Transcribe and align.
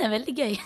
Den 0.00 0.06
er 0.06 0.12
veldig 0.14 0.32
gøy. 0.32 0.54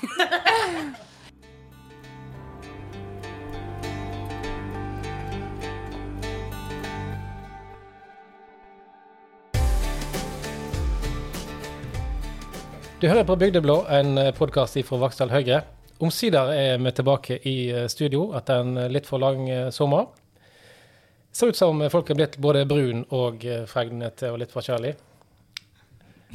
Du 13.01 13.09
hører 13.09 13.25
på 13.27 13.35
Bygdeblå, 13.37 13.75
en 13.91 14.17
podkast 14.39 14.79
fra 14.87 14.97
Vaksdal 15.03 15.33
Høyre. 15.35 15.59
Omsider 15.99 16.53
er 16.55 16.79
vi 16.79 16.93
tilbake 16.95 17.41
i 17.43 17.57
eh, 17.75 17.89
studio 17.91 18.31
etter 18.39 18.63
en 18.63 18.79
litt 18.95 19.11
for 19.11 19.19
lang 19.21 19.51
eh, 19.51 19.67
sommer. 19.75 20.07
Ser 21.35 21.51
ut 21.51 21.59
som 21.59 21.83
folk 21.93 22.15
er 22.15 22.21
blitt 22.23 22.39
både 22.39 22.63
brun 22.71 23.03
og 23.11 23.45
eh, 23.45 23.67
fregnete 23.69 24.31
og 24.31 24.39
litt 24.41 24.55
forskjellig. 24.55 24.95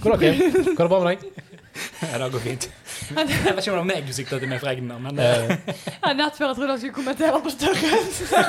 Dag, 0.04 0.20
Kim. 0.20 0.46
Går 0.76 0.84
det 0.84 0.92
bra 0.92 1.02
med 1.02 1.10
deg? 1.16 1.48
Ja, 2.12 2.20
det 2.22 2.30
går 2.36 2.46
fint. 2.46 2.70
Jeg 3.10 3.28
vet 3.28 3.62
ikke 3.64 3.72
om 3.74 3.78
det 3.78 3.78
var 3.80 3.88
meg 3.90 4.08
du 4.08 4.14
sikta 4.14 4.40
til 4.42 4.50
med 4.52 4.62
fregner, 4.62 5.00
men 5.02 5.20
Eh, 5.20 5.54
Ja, 6.04 6.14
nett 6.14 6.38
før 6.38 6.48
jeg 6.52 6.56
trodde 6.60 6.76
jeg 6.76 6.80
skulle 6.84 6.98
kommentere 7.00 7.42
på 7.44 7.52
størrelse. 7.54 8.44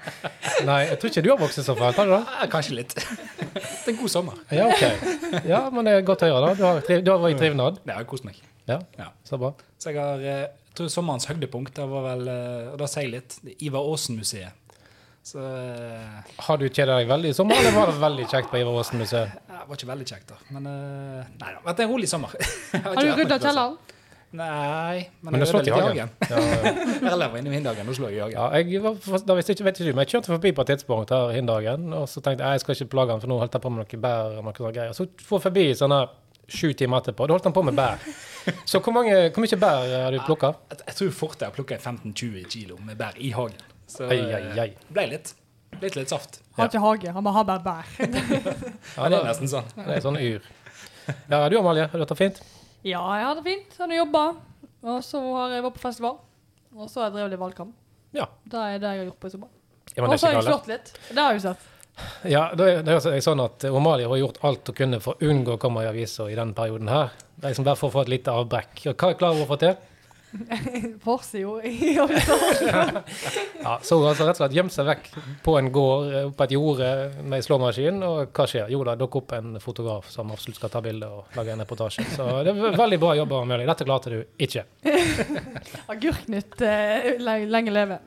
nei, 0.68 0.80
jeg 0.90 0.98
tror 1.00 1.10
ikke 1.12 1.22
du 1.24 1.30
har 1.32 1.40
vokst 1.40 1.62
så 1.64 1.74
fælt, 1.78 1.96
har 2.00 2.08
du 2.10 2.14
det? 2.16 2.22
ja, 2.40 2.46
kanskje 2.52 2.76
litt. 2.78 2.94
Det 2.94 3.62
er 3.62 3.90
en 3.94 3.98
god 4.00 4.12
sommer. 4.12 4.38
Ja, 4.54 4.68
ok. 4.70 5.42
Ja, 5.48 5.60
men 5.74 5.86
det 5.88 5.94
er 5.98 6.06
godt 6.06 6.24
å 6.26 6.30
høre, 6.30 6.40
da. 6.50 6.54
Du 6.58 6.64
har, 6.66 6.80
triv, 6.86 7.02
du 7.06 7.10
har 7.14 7.20
vært 7.22 7.36
i 7.36 7.40
trivnad. 7.44 7.80
Det 7.86 7.96
har 7.96 8.06
kost 8.10 8.26
meg. 8.28 8.38
Ja, 8.70 8.80
Ja. 8.98 9.10
så 9.26 9.38
bra. 9.40 9.52
Så 9.80 9.90
jeg 9.90 9.98
har, 10.00 10.20
eh, 10.22 10.40
jeg 10.46 10.78
tror 10.78 10.90
sommerens 10.92 11.26
høydepunkt 11.30 11.74
det 11.74 11.86
var 11.90 12.04
vel, 12.12 12.28
eh, 12.30 12.72
og 12.72 12.78
da 12.82 12.86
sier 12.90 13.06
jeg 13.08 13.14
litt, 13.16 13.38
det 13.44 13.56
er 13.56 13.64
Ivar 13.70 13.86
Aasen-museet. 13.90 14.56
Så 15.30 15.36
eh, 15.42 16.32
Har 16.46 16.56
du 16.56 16.64
kjeda 16.68 16.94
deg 16.96 17.08
veldig 17.10 17.28
i 17.32 17.36
sommer, 17.36 17.58
eller 17.60 17.74
var 17.76 17.90
det 17.90 17.98
veldig 18.00 18.26
kjekt 18.30 18.50
på 18.52 18.60
Ivar 18.62 18.78
Aasen-museet? 18.80 19.34
det 19.50 19.66
var 19.68 19.76
ikke 19.76 19.90
veldig 19.90 20.06
kjekt, 20.08 20.30
da. 20.30 20.36
Men 20.56 20.64
nei 20.64 21.50
da. 21.52 21.72
det 21.72 21.82
er 21.82 21.84
en 21.84 21.90
rolig 21.92 22.08
sommer. 22.08 22.32
Har, 22.72 22.94
Har 22.94 23.04
du 23.04 23.10
rydda 23.18 23.36
kjelleren? 23.42 23.76
Nei, 24.30 25.08
men, 25.24 25.32
Men 25.34 25.40
du 25.42 25.46
jeg 25.66 25.74
ødela 25.74 25.88
hagen? 25.90 26.10
litt 26.20 26.30
Ja, 26.30 26.40
Jeg 27.10 27.18
lever 27.18 27.40
inne 27.40 27.50
i 27.50 27.54
Vindhagen, 27.56 27.88
nå 27.88 27.94
slår 27.98 28.12
jeg 28.14 28.18
i 28.18 28.22
hagen. 28.22 28.36
Ja, 28.38 28.60
jeg 28.62 28.82
var, 28.84 28.94
da 29.26 29.34
visste 29.34 29.50
jeg 29.50 29.58
ikke, 29.58 29.66
vet 29.66 29.80
ikke 29.80 29.88
du, 29.88 29.96
men 29.96 30.04
jeg 30.06 30.12
kjørte 30.14 30.30
forbi 30.36 30.52
på 30.54 30.62
et 30.66 30.70
tidspunkt 30.70 31.10
her 31.16 31.32
Hindagen, 31.34 31.88
og 31.98 32.04
så 32.12 32.22
tenkte 32.22 32.46
jeg 32.46 32.60
jeg 32.60 32.62
skal 32.62 32.76
ikke 32.76 32.90
plage 32.94 33.16
han, 33.16 33.22
for 33.24 33.32
nå 33.32 33.38
holdt 33.42 33.56
jeg 33.58 33.64
på 33.64 33.72
med 33.74 33.82
noe 33.82 34.00
bær 34.04 34.36
og 34.38 34.44
noe 34.46 34.54
sånne 34.60 34.74
greier. 34.76 34.94
Så 34.94 35.08
for 35.26 35.42
forbi 35.42 35.64
sånn 35.80 35.96
her 35.96 36.12
sju 36.50 36.70
timer 36.78 37.02
etterpå, 37.02 37.26
da 37.26 37.34
holdt 37.36 37.48
han 37.50 37.56
på 37.58 37.64
med 37.66 37.78
bær. 37.78 38.06
Så 38.70 38.78
hvor, 38.80 38.94
mange, 38.96 39.16
hvor 39.34 39.44
mye 39.44 39.58
bær 39.66 39.90
har 40.06 40.14
du 40.14 40.20
plukka? 40.28 40.52
Jeg, 40.70 40.78
jeg 40.86 40.98
tror 41.00 41.10
fort 41.24 41.42
jeg 41.42 41.50
har 41.50 41.56
plukka 41.58 41.80
15-20 41.82 42.46
kilo 42.54 42.78
med 42.86 42.98
bær 43.02 43.18
i 43.18 43.32
hagen. 43.34 43.66
Så 43.90 44.06
Ai, 44.06 44.20
ai, 44.30 44.44
ai. 44.54 44.68
eh, 44.70 44.94
ble 44.94 45.08
litt. 45.10 45.34
Blitt 45.80 45.98
litt 45.98 46.10
saft. 46.14 46.38
Har 46.54 46.70
ikke 46.70 46.82
hage, 46.86 47.10
han 47.14 47.26
må 47.26 47.34
ha 47.34 47.42
bare 47.46 47.62
bær. 47.66 47.90
Ja, 48.96 49.10
det 49.10 49.18
er 49.18 49.26
nesten 49.26 49.50
sånn. 49.50 49.68
Det 49.74 49.98
er 49.98 50.02
sånn 50.06 50.18
yr. 50.22 50.46
Ja, 51.30 51.44
du 51.50 51.58
Amalie, 51.58 51.86
har 51.90 51.98
du 51.98 52.04
hatt 52.06 52.14
det 52.14 52.18
fint? 52.18 52.40
Ja, 52.86 53.02
jeg 53.18 53.26
har 53.28 53.38
det 53.38 53.44
fint. 53.44 53.74
Hadde 53.78 53.98
jobba. 53.98 54.24
Og 54.80 55.02
så 55.04 55.20
har 55.20 55.56
jeg 55.56 55.64
vært 55.66 55.76
på 55.76 55.82
festival. 55.82 56.20
Og 56.76 56.88
så 56.88 57.02
har 57.02 57.10
jeg 57.10 57.18
drevet 57.18 57.34
litt 57.34 57.42
valgkamp. 57.42 57.74
Ja. 58.16 58.26
Det 58.44 58.60
er 58.60 58.78
det 58.80 58.94
jeg 58.94 59.02
har 59.02 59.10
gjort 59.10 59.20
på 59.20 59.28
i 59.28 59.34
sommer. 59.34 59.50
ja 59.96 60.06
Og 60.06 60.16
så 60.16 60.30
har 60.30 60.38
jeg 60.38 60.48
slått 60.48 60.70
litt. 60.70 60.92
Det 61.10 61.20
har 61.20 61.34
jeg 61.34 61.40
jo 61.42 61.44
sett. 61.50 61.68
Ja, 62.30 62.42
det 62.56 62.66
er, 62.72 62.82
det 62.86 62.94
er 62.96 63.20
sånn 63.24 63.42
at 63.44 63.66
Omalia 63.68 64.08
har 64.08 64.20
gjort 64.22 64.38
alt 64.46 64.70
hun 64.70 64.76
kunne 64.78 65.00
for 65.04 65.18
å 65.18 65.28
unngå 65.30 65.58
å 65.58 65.60
komme 65.60 65.82
i 65.84 65.88
avisa 65.90 66.30
i 66.30 66.38
denne 66.38 66.56
perioden 66.56 66.88
her. 66.88 67.12
Det 67.36 67.44
er 67.44 67.52
liksom 67.52 67.66
bare 67.68 67.80
for 67.80 67.90
å 67.90 67.94
få 67.98 68.04
et 68.06 68.12
lite 68.14 68.32
avbrekk. 68.32 68.86
Og 68.92 68.94
Hva 68.96 69.12
klarer 69.18 69.36
hun 69.36 69.44
å 69.44 69.50
få 69.50 69.58
til? 69.60 69.76
Forsida 71.04 71.62
i. 71.66 71.96
Ja, 73.62 73.78
så 73.82 73.98
hun 73.98 74.06
altså 74.08 74.24
rett 74.24 74.36
og 74.38 74.40
slett 74.40 74.54
gjemt 74.56 74.72
seg 74.72 74.86
vekk 74.88 75.08
på 75.44 75.54
en 75.58 75.68
gård 75.74 76.12
eh, 76.14 76.28
på 76.32 76.44
et 76.46 76.54
jorde 76.54 76.90
med 77.22 77.36
ei 77.40 77.44
slåmaskin, 77.44 77.98
og 78.06 78.30
hva 78.36 78.46
skjer? 78.48 78.70
Jo 78.72 78.80
da, 78.86 78.94
dukker 79.00 79.20
opp 79.24 79.34
en 79.36 79.58
fotograf 79.60 80.08
som 80.12 80.30
absolutt 80.32 80.56
skal 80.60 80.72
ta 80.72 80.80
bilde 80.84 81.08
og 81.10 81.36
lage 81.36 81.52
en 81.54 81.60
reportasje. 81.64 82.06
Så 82.14 82.28
det 82.46 82.54
er 82.54 82.78
veldig 82.78 83.00
bra 83.02 83.12
jobba, 83.18 83.42
Amelie. 83.44 83.68
Dette 83.68 83.84
klarte 83.88 84.14
du 84.14 84.20
ikke. 84.46 84.64
Agurknytt 85.92 86.60
eh, 86.64 87.12
lenge 87.20 87.74
leve. 87.74 88.00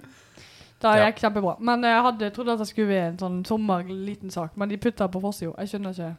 Det 0.83 0.95
Ja. 0.97 1.05
gikk 1.07 1.21
kjempebra. 1.23 1.53
Men 1.63 1.83
jeg 1.88 2.01
hadde 2.07 2.31
trodde 2.35 2.55
at 2.57 2.59
det 2.59 2.67
skulle 2.67 2.89
være 2.91 3.11
en 3.13 3.19
sånn 3.21 3.38
sommerliten 3.47 4.34
sak, 4.34 4.57
men 4.59 4.67
de 4.73 4.78
putta 4.84 5.07
på 5.07 5.22
forsida. 5.23 5.53
Jeg 5.63 5.72
skjønner 5.75 5.94
ikke 5.95 6.09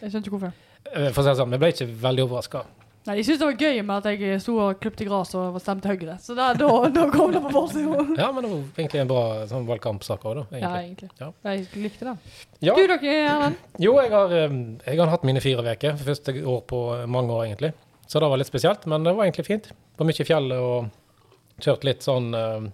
Jeg 0.00 0.10
skjønner 0.10 0.26
ikke 0.26 0.34
hvorfor. 0.36 0.52
Eh, 0.90 1.08
For 1.12 1.20
å 1.20 1.24
si 1.24 1.30
det 1.30 1.38
sånn, 1.40 1.50
vi 1.54 1.58
ble 1.62 1.70
ikke 1.72 1.86
veldig 2.02 2.24
overraska. 2.26 2.64
Nei, 3.08 3.14
De 3.16 3.22
syntes 3.24 3.40
det 3.40 3.46
var 3.48 3.62
gøy 3.64 3.78
med 3.88 4.04
at 4.04 4.20
jeg 4.20 4.40
sto 4.44 4.54
og 4.60 4.80
klipte 4.82 5.06
gras 5.08 5.30
og 5.38 5.56
stemte 5.62 5.88
Høyre. 5.88 6.18
Så 6.20 6.34
da, 6.36 6.50
da, 6.52 6.68
da 6.92 7.06
kom 7.12 7.32
det 7.32 7.40
på 7.46 7.52
forsida. 7.54 8.02
Ja, 8.18 8.26
men 8.36 8.44
det 8.44 8.50
var 8.52 8.82
egentlig 8.82 9.00
en 9.00 9.10
bra 9.10 9.22
sånn 9.48 9.68
valgkampsak 9.70 10.26
òg, 10.28 10.42
da. 10.42 10.44
Ja, 10.60 10.72
Egentlig. 10.82 11.08
egentlig. 11.08 11.10
Ja. 11.22 11.30
Jeg 11.54 11.84
likte 11.86 12.10
det. 12.10 12.16
Ja. 12.60 12.74
Du, 12.76 12.82
dere, 12.84 13.14
Erlend? 13.30 13.62
Jo, 13.80 13.94
jeg 14.02 14.12
har, 14.12 14.34
eh, 14.36 14.58
jeg 14.84 15.00
har 15.00 15.14
hatt 15.14 15.24
mine 15.24 15.40
fire 15.44 15.64
uker. 15.64 15.96
Første 16.04 16.34
år 16.44 16.60
på 16.68 16.82
mange 17.08 17.32
år, 17.38 17.46
egentlig. 17.48 17.72
Så 18.10 18.20
det 18.20 18.28
var 18.28 18.42
litt 18.42 18.50
spesielt, 18.50 18.84
men 18.90 19.06
det 19.06 19.16
var 19.16 19.24
egentlig 19.24 19.46
fint. 19.48 19.70
Det 19.72 20.02
var 20.02 20.08
mye 20.10 20.20
i 20.20 20.28
fjellet 20.28 20.60
og 20.60 21.64
kjørt 21.64 21.84
litt 21.88 22.04
sånn 22.04 22.28
eh, 22.36 22.68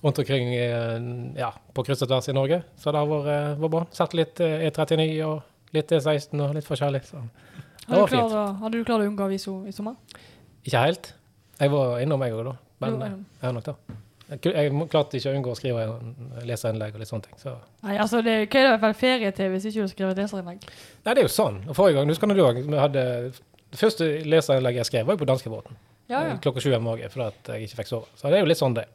rundt 0.00 0.18
omkring 0.22 0.54
eh, 0.54 0.96
ja, 1.40 1.52
på 1.74 1.84
kryss 1.84 2.04
og 2.06 2.10
tvers 2.14 2.28
i 2.32 2.36
Norge. 2.36 2.62
Så 2.80 2.96
det 2.96 3.00
eh, 3.04 3.54
var 3.60 3.72
bra. 3.76 3.84
Sett 3.92 4.16
litt 4.16 4.40
eh, 4.40 4.64
E39 4.70 5.08
og 5.26 5.74
litt 5.76 5.92
E16 5.92 6.40
og 6.46 6.56
litt 6.56 6.68
forskjellig. 6.68 7.02
Så 7.10 7.20
Hadde 7.90 8.06
du 8.06 8.12
klart 8.14 8.60
hadde 8.62 8.76
du 8.76 8.84
klart 8.86 9.02
å 9.02 9.08
unngå 9.08 9.26
aviso 9.26 9.56
i 9.68 9.74
sommer? 9.74 9.98
Ikke 10.64 10.84
helt. 10.84 11.12
Jeg 11.60 11.72
var 11.72 11.98
innom, 12.00 12.22
jeg 12.24 12.36
òg, 12.36 12.46
da. 12.46 12.54
Men 12.80 12.94
Jo, 12.94 13.02
eh, 13.04 13.18
jeg 13.40 13.48
har 13.48 13.56
nok 13.56 13.66
det. 13.66 13.76
Jeg, 14.30 14.72
klarte 14.92 15.18
ikke 15.18 15.32
å 15.32 15.36
unngå 15.36 15.52
å 15.52 15.58
skrive 15.58 15.84
leserinnlegg 16.46 16.94
og 16.94 17.02
litt 17.02 17.10
sånne 17.10 17.26
ting. 17.26 17.38
Så. 17.40 17.56
Nei, 17.82 17.96
altså, 17.98 18.20
det, 18.22 18.36
hva 18.46 18.60
er 18.60 18.62
det 18.62 18.68
i 18.68 18.72
hvert 18.76 18.84
fall 18.84 18.98
ferie 19.00 19.32
til 19.34 19.50
hvis 19.50 19.66
ikke 19.68 19.84
du 19.88 19.90
skriver 19.90 20.20
leserinnlegg? 20.22 20.62
Nei, 21.02 21.14
det 21.14 21.18
er 21.18 21.26
jo 21.26 21.32
sånn. 21.34 21.58
Og 21.66 21.76
Forrige 21.76 21.98
gang, 21.98 22.12
husker 22.14 22.30
du 22.30 22.44
òg, 22.44 22.62
vi 22.62 22.78
hadde 22.78 23.04
det 23.34 23.78
første 23.78 24.06
leserinnlegget 24.26 24.84
jeg 24.84 24.90
skrev, 24.92 25.06
var 25.08 25.18
jo 25.18 25.22
på 25.24 25.28
danskebåten. 25.30 25.78
Ja, 26.10 26.24
ja. 26.26 26.38
klokka 26.42 26.62
sju 26.62 26.72
om 26.74 26.86
morgenen 26.88 27.12
fordi 27.12 27.54
jeg 27.54 27.68
ikke 27.68 27.82
fikk 27.82 27.90
sove. 27.90 28.08
Så 28.18 28.30
det 28.30 28.40
er 28.40 28.42
jo 28.42 28.50
litt 28.50 28.58
sånn 28.58 28.74
det. 28.74 28.86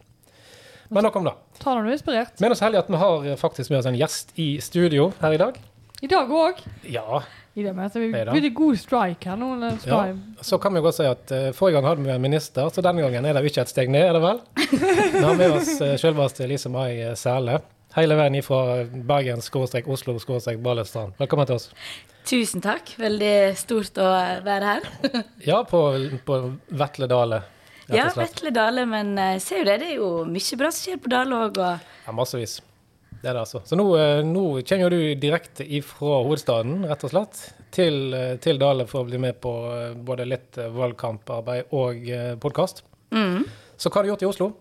Men 0.91 1.07
nok 1.07 1.15
om 1.19 1.29
det. 1.29 1.33
Ta 1.61 1.75
deg 1.79 1.93
inspirert. 1.95 2.35
Men 2.43 2.53
så 2.55 2.67
heldig 2.67 2.81
at 2.83 2.91
vi 2.91 2.99
har 3.01 3.29
eh, 3.31 3.37
faktisk 3.39 3.71
med 3.71 3.79
oss 3.79 3.87
en 3.89 3.97
gjest 3.97 4.35
i 4.41 4.49
studio 4.61 5.09
her 5.21 5.35
i 5.35 5.39
dag. 5.41 5.57
I 6.03 6.09
dag 6.11 6.31
òg. 6.31 6.59
Ja, 6.91 7.21
I 7.55 7.63
det 7.63 7.71
med 7.73 7.91
Så 7.91 7.99
vi 7.99 8.09
blir 8.11 8.49
god 8.51 8.79
strike 8.79 9.29
her 9.29 9.37
nå. 9.39 9.47
ja. 9.87 9.99
Så 10.43 10.57
kan 10.59 10.73
vi 10.75 10.81
godt 10.83 10.97
si 10.97 11.05
at 11.07 11.31
uh, 11.31 11.51
forrige 11.55 11.77
gang 11.77 11.85
hadde 11.87 12.03
vi 12.03 12.11
en 12.11 12.21
minister, 12.23 12.67
så 12.67 12.83
denne 12.83 13.05
gangen 13.05 13.23
er 13.25 13.37
det 13.37 13.45
jo 13.45 13.51
ikke 13.53 13.63
et 13.63 13.71
steg 13.71 13.93
ned, 13.93 14.09
er 14.09 14.17
det 14.17 14.23
vel? 14.25 14.41
Vi 15.15 15.21
har 15.23 15.37
med 15.39 15.53
oss 15.55 15.69
uh, 15.79 15.93
selveste 16.01 16.49
Lise 16.51 16.67
Mai 16.73 16.97
eh, 16.99 17.13
Sæle. 17.15 17.61
Hele 17.95 18.17
veien 18.19 18.35
fra 18.43 18.59
Bergen, 19.07 19.39
skråstrek 19.39 19.87
Oslo, 19.87 20.17
skråstrek 20.19 20.59
Balestrand. 20.59 21.15
Velkommen 21.21 21.47
til 21.47 21.55
oss. 21.55 21.69
Tusen 22.27 22.59
takk. 22.59 22.91
Veldig 22.99 23.33
stort 23.55 24.03
å 24.03 24.11
være 24.43 24.73
her. 24.73 24.91
Ja, 25.47 25.61
på, 25.63 25.85
på 26.27 26.41
Vetle 26.75 27.07
Dale, 27.07 27.39
Ja. 27.87 28.09
Vetle 28.19 28.51
Dale, 28.51 28.83
men 28.89 29.15
ser 29.39 29.63
jo 29.63 29.69
det, 29.71 29.79
det 29.79 29.93
er 29.93 29.99
jo 30.01 30.13
mye 30.27 30.59
bra 30.59 30.75
som 30.75 30.89
skjer 30.89 30.99
på 30.99 31.15
Dale 31.15 31.43
òg. 31.47 31.61
Og 31.63 32.09
Ja, 32.09 32.19
massevis. 32.19 32.59
Det 33.25 33.31
er 33.31 33.39
det 33.39 33.41
altså. 33.41 33.59
Så 33.65 33.73
nå, 33.73 33.83
eh, 33.97 34.19
nå 34.21 34.41
kommer 34.69 34.93
du 34.93 34.99
direkte 35.17 35.65
ifra 35.65 36.19
hovedstaden, 36.27 36.83
rett 36.85 37.05
og 37.07 37.09
slett, 37.09 37.39
til, 37.73 38.13
eh, 38.13 38.35
til 38.37 38.59
Dale 38.61 38.85
for 38.85 39.01
å 39.01 39.07
bli 39.07 39.17
med 39.17 39.39
på 39.41 39.53
eh, 39.73 39.95
både 39.97 40.27
litt 40.29 40.59
valgkamparbeid 40.75 41.73
og 41.73 42.05
podkast. 42.43 42.83
mm. 43.09 43.47
Så 43.81 43.89
hva 43.89 43.97
har 43.97 44.05
du 44.05 44.11
gjort 44.11 44.21
i 44.27 44.29
Oslo? 44.29 44.51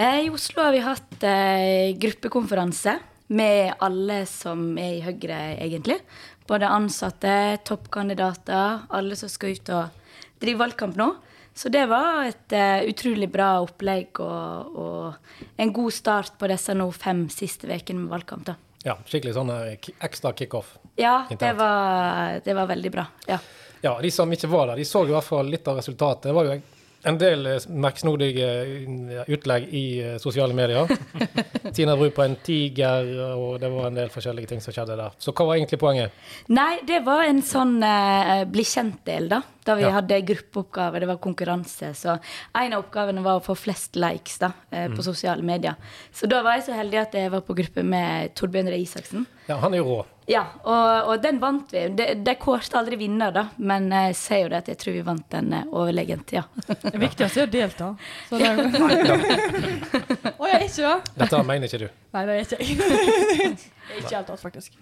I 0.00 0.30
Oslo 0.32 0.62
har 0.64 0.72
vi 0.72 0.80
hatt 0.80 1.26
eh, 1.28 1.92
gruppekonferanse 2.00 2.96
med 3.36 3.76
alle 3.84 4.22
som 4.32 4.78
er 4.80 4.96
i 4.96 5.04
Høyre, 5.04 5.42
egentlig. 5.60 6.00
Både 6.48 6.72
ansatte, 6.72 7.60
toppkandidater, 7.68 8.88
alle 8.88 9.20
som 9.20 9.28
skal 9.28 9.52
ut 9.52 9.74
og 9.76 10.16
drive 10.40 10.64
valgkamp 10.64 10.96
nå. 10.96 11.12
Så 11.54 11.70
det 11.70 11.84
var 11.86 12.24
et 12.26 12.54
uh, 12.56 12.82
utrolig 12.90 13.28
bra 13.30 13.60
opplegg 13.62 14.18
og, 14.24 14.74
og 14.74 15.50
en 15.62 15.72
god 15.74 15.94
start 15.94 16.34
på 16.38 16.50
disse 16.50 16.74
nå 16.74 16.88
fem 16.90 17.28
siste 17.30 17.70
ukene 17.70 18.04
med 18.04 18.10
valgkamp. 18.10 18.48
da. 18.50 18.56
Ja, 18.84 18.98
skikkelig 19.08 19.36
sånn 19.36 19.52
eh, 19.54 19.92
ekstra 20.04 20.34
kickoff. 20.36 20.74
Ja, 21.00 21.24
det 21.30 21.54
var, 21.56 22.40
det 22.44 22.56
var 22.58 22.68
veldig 22.68 22.90
bra. 22.92 23.06
Ja. 23.30 23.38
Ja, 23.84 23.94
de 24.00 24.10
som 24.12 24.30
ikke 24.32 24.48
var 24.52 24.70
der, 24.70 24.80
de 24.80 24.84
så 24.88 25.04
i 25.06 25.12
hvert 25.12 25.26
fall 25.26 25.48
litt 25.52 25.66
av 25.68 25.78
resultatet. 25.80 26.28
Det 26.28 26.34
var 26.36 26.50
jo 26.50 26.58
en 27.04 27.18
del 27.20 27.46
eh, 27.46 27.64
merksnodige 27.68 28.46
eh, 28.64 29.32
utlegg 29.34 29.66
i 29.74 29.84
eh, 30.02 30.14
sosiale 30.22 30.54
medier. 30.56 30.88
Tina 31.76 31.96
Bru 31.98 32.08
på 32.14 32.22
en 32.24 32.36
tiger, 32.44 33.08
og 33.34 33.58
det 33.62 33.70
var 33.72 33.88
en 33.90 33.98
del 33.98 34.10
forskjellige 34.12 34.50
ting 34.52 34.62
som 34.64 34.74
skjedde 34.74 34.96
der. 35.00 35.16
Så 35.18 35.32
hva 35.34 35.46
var 35.48 35.58
egentlig 35.58 35.80
poenget? 35.82 36.14
Nei, 36.54 36.78
det 36.86 37.00
var 37.06 37.24
en 37.26 37.40
sånn 37.44 37.76
uh, 37.82 38.44
bli 38.50 38.64
kjent-del, 38.68 39.28
da. 39.32 39.40
Da 39.64 39.74
vi 39.78 39.86
Ja. 39.86 39.94
hadde 39.96 40.18
gruppeoppgave, 40.28 41.00
det 41.00 41.08
var 41.08 41.16
konkurranse. 41.24 41.94
Så 41.96 42.18
en 42.60 42.74
av 42.76 42.84
oppgavene 42.84 43.22
var 43.24 43.40
å 43.40 43.44
få 43.44 43.56
flest 43.56 43.96
likes 43.96 44.38
da, 44.42 44.52
Mm. 44.70 44.96
på 44.98 45.02
sosiale 45.06 45.42
medier. 45.42 45.74
Så 46.12 46.28
da 46.28 46.42
var 46.42 46.58
jeg 46.58 46.66
så 46.68 46.74
heldig 46.76 46.98
at 47.00 47.12
jeg 47.16 47.30
var 47.32 47.40
på 47.46 47.54
gruppe 47.56 47.82
med 47.82 48.34
Torbjørn 48.36 48.68
Røe 48.68 48.82
Isaksen. 48.84 49.24
Ja, 49.48 49.56
han 49.62 49.72
er 49.74 49.78
jo 49.78 49.84
rå. 49.88 50.04
Ja, 50.26 50.44
og, 50.64 51.10
og 51.10 51.20
den 51.20 51.36
vant 51.40 51.72
vi. 51.74 51.82
De, 51.92 52.06
de 52.24 52.34
kårte 52.40 52.78
aldri 52.80 52.96
vinner, 52.96 53.32
da, 53.34 53.42
men 53.60 53.90
jeg 53.92 54.14
ser 54.16 54.44
jo 54.44 54.48
det 54.54 54.62
at 54.62 54.70
jeg 54.72 54.80
tror 54.80 54.96
vi 54.96 55.02
vant 55.04 55.26
den 55.34 55.52
eh, 55.52 55.66
overlegent, 55.68 56.32
ja. 56.32 56.46
Det 56.86 56.96
viktigste 57.02 57.42
er 57.42 57.50
å 57.50 57.52
delta. 57.52 57.90
Så 58.30 58.40
det 58.40 58.48
er... 58.48 58.62
Å 60.40 60.48
ja, 60.48 60.62
ikke 60.64 60.80
det? 60.80 60.96
Dette 61.20 61.42
mener 61.44 61.68
ikke 61.68 61.82
du. 61.84 61.86
Nei, 62.16 62.24
det 62.24 62.38
er 62.38 62.42
ikke 62.46 62.58
jeg. 62.64 63.52
Det 63.84 63.98
er 63.98 64.00
ikke 64.00 64.16
helt 64.16 64.30
tatt, 64.30 64.40
faktisk. 64.40 64.76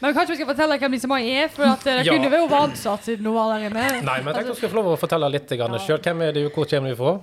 Men 0.00 0.12
kanskje 0.12 0.34
vi 0.34 0.38
skal 0.42 0.48
fortelle 0.50 0.76
hvem 0.80 0.92
Lise 0.92 1.08
Mai 1.08 1.22
er? 1.24 1.48
For 1.52 1.64
at 1.64 1.86
eh, 1.88 2.02
det 2.02 2.10
Ja. 2.10 2.16
kunne 2.18 2.42
jo 2.42 2.48
vært 2.52 2.74
ansatt 2.74 3.08
siden 3.08 3.30
hun 3.30 3.36
var 3.38 3.54
der 3.54 3.68
inne. 3.70 3.86
Nei, 4.04 4.18
men 4.20 4.28
jeg 4.34 4.42
tenkte 4.42 4.52
du 4.52 4.60
skulle 4.60 4.74
få 4.74 4.80
lov 4.82 4.92
å 4.92 5.00
fortelle 5.00 5.32
litt 5.32 5.56
ja. 5.56 5.68
sjøl. 5.80 6.02
Hvem 6.04 6.24
er 6.28 6.36
du, 6.36 6.42
hvor 6.52 6.68
kommer 6.68 6.92
du 6.92 7.00
fra? 7.00 7.16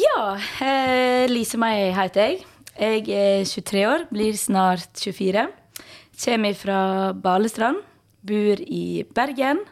Ja, 0.00 0.24
eh, 0.64 1.28
Lise 1.28 1.60
Mai 1.60 1.90
heter 1.92 2.30
jeg. 2.30 2.44
Jeg 2.80 3.04
er 3.12 3.44
23 3.44 3.84
år, 3.84 4.04
blir 4.08 4.36
snart 4.40 4.88
24. 4.96 5.48
Kommer 6.20 6.52
fra 6.52 6.78
Balestrand, 7.16 7.78
bor 8.20 8.60
i 8.60 9.04
Bergen. 9.16 9.62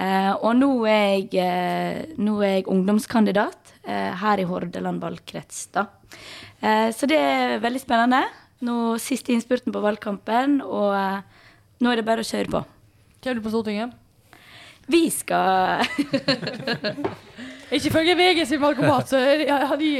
Eh, 0.00 0.30
og 0.32 0.54
nå 0.56 0.70
er 0.88 1.02
jeg, 1.20 1.34
eh, 1.36 2.14
nå 2.16 2.38
er 2.40 2.54
jeg 2.56 2.70
ungdomskandidat 2.72 3.74
eh, 3.84 4.14
her 4.16 4.40
i 4.40 4.46
Hordaland 4.48 5.02
valgkrets. 5.02 5.66
da. 5.76 5.84
Eh, 6.62 6.88
så 6.88 7.06
det 7.10 7.18
er 7.20 7.60
veldig 7.60 7.82
spennende. 7.82 8.22
Nå 8.64 8.96
Siste 9.02 9.34
innspurten 9.34 9.74
på 9.74 9.82
valgkampen, 9.84 10.62
og 10.64 10.96
nå 11.84 11.92
er 11.92 12.00
det 12.00 12.06
bare 12.08 12.24
å 12.24 12.30
kjøre 12.30 12.48
på. 12.48 12.64
Kommer 13.20 13.36
du 13.36 13.44
på 13.44 13.52
Stortinget? 13.52 13.92
Vi 14.88 15.10
skal 15.12 15.84
Ikke 17.74 17.88
ifølge 17.90 18.16
VG 18.16 18.42
sin 18.48 18.60
valgkomat, 18.60 19.08
så 19.12 19.20
har 19.20 19.76
de 19.80 19.92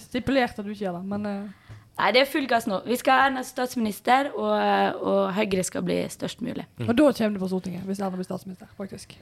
stipulert 0.00 0.58
at 0.58 0.64
du 0.64 0.70
ikke 0.74 0.84
gjør 0.86 1.00
det. 1.00 1.06
Men 1.08 1.26
eh, 1.30 1.74
Nei, 1.98 2.12
det 2.16 2.20
er 2.22 2.28
full 2.30 2.46
gass 2.48 2.66
nå. 2.70 2.78
Vi 2.86 2.96
skal 2.96 3.12
ha 3.18 3.26
Erna 3.28 3.42
statsminister, 3.44 4.30
og, 4.38 5.02
og 5.04 5.32
Høyre 5.36 5.64
skal 5.66 5.82
bli 5.84 5.98
størst 6.08 6.40
mulig. 6.40 6.64
Og 6.86 6.94
da 6.96 7.10
kommer 7.12 7.34
du 7.36 7.40
på 7.42 7.48
Stortinget, 7.50 7.82
hvis 7.84 8.00
Erna 8.00 8.16
blir 8.16 8.24
statsminister, 8.28 8.70
faktisk. 8.78 9.16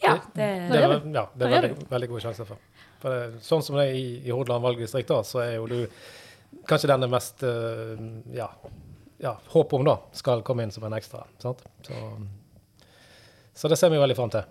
Ja, 0.00 0.14
det, 0.32 0.46
Det, 0.70 0.78
er, 0.78 0.94
ja, 1.12 1.26
det 1.34 1.46
er 1.48 1.54
veldig, 1.60 1.88
veldig 1.90 2.08
gode 2.08 2.22
sjanser 2.22 2.46
for. 2.48 2.56
for 3.02 3.10
det, 3.12 3.42
sånn 3.44 3.62
som 3.66 3.76
det 3.76 3.88
er 3.90 3.98
i, 3.98 4.06
i 4.24 4.30
Hordaland 4.32 4.62
valgdistrikt, 4.64 5.08
da, 5.10 5.20
så 5.26 5.42
er 5.42 5.56
jo 5.58 5.66
du 5.66 5.80
kanskje 6.70 6.88
den 6.88 7.02
det 7.04 7.10
mest 7.12 7.42
eh, 7.44 7.98
ja, 8.38 8.46
ja, 9.20 9.34
håp 9.52 9.74
om, 9.76 9.84
da, 9.84 9.98
skal 10.16 10.40
komme 10.46 10.62
inn 10.64 10.72
som 10.72 10.86
en 10.88 10.94
ekstra. 10.96 11.26
Sant? 11.42 11.60
Så, 11.84 11.98
så 13.58 13.68
det 13.68 13.76
ser 13.80 13.90
vi 13.90 13.98
veldig 14.00 14.16
fram 14.16 14.30
til. 14.30 14.46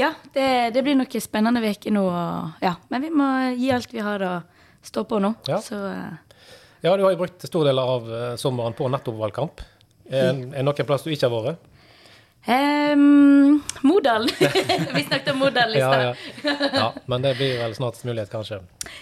ja 0.00 0.14
det, 0.34 0.48
det 0.74 0.82
blir 0.82 0.96
noen 0.96 1.20
spennende 1.22 1.60
uker 1.62 1.92
nå. 1.92 2.06
og- 2.08 2.64
Ja. 2.64 2.74
Men 2.88 3.02
vi 3.04 3.10
må 3.12 3.26
gi 3.54 3.70
alt 3.76 3.92
vi 3.92 4.00
har 4.00 4.18
å 4.24 4.34
stå 4.82 5.04
på 5.04 5.20
nå. 5.20 5.34
Ja. 5.46 5.60
Så 5.60 5.76
eh, 5.92 6.14
Ja, 6.84 6.96
du 6.96 7.02
har 7.06 7.14
jo 7.14 7.20
brukt 7.22 7.46
store 7.48 7.70
deler 7.70 7.94
av 7.96 8.10
eh, 8.12 8.34
sommeren 8.40 8.76
på 8.76 8.88
nettopp 8.92 9.16
valgkamp. 9.22 9.64
Er, 10.10 10.36
er 10.54 10.62
noen 10.66 10.86
plass 10.86 11.02
du 11.06 11.10
ikke 11.14 11.26
har 11.30 11.34
vært? 11.48 11.72
Um, 12.46 13.56
Modal. 13.82 14.28
vi 14.94 15.02
snakket 15.02 15.32
om 15.32 15.40
Modal 15.42 15.72
i 15.74 15.80
Ja, 15.80 15.88
stad. 15.90 16.04
ja. 16.44 16.68
ja, 16.78 16.84
men 17.10 17.24
det 17.24 17.32
blir 17.40 17.56
vel 17.58 17.74
snart 17.74 17.98
mulighet, 18.06 18.30
kanskje. 18.30 18.60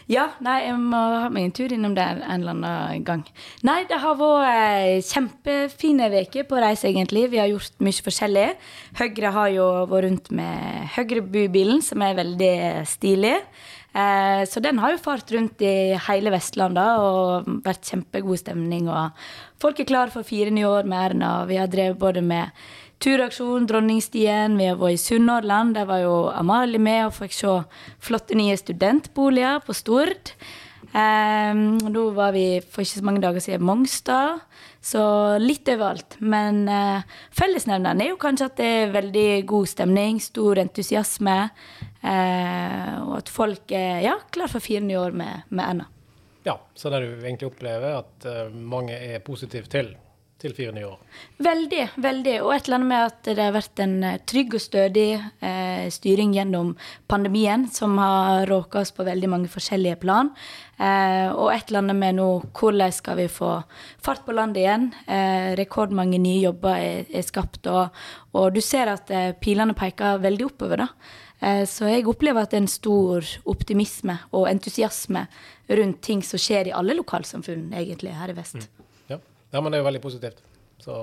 Ja, 0.09 0.31
nei, 0.41 0.63
jeg 0.65 0.79
må 0.81 0.97
ha 1.21 1.29
meg 1.29 1.51
en 1.51 1.53
tur 1.59 1.75
innom 1.77 1.93
der 1.99 2.23
en 2.25 2.41
eller 2.41 2.55
annen 2.57 3.05
gang. 3.05 3.27
Nei, 3.69 3.83
det 3.91 3.99
har 4.01 4.17
vært 4.17 5.05
kjempefine 5.13 6.09
uker 6.23 6.49
på 6.49 6.63
reise, 6.65 6.89
egentlig. 6.89 7.27
Vi 7.35 7.43
har 7.43 7.53
gjort 7.53 7.77
mye 7.85 8.07
forskjellig. 8.09 8.47
Høyre 9.03 9.35
har 9.37 9.53
jo 9.59 9.69
vært 9.93 10.09
rundt 10.09 10.33
med 10.41 10.89
Høyrebubilen, 10.97 11.85
som 11.85 12.01
er 12.09 12.17
veldig 12.23 12.55
stilig. 12.89 13.37
Eh, 13.95 14.43
så 14.51 14.61
den 14.61 14.81
har 14.83 14.95
jo 14.95 15.03
fart 15.03 15.31
rundt 15.31 15.63
i 15.63 15.95
hele 16.09 16.33
Vestlandet 16.35 17.03
og 17.03 17.51
vært 17.63 17.87
kjempegod 17.87 18.43
stemning. 18.43 18.89
Og 18.91 19.15
folk 19.63 19.79
er 19.79 19.89
klare 19.91 20.15
for 20.15 20.27
fire 20.27 20.51
nye 20.55 20.67
år 20.67 20.89
med 20.91 21.11
Erna. 21.11 21.35
Vi 21.47 21.61
har 21.61 21.71
drevet 21.71 22.01
både 22.01 22.25
med 22.25 22.51
turaksjon, 23.05 23.69
Dronningstien, 23.71 24.59
vi 24.59 24.67
har 24.71 24.81
vært 24.81 24.99
i 24.99 25.03
Sunnhordland. 25.03 25.77
Der 25.79 25.87
var 25.87 26.03
jo 26.03 26.15
Amalie 26.35 26.83
med 26.83 27.07
og 27.09 27.17
fikk 27.21 27.35
se 27.37 27.57
flotte 28.03 28.39
nye 28.39 28.57
studentboliger 28.59 29.63
på 29.65 29.77
Stord. 29.77 30.35
Um, 30.95 31.75
nå 31.91 32.05
var 32.15 32.31
vi 32.37 32.61
for 32.71 32.85
ikke 32.85 33.01
så 33.01 33.07
mange 33.07 33.23
dager 33.25 33.43
siden 33.43 33.65
i 33.65 33.67
Mongstad, 33.67 34.45
så 34.85 35.03
litt 35.43 35.67
overalt. 35.73 36.19
Men 36.23 36.69
eh, 36.71 37.03
fellesnevneren 37.35 38.03
er 38.05 38.13
jo 38.13 38.21
kanskje 38.21 38.47
at 38.47 38.61
det 38.61 38.69
er 38.69 38.93
veldig 38.95 39.29
god 39.49 39.71
stemning, 39.73 40.21
stor 40.23 40.61
entusiasme, 40.63 41.39
eh, 41.49 41.94
og 42.05 43.15
at 43.17 43.31
folk 43.33 43.73
er 43.73 44.03
ja, 44.05 44.19
klar 44.35 44.51
for 44.53 44.61
fire 44.61 44.85
nye 44.85 45.01
år 45.01 45.17
med, 45.17 45.47
med 45.49 45.65
Erna. 45.65 45.87
Ja, 46.45 46.61
så 46.75 46.91
det 46.91 47.01
du 47.01 47.13
egentlig 47.25 47.49
opplever, 47.49 48.03
at 48.03 48.25
eh, 48.29 48.51
mange 48.53 48.97
er 49.01 49.23
positive 49.25 49.65
til, 49.73 49.95
til 50.41 50.53
fire 50.53 50.75
nye 50.77 50.91
år. 50.91 50.99
Veldig, 51.41 51.87
veldig. 52.05 52.35
Og 52.45 52.53
et 52.53 52.67
eller 52.67 52.77
annet 52.77 52.91
med 52.91 53.05
at 53.07 53.31
det 53.31 53.41
har 53.41 53.55
vært 53.57 53.81
en 53.81 53.95
eh, 54.05 54.19
trygg 54.29 54.59
og 54.59 54.61
stødig 54.61 55.07
eh, 55.17 55.87
styring 55.95 56.35
gjennom 56.37 56.75
pandemien, 57.09 57.65
som 57.73 57.97
har 57.97 58.45
råka 58.51 58.83
oss 58.83 58.93
på 58.93 59.09
veldig 59.09 59.33
mange 59.33 59.49
forskjellige 59.49 60.03
plan. 60.05 60.35
Eh, 60.77 61.33
og 61.33 61.49
et 61.55 61.73
eller 61.73 61.87
annet 61.87 62.01
med 62.03 62.21
nå 62.21 62.29
hvordan 62.53 62.93
skal 62.93 63.23
vi 63.23 63.29
få 63.33 63.57
fart 64.05 64.27
på 64.29 64.37
landet 64.37 64.67
igjen. 64.67 64.91
Eh, 65.09 65.57
rekordmange 65.57 66.21
nye 66.21 66.45
jobber 66.45 66.77
er, 66.77 67.09
er 67.09 67.25
skapt, 67.25 67.65
og, 67.73 68.05
og 68.37 68.53
du 68.53 68.61
ser 68.61 68.93
at 68.99 69.17
eh, 69.17 69.31
pilene 69.33 69.73
peker 69.81 70.21
veldig 70.29 70.53
oppover. 70.53 70.85
da. 70.85 70.93
Eh, 71.45 71.65
Så 71.69 71.89
jeg 71.91 72.07
opplever 72.09 72.45
at 72.47 72.53
det 72.55 72.59
er 72.61 72.65
en 72.65 72.71
stor 72.73 73.27
optimisme 73.51 74.17
og 74.33 74.49
entusiasme 74.49 75.27
rundt 75.69 76.01
ting 76.05 76.23
som 76.25 76.41
skjer 76.41 76.71
i 76.71 76.75
alle 76.77 76.97
lokalsamfunn, 76.97 77.71
egentlig, 77.77 78.15
her 78.17 78.33
i 78.33 78.37
vest. 78.37 78.69
Ja. 79.11 79.19
ja, 79.53 79.61
men 79.61 79.71
det 79.71 79.79
er 79.79 79.85
jo 79.85 79.89
veldig 79.91 80.05
positivt. 80.05 80.41
Så 80.85 80.99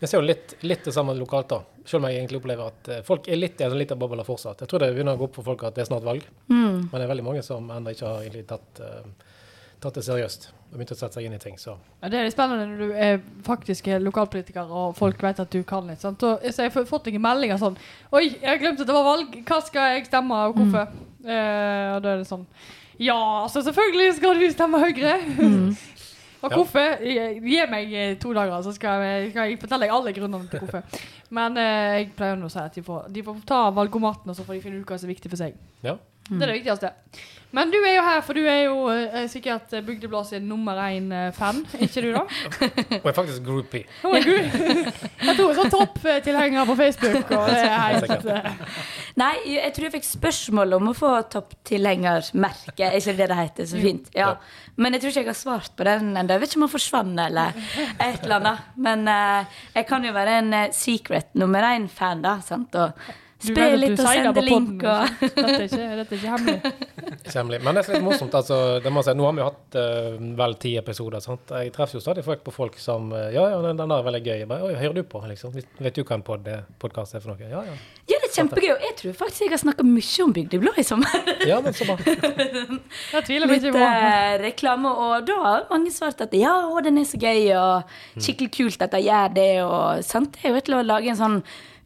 jeg 0.00 0.10
ser 0.10 0.20
jo 0.20 0.26
litt, 0.26 0.54
litt 0.66 0.84
det 0.84 0.92
samme 0.94 1.14
lokalt, 1.16 1.48
da. 1.50 1.62
Selv 1.86 2.02
om 2.02 2.10
jeg 2.10 2.20
egentlig 2.20 2.40
opplever 2.42 2.70
at 2.72 2.90
eh, 2.92 3.02
folk 3.06 3.28
er 3.30 3.38
litt 3.40 3.60
i 3.62 3.66
en 3.66 3.78
liten 3.78 3.98
boble 3.98 4.24
fortsatt. 4.26 4.62
Jeg 4.62 4.70
tror 4.70 4.82
det 4.84 4.92
begynner 4.94 5.16
å 5.16 5.22
gå 5.22 5.30
opp 5.30 5.38
for 5.40 5.46
folk 5.50 5.64
at 5.66 5.78
det 5.78 5.86
er 5.86 5.90
snart 5.90 6.06
valg. 6.06 6.26
Men 6.50 6.92
det 6.92 7.06
er 7.06 7.12
veldig 7.14 7.26
mange 7.26 7.42
som 7.46 7.70
ennå 7.72 7.94
ikke 7.94 8.10
har 8.10 8.26
egentlig 8.26 8.46
tatt, 8.50 8.82
eh, 8.84 9.32
tatt 9.80 9.94
det 9.98 10.04
seriøst 10.06 10.48
og 10.66 10.78
begynt 10.78 10.90
å 10.92 10.96
sette 10.98 11.14
seg 11.18 11.26
inn 11.28 11.34
i 11.36 11.38
ting. 11.38 11.58
Så 11.60 11.76
Ja, 12.02 12.08
det 12.10 12.18
er 12.18 12.24
litt 12.26 12.34
spennende 12.34 12.66
når 12.70 12.78
du 12.80 12.92
er 13.06 13.20
faktisk 13.46 13.86
er 13.92 14.00
lokalpolitiker 14.02 14.70
og 14.72 14.96
folk 14.98 15.20
vet 15.22 15.38
at 15.44 15.50
du 15.52 15.60
kan 15.68 15.86
litt. 15.86 16.00
Sant? 16.02 16.22
Og, 16.26 16.42
så 16.50 16.64
jeg 16.66 16.72
har 16.74 16.88
fått 16.88 17.06
noen 17.10 17.22
meldinger 17.22 17.60
sånn 17.60 17.76
Oi, 18.12 18.24
jeg 18.40 18.48
har 18.48 18.58
glemt 18.62 18.80
at 18.80 18.88
det 18.88 18.96
var 18.96 19.06
valg. 19.06 19.36
Hva 19.46 19.60
skal 19.66 19.92
jeg 19.94 20.06
stemme, 20.08 20.40
og 20.48 20.56
hvorfor? 20.58 20.88
Eh, 21.26 21.94
og 21.96 22.02
da 22.02 22.12
er 22.16 22.22
det 22.24 22.28
sånn 22.28 22.46
Ja, 22.98 23.18
så 23.52 23.62
selvfølgelig 23.66 24.16
skal 24.18 24.40
du 24.40 24.46
stemme 24.54 24.80
Høyre. 24.82 25.14
og 26.42 26.50
Ja. 26.50 26.56
hvorfor? 26.56 26.98
Gi 27.02 27.14
gi 27.50 27.62
meg 27.70 27.92
eh, 27.94 28.16
to 28.22 28.32
dager, 28.36 28.58
så 28.62 28.72
skal 28.76 29.02
jeg, 29.06 29.30
skal 29.32 29.48
jeg 29.50 29.60
fortelle 29.60 29.86
deg 29.86 29.94
alle 29.94 30.12
grunnene 30.16 30.50
til 30.50 30.60
hvorfor. 30.62 30.82
Men 31.36 31.56
eh, 31.58 31.94
jeg 32.00 32.10
pleier 32.18 32.36
nå 32.38 32.46
å 32.46 32.52
si 32.52 32.60
at 32.62 32.74
de 32.76 32.82
får, 32.86 33.08
de 33.12 33.22
får 33.26 33.40
ta 33.48 33.62
valgomaten, 33.74 34.30
og 34.30 34.36
så 34.38 34.44
får 34.46 34.54
de 34.58 34.60
finne 34.66 34.82
ut 34.82 34.86
hva 34.90 34.98
som 34.98 35.08
er 35.10 35.14
viktig 35.14 35.30
for 35.32 35.44
seg. 35.44 35.56
ja. 35.86 35.96
Det 36.28 36.42
er 36.42 36.46
det 36.46 36.58
viktigste. 36.60 36.92
Men 37.56 37.70
du 37.70 37.76
er 37.78 37.94
jo 37.94 38.02
her, 38.04 38.18
for 38.26 38.36
du 38.36 38.42
er 38.44 38.58
jo 38.66 38.88
eh, 38.90 39.26
sikkert 39.30 39.70
eh, 39.72 39.82
Bygdeblad 39.86 40.26
sin 40.28 40.48
nummer 40.50 40.76
én-fan. 40.82 41.62
Ikke 41.78 42.02
du, 42.02 42.08
da? 42.12 42.24
Hun 42.90 43.06
er 43.06 43.16
faktisk 43.16 43.46
groupie. 43.46 43.86
Å, 44.02 44.10
Gud. 44.24 44.58
Jeg 45.28 45.36
tror 45.38 45.54
sånn 45.56 45.72
topptilhenger 45.72 46.68
på 46.68 46.76
Facebook, 46.76 47.30
og 47.32 47.48
det 47.48 47.62
er 47.62 47.78
helt 47.78 48.28
eh, 48.34 48.78
Nei, 49.16 49.32
jeg 49.48 49.72
tror 49.72 49.86
jeg 49.86 49.92
fikk 49.94 50.04
spørsmål 50.04 50.76
om 50.76 50.90
å 50.90 50.92
få 50.96 51.10
topptilhengermerke. 51.32 52.84
Er 52.84 52.98
ikke 52.98 53.14
det 53.16 53.28
det 53.30 53.38
heter? 53.38 53.68
Så 53.70 53.80
fint. 53.80 54.10
Ja. 54.12 54.34
Men 54.76 54.92
jeg 54.92 55.02
tror 55.02 55.14
ikke 55.14 55.22
jeg 55.22 55.30
har 55.30 55.38
svart 55.38 55.72
på 55.78 55.86
den 55.88 56.10
ennå. 56.12 56.34
Jeg 56.34 56.42
vet 56.42 56.52
ikke 56.52 56.60
om 56.60 56.66
han 56.66 56.74
forsvant 56.74 57.22
eller 57.24 57.56
et 57.94 58.26
eller 58.26 58.36
annet. 58.36 58.66
Men 58.88 59.06
eh, 59.08 59.62
jeg 59.78 59.88
kan 59.88 60.04
jo 60.04 60.12
være 60.16 60.40
en 60.42 60.52
eh, 60.58 60.74
secret 60.76 61.32
nummer 61.40 61.64
én-fan, 61.70 62.20
da. 62.26 62.36
sant? 62.44 62.76
Og 62.76 63.08
spre 63.42 63.66
litt 63.76 63.98
og 64.00 64.06
sende 64.08 64.42
link 64.46 64.84
og 64.86 65.10
Dette 65.20 65.42
er 65.44 65.64
ikke, 65.66 65.88
dette 66.00 66.14
er 66.14 66.18
ikke 66.20 66.30
hemmelig. 66.32 66.72
Ikke 67.26 67.34
hemmelig. 67.40 67.58
Men 67.62 67.74
det 67.76 67.82
er 67.82 67.94
litt 67.96 68.04
morsomt. 68.06 68.34
altså, 68.38 68.56
det 68.82 68.90
må 68.94 69.02
jeg 69.02 69.08
si, 69.10 69.14
Nå 69.18 69.24
har 69.26 69.34
vi 69.34 69.40
jo 69.42 69.46
hatt 69.48 69.76
uh, 69.78 70.16
vel 70.38 70.54
ti 70.62 70.72
episoder. 70.78 71.20
sant? 71.22 71.50
Jeg 71.50 71.72
treffer 71.74 71.98
jo 71.98 72.02
stadig 72.04 72.22
folk 72.26 72.42
på 72.46 72.54
folk 72.54 72.78
som 72.78 73.10
uh, 73.12 73.26
Ja, 73.34 73.48
ja, 73.50 73.58
den, 73.64 73.76
den 73.78 73.90
der 73.90 73.98
er 73.98 74.06
veldig 74.06 74.22
gøy. 74.24 74.38
Jeg 74.44 74.48
bare, 74.50 74.70
Oi, 74.70 74.74
hører 74.78 74.94
du 74.96 75.02
på? 75.10 75.22
liksom? 75.26 75.54
Vet 75.56 75.98
du 75.98 76.02
hva 76.06 76.18
en 76.20 76.24
podkast 76.26 77.18
er 77.18 77.22
for 77.24 77.34
noe? 77.34 77.50
Ja, 77.50 77.62
ja. 77.66 77.76
Ja, 78.06 78.20
det 78.22 78.30
er 78.30 78.34
kjempegøy. 78.36 78.70
Og 78.76 78.84
jeg 78.86 78.96
tror 79.02 79.16
faktisk 79.20 79.44
jeg 79.46 79.52
har 79.56 79.62
snakka 79.64 79.86
mye 79.86 80.24
om 80.26 80.34
Bygdeblå 80.36 80.74
i 80.78 80.86
sommer. 80.86 81.30
Ja, 81.46 81.58
men 81.64 81.74
så 81.76 81.86
bra. 81.88 81.98
Jeg 83.16 83.24
tviler 83.26 83.50
Litt 83.50 83.64
ikke 83.66 83.76
på. 83.76 83.84
eh, 83.84 84.34
reklame, 84.42 84.90
og 84.90 85.26
da 85.28 85.36
har 85.42 85.64
mange 85.70 85.92
svart 85.94 86.20
at 86.24 86.34
ja, 86.36 86.52
å, 86.70 86.80
den 86.84 87.00
er 87.02 87.06
så 87.08 87.18
gøy, 87.20 87.48
og 87.58 87.96
skikkelig 88.22 88.52
kult 88.54 88.84
at 88.86 88.94
de 88.94 89.02
gjør 89.06 89.34
det, 89.36 89.48
og 89.66 90.04
sant. 90.06 90.36
Det 90.36 90.46
er 90.46 90.54
jo 90.54 90.60
et 90.60 90.68
eller 90.70 90.80
annet 90.82 90.86
å 90.86 90.94
lage 90.94 91.12
en 91.14 91.20
sånn 91.20 91.40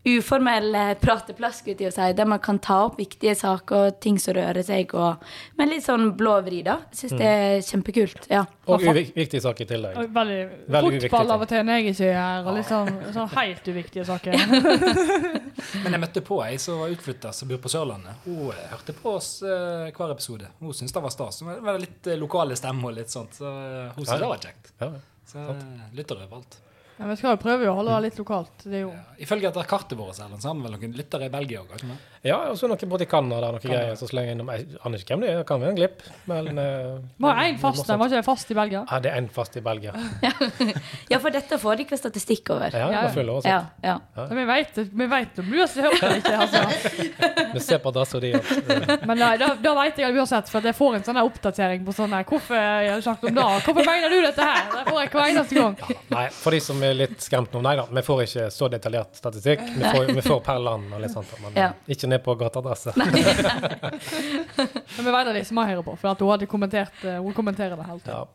uformell 0.08 0.72
prateplask 1.02 1.60
skulle 1.60 1.74
jeg 1.74 1.80
til 1.82 1.90
å 1.90 1.94
si, 1.94 2.12
der 2.16 2.28
man 2.28 2.40
kan 2.40 2.60
ta 2.62 2.78
opp 2.86 2.96
viktige 3.00 3.34
saker 3.36 3.76
og 3.90 3.98
ting 4.00 4.16
som 4.22 4.36
rører 4.38 4.64
seg, 4.64 4.94
og 4.96 5.20
med 5.60 5.68
litt 5.68 5.84
sånn 5.84 6.14
blå 6.16 6.38
vri, 6.46 6.62
da. 6.64 6.78
Syns 6.96 7.16
det 7.20 7.28
er 7.28 7.58
kjempekult. 7.66 8.30
Ja. 8.32 8.46
Og 8.70 8.84
uviktige 8.86 9.42
saker 9.44 9.66
i 9.66 9.68
tillegg. 9.68 9.98
Og 10.00 10.14
Veldig, 10.14 10.40
Veldig 10.72 11.02
fotball 11.08 11.34
av 11.34 11.44
og 11.44 11.50
til 11.50 11.66
når 11.66 11.80
jeg 11.80 11.92
ikke 11.92 12.08
er 12.08 12.16
her, 12.16 12.48
og 12.48 12.56
litt 12.56 12.70
sånn, 12.70 13.34
helt 13.34 13.70
uviktige 13.74 14.06
saker. 14.08 14.40
Men 15.84 15.96
jeg 15.96 16.02
møtte 16.02 16.22
på 16.24 16.40
ei 16.44 16.56
som 16.62 16.80
var 16.82 16.94
utflytta, 16.94 17.32
som 17.36 17.50
bor 17.50 17.60
på 17.62 17.72
Sørlandet. 17.72 18.24
Hun 18.24 18.50
eh, 18.54 18.64
hørte 18.72 18.94
på 18.96 19.14
oss 19.18 19.30
eh, 19.44 19.90
hver 19.96 20.14
episode. 20.14 20.50
Hun 20.60 20.74
syntes 20.76 20.96
det 20.96 21.04
var 21.04 21.14
stas. 21.14 21.42
Hun 21.44 21.52
var 21.66 21.80
litt 21.82 22.10
eh, 22.10 22.18
lokale 22.20 22.58
stemmer 22.58 22.92
og 22.92 22.98
litt 23.00 23.12
sånt. 23.12 23.36
Så 23.40 23.46
eh, 23.50 23.92
hun 23.94 24.04
syntes 24.04 24.24
det 24.24 24.32
var 24.32 24.44
kjekt. 24.48 24.74
Så 25.30 25.46
eh, 25.54 25.86
lytter 25.98 26.20
overalt. 26.20 26.60
Men 27.00 27.08
vi 27.08 27.16
skal 27.16 27.32
jo 27.32 27.40
prøve 27.40 27.68
å 27.70 27.74
holde 27.78 27.94
det 27.96 28.00
litt 28.10 28.18
lokalt. 28.20 28.64
Det 28.66 28.76
er 28.76 28.82
jo 28.84 28.90
Ifølge 29.24 29.48
etter 29.48 29.64
kartet 29.68 29.96
vårt 29.96 30.18
Erlend, 30.20 30.40
så 30.42 30.50
har 30.50 30.56
vi 30.58 30.64
vel 30.66 30.74
noen 30.76 30.96
lyttere 30.96 31.26
i 31.28 31.32
Belgia 31.32 31.62
òg? 31.64 31.82
Ja, 32.24 32.36
og 32.50 32.58
så 32.60 32.68
noen 32.68 32.88
borti 32.92 33.06
Canada, 33.08 33.48
noe 33.54 33.60
greier. 33.62 33.94
Så 33.96 34.04
slenger 34.10 34.34
jeg 34.34 34.36
innom 34.36 34.50
Jeg 34.52 34.66
aner 34.84 35.00
ikke 35.00 35.14
hvem 35.16 35.22
det 35.24 35.30
er, 35.32 35.44
kan 35.48 35.60
være 35.62 35.72
en 35.72 35.78
glipp. 35.78 36.02
Men 36.28 36.58
eh, 36.64 36.98
Var 37.24 37.40
én 37.46 37.56
fast 37.62 37.86
der, 37.88 37.96
var 38.00 38.10
ikke 38.12 38.20
det 38.20 38.26
fast 38.26 38.52
i 38.52 38.56
Belgia? 38.58 38.82
Ja, 38.90 38.98
det 39.00 39.12
er 39.14 39.22
en 39.22 39.28
fast 39.32 39.56
i 39.56 39.62
Belgia. 39.64 39.94
Ja, 41.10 41.18
for 41.18 41.32
dette 41.34 41.56
får 41.58 41.78
de 41.80 41.84
ikke 41.86 41.96
statistikk 41.98 42.52
over. 42.52 42.74
Ja, 42.76 42.90
Ja, 42.92 43.04
ja. 43.06 43.12
følger 43.14 43.38
også. 43.40 43.48
Ja, 43.48 43.60
ja. 43.84 43.96
Ja, 44.16 44.26
Vi 44.36 44.44
vet 44.50 44.74
det, 44.76 44.84
vi 44.92 45.06
vet 45.10 45.32
det. 45.40 45.44
Du 45.48 45.56
har 45.56 45.88
hørt 45.88 46.04
det 46.04 46.12
ikke, 46.20 46.36
altså. 46.44 46.60
Vi 47.54 47.62
ser 47.64 47.80
på 47.82 47.90
adressa 47.90 48.20
di 48.22 48.30
eh, 48.36 48.92
Men 49.08 49.18
nei, 49.18 49.32
da, 49.40 49.48
da 49.58 49.72
vet 49.80 49.98
jeg 50.04 50.14
uansett, 50.20 50.52
for 50.52 50.64
jeg 50.68 50.76
får 50.76 50.98
en 51.00 51.06
sånn 51.08 51.18
oppdatering 51.24 51.82
på 51.88 51.94
sånn 51.96 52.12
her 52.14 52.26
Hvorfor 52.28 52.60
jeg 52.60 52.92
har 52.92 53.02
sagt 53.04 53.24
om 53.26 53.34
det? 53.34 53.46
Hvorfor 53.64 53.88
mener 53.88 54.12
du 54.12 54.20
dette 54.28 54.46
her? 54.52 54.68
Det 54.76 54.84
får 54.92 55.00
jeg 55.00 55.12
hver 55.16 55.26
eneste 55.32 55.58
gang. 55.58 55.96
Nei, 56.12 56.26
for 56.36 56.54
de 56.54 56.60
som 56.62 56.84
er 56.86 56.89
litt 56.96 57.20
skremt 57.22 57.52
nå, 57.54 57.62
nei 57.64 57.76
da. 57.78 57.86
Vi 57.90 58.02
får 58.06 58.22
ikke 58.26 58.46
så 58.54 58.68
detaljert 58.72 59.16
statistikk. 59.18 59.62
Vi 59.76 59.84
får, 59.84 60.10
vi 60.16 60.24
får 60.24 60.40
per 60.46 60.58
land 60.62 60.94
og 60.94 61.00
litt 61.04 61.14
sånt, 61.14 61.32
men 61.44 61.56
Ja. 61.58 61.70
ikke 61.88 62.10
ned 62.10 62.24
på 62.24 62.34
gateadresse. 62.40 62.94
Men 64.96 65.04
vi 65.06 65.10
vet 65.12 65.26
det 65.26 65.32
de 65.38 65.44
som 65.44 65.56
har 65.60 65.70
hører 65.70 65.84
på, 65.86 65.94
for 65.96 66.10
at 66.12 66.20
hun 66.20 66.30
hadde 66.32 66.46
kommentert 66.50 67.04
eh, 67.06 67.20
Hun 67.22 67.32
kommenterer 67.36 67.76
det 67.78 67.86
hele 67.86 68.00
tiden. 68.02 68.16
Ja. 68.18 68.26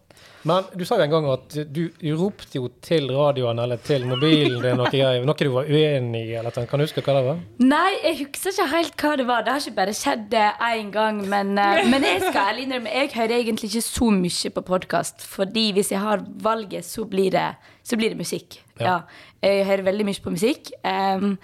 Men 0.47 0.63
du 0.77 0.85
sa 0.85 0.95
jo 0.99 1.03
en 1.03 1.11
gang 1.11 1.25
at 1.27 1.55
du, 1.73 1.81
du 1.99 2.11
ropte 2.15 2.59
jo 2.59 2.69
til 2.85 3.09
radioen 3.11 3.59
eller 3.59 3.81
til 3.83 4.05
mobilen 4.07 4.61
din 4.63 4.77
noe 4.79 4.91
greier. 4.93 5.25
Noe 5.27 5.35
du 5.39 5.49
var 5.51 5.67
uenig 5.67 6.21
i, 6.29 6.35
eller 6.37 6.53
noe. 6.55 6.67
Kan 6.69 6.79
du 6.81 6.85
huske 6.85 7.03
hva 7.05 7.17
det 7.17 7.23
var? 7.25 7.41
Nei, 7.65 7.89
jeg 8.03 8.19
husker 8.21 8.53
ikke 8.53 8.67
helt 8.71 8.95
hva 9.01 9.13
det 9.19 9.27
var. 9.27 9.45
Det 9.45 9.55
har 9.55 9.63
ikke 9.65 9.79
bare 9.81 9.95
skjedd 9.97 10.37
én 10.37 10.91
gang. 10.93 11.21
Men, 11.31 11.55
eh, 11.59 11.81
men 11.91 12.05
jeg 12.07 12.21
skal 12.27 12.51
ærlig 12.53 12.67
innrømme, 12.67 12.93
jeg 12.93 13.13
hører 13.17 13.37
egentlig 13.39 13.71
ikke 13.73 13.85
så 13.89 14.11
mye 14.21 14.53
på 14.59 14.65
podkast. 14.71 15.25
Fordi 15.35 15.65
hvis 15.75 15.91
jeg 15.95 16.03
har 16.05 16.23
valget, 16.45 16.87
så 16.87 17.07
blir 17.09 17.33
det, 17.35 17.47
så 17.85 17.97
blir 17.99 18.13
det 18.13 18.17
musikk. 18.17 18.57
Ja. 18.81 18.99
Jeg 19.45 19.65
hører 19.67 19.85
veldig 19.85 20.05
mye 20.07 20.23
på 20.23 20.33
musikk. 20.33 20.71
Em, 20.85 21.35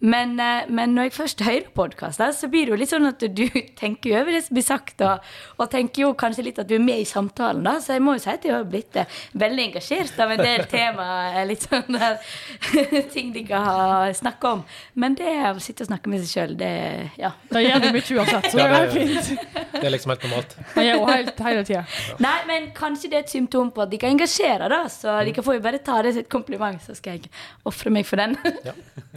men, 0.00 0.38
eh, 0.40 0.68
men 0.70 0.92
når 0.94 1.08
jeg 1.08 1.12
først 1.16 1.40
hører 1.42 1.70
podkaster, 1.74 2.30
så 2.32 2.46
blir 2.50 2.66
det 2.68 2.70
jo 2.74 2.76
litt 2.78 2.90
sånn 2.92 3.08
at 3.08 3.18
du 3.34 3.44
tenker 3.80 4.12
jo 4.12 4.18
over 4.20 4.30
det 4.36 4.44
som 4.46 4.54
blir 4.54 4.66
sagt, 4.66 5.00
og, 5.02 5.24
og 5.58 5.70
tenker 5.72 6.04
jo 6.04 6.12
kanskje 6.18 6.44
litt 6.46 6.60
at 6.62 6.68
du 6.70 6.76
er 6.76 6.84
med 6.84 7.00
i 7.02 7.06
samtalen, 7.08 7.64
da. 7.66 7.76
Så 7.82 7.96
jeg 7.96 8.04
må 8.06 8.14
jo 8.14 8.22
si 8.22 8.30
at 8.30 8.44
jeg 8.46 8.54
har 8.54 8.68
blitt 8.70 8.94
eh, 9.00 9.10
veldig 9.38 9.64
engasjert 9.70 10.20
av 10.22 10.34
en 10.36 10.42
del 10.44 10.64
temaer, 10.74 11.40
litt 11.50 11.66
sånn 11.66 11.98
der 11.98 12.18
ting 13.14 13.32
de 13.34 13.42
ikke 13.42 13.62
har 13.66 14.14
snakka 14.18 14.52
om. 14.58 14.62
Men 14.94 15.18
det 15.18 15.34
å 15.50 15.58
sitte 15.62 15.82
og 15.86 15.90
snakke 15.90 16.12
med 16.12 16.22
seg 16.22 16.30
sjøl, 16.36 16.54
det 16.62 16.70
Ja. 17.18 17.32
Da 17.50 17.62
gjør 17.64 17.82
du 17.82 17.90
mye 17.96 18.18
uansett, 18.20 18.50
så 18.52 18.58
det 18.58 18.64
Ja, 18.68 18.68
det- 18.68 18.86
er 18.86 18.94
fint. 18.94 19.48
Det 19.78 19.84
er 19.86 19.92
liksom 19.94 20.10
helt 20.14 20.24
normalt. 20.26 20.54
Det 20.74 20.84
gjør 20.86 21.04
helt 21.10 21.42
hele 21.48 21.64
tida. 21.66 21.82
Nei, 22.22 22.36
men 22.48 22.70
kanskje 22.76 23.10
det 23.10 23.18
er 23.18 23.26
et 23.26 23.30
symptom 23.34 23.70
på 23.74 23.82
at 23.84 23.90
de 23.92 23.98
kan 24.00 24.14
engasjere, 24.14 24.68
da. 24.70 24.80
Så 24.90 25.18
de 25.26 25.34
kan 25.36 25.44
få 25.46 25.54
jo 25.58 25.62
bare 25.64 25.78
ta 25.82 26.00
det 26.02 26.14
som 26.14 26.22
et 26.24 26.30
kompliment, 26.32 26.80
så 26.82 26.94
skal 26.98 27.18
jeg 27.18 27.30
ofre 27.68 27.90
meg 27.94 28.06
for 28.08 28.16
den. 28.22 28.36
Ja. 28.66 28.74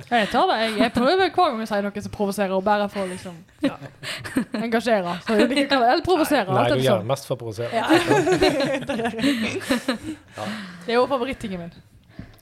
Jeg 0.10 0.30
tar 0.34 0.48
det. 0.52 0.58
Jeg, 0.62 0.71
jeg 0.78 0.94
prøver 0.94 1.18
hver 1.18 1.30
gang 1.36 1.60
jeg 1.60 1.68
sier 1.72 1.82
noe 1.86 2.01
som 2.06 2.12
provoserer, 2.12 2.51
og 2.56 2.63
bare 2.63 2.88
for 2.90 3.06
liksom 3.10 3.36
engasjere. 4.54 5.16
Så 5.25 5.38
jeg 5.40 5.50
det- 5.50 5.72
Eller 5.72 6.04
provosere. 6.06 6.46
Nei, 6.48 6.70
nei, 6.70 6.78
du 6.78 6.84
gjør 6.86 6.98
det 7.04 7.08
mest 7.12 7.28
for 7.28 7.36
å 7.36 7.40
provosere. 7.40 7.72
Det 10.86 10.92
er 10.92 10.94
jo 10.98 11.08
favorittingen 11.08 11.60
min. 11.60 11.74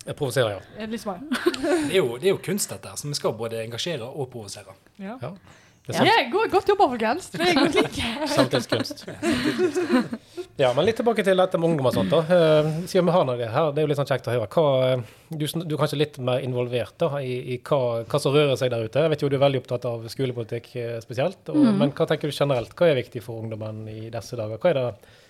Jeg 0.06 0.16
provoserer, 0.16 0.50
ja. 0.56 0.60
Det 0.80 1.94
er, 1.94 1.98
jo, 1.98 2.18
det 2.18 2.24
er 2.30 2.30
jo 2.34 2.38
kunst, 2.44 2.70
dette. 2.72 2.90
Så 2.98 3.08
vi 3.08 3.14
skal 3.18 3.34
både 3.38 3.60
engasjere 3.64 4.08
og 4.08 4.30
provosere. 4.32 4.74
Ja. 4.98 5.18
ja. 5.22 5.34
Det 5.90 5.96
er 5.98 6.06
Ja, 6.06 6.16
sant. 6.22 6.52
godt, 6.54 6.68
jobba, 6.70 6.86
folkens. 6.92 7.30
Det 7.34 7.42
er 7.42 7.56
godt 7.58 7.78
like. 7.80 8.10
Samtidskunst. 8.36 9.06
Ja, 10.60 10.74
men 10.76 10.86
litt 10.86 10.98
tilbake 11.00 11.24
til 11.24 11.40
dette 11.40 11.58
med 11.58 11.70
ungdom 11.72 11.88
og 11.90 11.94
sånt. 11.96 12.12
da. 12.12 12.20
Eh, 12.36 12.70
Siden 12.92 13.08
vi 13.08 13.14
har 13.16 13.24
noe 13.26 13.38
her, 13.50 13.70
det 13.74 13.82
er 13.82 13.86
jo 13.88 13.90
litt 13.94 14.00
sånn 14.02 14.10
kjekt 14.10 14.28
å 14.30 14.34
høre. 14.36 14.48
Hva, 14.54 14.66
eh, 14.92 15.04
du, 15.32 15.46
du 15.64 15.74
er 15.76 15.80
kanskje 15.82 16.00
litt 16.02 16.20
mer 16.22 16.44
involvert 16.46 16.94
da, 17.02 17.10
i, 17.24 17.38
i 17.56 17.58
hva, 17.66 17.80
hva 18.06 18.20
som 18.22 18.36
rører 18.36 18.60
seg 18.60 18.70
der 18.74 18.84
ute. 18.86 19.06
Jeg 19.06 19.14
vet 19.16 19.24
jo 19.26 19.30
du 19.32 19.38
er 19.40 19.44
veldig 19.46 19.62
opptatt 19.64 19.88
av 19.90 20.06
skolepolitikk 20.14 20.70
eh, 20.84 20.98
spesielt. 21.06 21.42
Og, 21.54 21.58
Men 21.80 21.94
hva 21.96 22.10
tenker 22.12 22.30
du 22.30 22.36
generelt? 22.38 22.76
Hva 22.78 22.92
er 22.92 23.00
viktig 23.00 23.24
for 23.26 23.42
ungdommen 23.42 23.86
i 23.90 24.10
disse 24.14 24.38
dager? 24.40 24.60
Hva 24.62 24.74
er 24.74 24.80
det, 24.82 24.88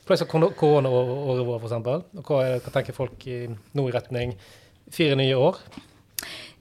hvordan 0.09 0.25
er 0.25 0.31
korona- 0.33 0.55
koronaåret 0.63 1.45
vårt, 1.47 1.67
f.eks.? 1.69 2.17
Og 2.19 2.33
hva, 2.33 2.41
er, 2.49 2.59
hva 2.65 2.73
tenker 2.79 2.97
folk 2.97 3.27
i, 3.29 3.43
nå 3.77 3.87
i 3.87 3.93
retning 3.95 4.33
fire 4.91 5.15
nye 5.19 5.37
år? 5.37 5.61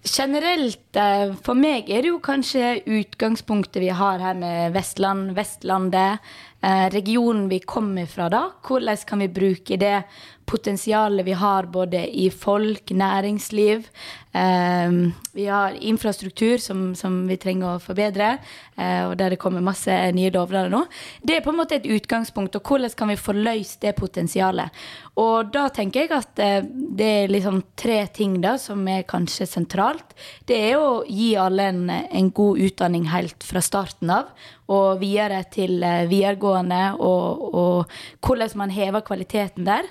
Generelt, 0.08 0.96
eh, 0.96 1.34
for 1.44 1.58
meg 1.58 1.90
er 1.92 2.02
det 2.02 2.10
jo 2.12 2.20
kanskje 2.24 2.78
utgangspunktet 2.86 3.82
vi 3.82 3.90
har 3.92 4.22
her 4.22 4.36
med 4.38 4.72
Vestland, 4.72 5.34
Vestlandet, 5.36 6.24
eh, 6.62 6.88
regionen 6.94 7.48
vi 7.48 7.60
kommer 7.60 8.06
fra 8.06 8.28
da. 8.28 8.42
Hvordan 8.64 8.96
kan 9.06 9.18
vi 9.18 9.28
bruke 9.28 9.76
det 9.76 10.04
potensialet 10.48 11.26
vi 11.26 11.36
har 11.36 11.68
både 11.72 12.06
i 12.08 12.30
folk, 12.30 12.90
næringsliv. 12.90 13.86
Eh, 14.32 14.90
vi 15.32 15.46
har 15.46 15.72
infrastruktur 15.80 16.58
som, 16.58 16.94
som 16.94 17.14
vi 17.28 17.36
trenger 17.40 17.74
å 17.76 17.82
forbedre, 17.82 18.34
eh, 18.76 19.06
og 19.08 19.16
der 19.18 19.32
det 19.32 19.40
kommer 19.40 19.64
masse 19.64 19.94
nye 20.14 20.32
lovnader 20.34 20.72
nå. 20.72 20.82
Det 21.24 21.38
er 21.38 21.44
på 21.44 21.52
en 21.52 21.60
måte 21.60 21.78
et 21.78 21.88
utgangspunkt, 21.88 22.58
og 22.58 22.68
hvordan 22.68 22.92
kan 22.98 23.12
vi 23.12 23.16
få 23.20 23.34
løst 23.38 23.80
det 23.84 23.94
potensialet? 23.98 24.74
Og 25.18 25.48
da 25.54 25.68
tenker 25.74 26.04
jeg 26.04 26.14
at 26.18 26.44
eh, 26.44 26.60
det 26.68 27.08
er 27.22 27.32
liksom 27.32 27.62
tre 27.78 28.02
ting 28.14 28.36
da 28.44 28.56
som 28.60 28.84
er 28.90 29.08
kanskje 29.08 29.48
sentralt. 29.48 30.12
Det 30.46 30.60
er 30.68 30.76
å 30.76 31.02
gi 31.08 31.32
alle 31.40 31.70
en, 31.72 31.82
en 31.90 32.30
god 32.34 32.62
utdanning 32.68 33.08
helt 33.12 33.44
fra 33.46 33.64
starten 33.64 34.12
av, 34.12 34.30
og 34.68 35.00
videre 35.00 35.40
til 35.48 35.80
videregående, 35.80 36.98
og, 37.00 37.44
og 37.56 38.00
hvordan 38.20 38.58
man 38.60 38.74
hever 38.74 39.00
kvaliteten 39.06 39.64
der. 39.64 39.88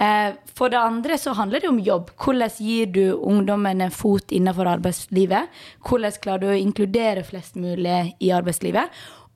Eh, 0.00 0.32
For 0.56 0.72
det 0.72 0.80
andre 0.80 1.16
så 1.18 1.32
handler 1.36 1.60
det 1.60 1.68
om 1.68 1.80
jobb. 1.80 2.10
Hvordan 2.20 2.50
gir 2.58 2.86
du 2.92 3.04
ungdommen 3.12 3.80
en 3.80 3.92
fot 3.92 4.32
innenfor 4.32 4.68
arbeidslivet? 4.68 5.48
Hvordan 5.86 6.20
klarer 6.22 6.44
du 6.44 6.50
å 6.52 6.60
inkludere 6.60 7.24
flest 7.24 7.56
mulig 7.56 8.14
i 8.20 8.32
arbeidslivet? 8.32 8.88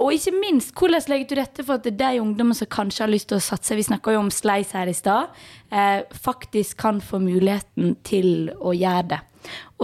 Og 0.03 0.17
ikke 0.17 0.33
minst, 0.35 0.73
hvordan 0.75 1.05
legger 1.09 1.29
du 1.31 1.37
rette 1.39 1.65
for 1.65 1.79
at 1.79 1.87
de 1.87 2.09
ungdommene 2.21 2.57
som 2.59 2.69
kanskje 2.69 3.05
har 3.05 3.13
lyst 3.13 3.29
til 3.31 3.39
å 3.39 3.45
satse, 3.45 3.77
vi 3.79 3.85
snakka 3.87 4.17
jo 4.17 4.25
om 4.25 4.33
Sleis 4.33 4.73
her 4.75 4.91
i 4.91 4.97
stad, 4.97 5.31
eh, 5.71 6.03
faktisk 6.11 6.77
kan 6.83 7.01
få 7.01 7.21
muligheten 7.23 7.97
til 8.03 8.51
å 8.59 8.75
gjøre 8.75 9.09
det. 9.15 9.21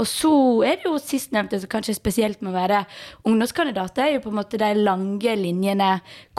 Og 0.00 0.08
så 0.08 0.32
er 0.64 0.78
det 0.80 0.88
jo 0.88 0.96
sistnevnte 1.02 1.58
som 1.60 1.70
kanskje 1.70 1.94
spesielt 1.98 2.40
må 2.44 2.54
være 2.54 2.84
ungdomskandidat, 3.28 3.94
det 3.96 4.04
er 4.04 4.14
jo 4.14 4.22
på 4.24 4.32
en 4.32 4.38
måte 4.38 4.60
de 4.60 4.70
lange 4.78 5.34
linjene. 5.36 5.90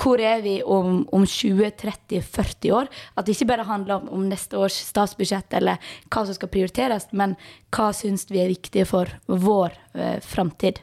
Hvor 0.02 0.22
er 0.22 0.42
vi 0.42 0.56
om, 0.66 1.04
om 1.14 1.26
20-30-40 1.28 2.74
år? 2.78 2.90
At 3.16 3.28
det 3.28 3.36
ikke 3.36 3.52
bare 3.54 3.68
handler 3.70 4.00
om, 4.00 4.10
om 4.18 4.26
neste 4.32 4.58
års 4.58 4.80
statsbudsjett 4.88 5.54
eller 5.60 5.94
hva 6.10 6.26
som 6.26 6.38
skal 6.38 6.52
prioriteres, 6.54 7.10
men 7.14 7.38
hva 7.76 7.92
syns 7.96 8.26
vi 8.32 8.42
er 8.42 8.52
viktig 8.52 8.88
for 8.90 9.12
vår 9.28 9.78
eh, 9.94 10.18
framtid. 10.26 10.82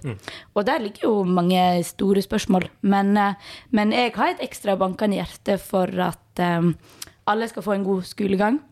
Og 0.54 0.66
der 0.68 0.84
ligger 0.84 1.08
jo 1.08 1.26
mange 1.26 1.82
store 1.88 2.22
spørsmål. 2.24 2.68
Men, 2.86 3.16
eh, 3.18 3.52
men 3.74 3.92
jeg 3.96 4.14
har 4.16 4.36
et 4.36 4.46
ekstra 4.46 4.78
bankende 4.78 5.18
hjerte 5.18 5.58
for 5.62 5.90
at 6.06 6.44
eh, 6.44 6.72
alle 7.28 7.50
skal 7.50 7.66
få 7.66 7.74
en 7.74 7.88
god 7.90 8.06
skolegang 8.08 8.62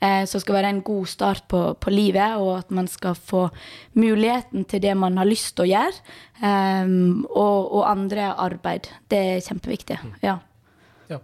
eh, 0.00 0.22
som 0.28 0.42
skal 0.42 0.58
være 0.58 0.72
en 0.74 0.82
god 0.86 1.10
start 1.10 1.46
på, 1.50 1.62
på 1.80 1.92
livet, 1.92 2.38
og 2.40 2.58
at 2.60 2.70
man 2.74 2.88
skal 2.90 3.18
få 3.18 3.48
muligheten 3.98 4.66
til 4.68 4.82
det 4.84 4.94
man 4.98 5.18
har 5.20 5.28
lyst 5.28 5.54
til 5.56 5.66
å 5.66 5.70
gjøre, 5.72 6.16
eh, 6.42 6.94
og, 7.30 7.58
og 7.78 7.90
andre 7.90 8.32
arbeid. 8.32 8.90
Det 9.10 9.22
er 9.34 9.44
kjempeviktig. 9.44 10.00
Ja. 10.24 10.38
Ja. 11.12 11.20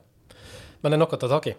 Men 0.82 0.92
det 0.92 0.98
er 0.98 1.04
nok 1.04 1.18
å 1.18 1.22
ta 1.22 1.32
tak 1.32 1.50
i. 1.52 1.56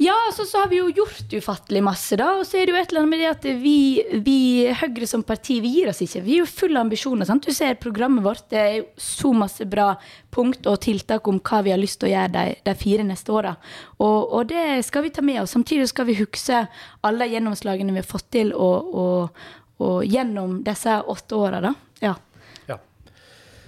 Ja, 0.00 0.14
altså, 0.28 0.44
så 0.46 0.60
har 0.62 0.68
vi 0.70 0.78
jo 0.78 0.92
gjort 0.94 1.32
ufattelig 1.34 1.80
masse, 1.82 2.14
da. 2.20 2.28
Og 2.38 2.44
så 2.46 2.60
er 2.60 2.68
det 2.68 2.74
jo 2.74 2.78
et 2.78 2.92
eller 2.92 3.02
annet 3.02 3.10
med 3.10 3.18
det 3.18 3.30
at 3.32 3.46
vi, 3.58 3.78
vi 4.22 4.36
Høyre 4.78 5.08
som 5.10 5.24
parti, 5.26 5.56
vi 5.64 5.72
gir 5.74 5.90
oss 5.90 5.98
ikke. 6.04 6.22
Vi 6.22 6.36
er 6.36 6.44
jo 6.44 6.46
fulle 6.46 6.78
av 6.78 6.86
ambisjoner. 6.86 7.26
sant? 7.26 7.48
Du 7.48 7.54
ser 7.54 7.74
programmet 7.82 8.22
vårt. 8.22 8.44
Det 8.52 8.60
er 8.60 8.76
jo 8.76 8.84
så 9.02 9.32
masse 9.34 9.66
bra 9.66 9.88
punkt 10.30 10.68
og 10.70 10.78
tiltak 10.86 11.26
om 11.26 11.40
hva 11.42 11.64
vi 11.66 11.74
har 11.74 11.82
lyst 11.82 11.98
til 11.98 12.12
å 12.12 12.12
gjøre 12.12 12.30
de, 12.36 12.54
de 12.70 12.76
fire 12.78 13.08
neste 13.10 13.34
åra. 13.34 13.56
Og, 13.98 14.36
og 14.38 14.46
det 14.54 14.84
skal 14.86 15.08
vi 15.08 15.12
ta 15.18 15.26
med 15.26 15.42
oss. 15.42 15.56
Samtidig 15.58 15.90
skal 15.90 16.06
vi 16.06 16.18
huske 16.22 16.62
alle 17.02 17.30
gjennomslagene 17.34 17.98
vi 17.98 18.04
har 18.04 18.10
fått 18.14 18.30
til 18.38 18.54
og, 18.54 18.94
og, 19.02 19.44
og 19.82 20.00
gjennom 20.06 20.60
disse 20.62 20.94
åtte 21.10 21.42
åra, 21.42 21.64
da. 21.64 21.74
Ja. 22.06 22.14
Ja. 22.70 22.78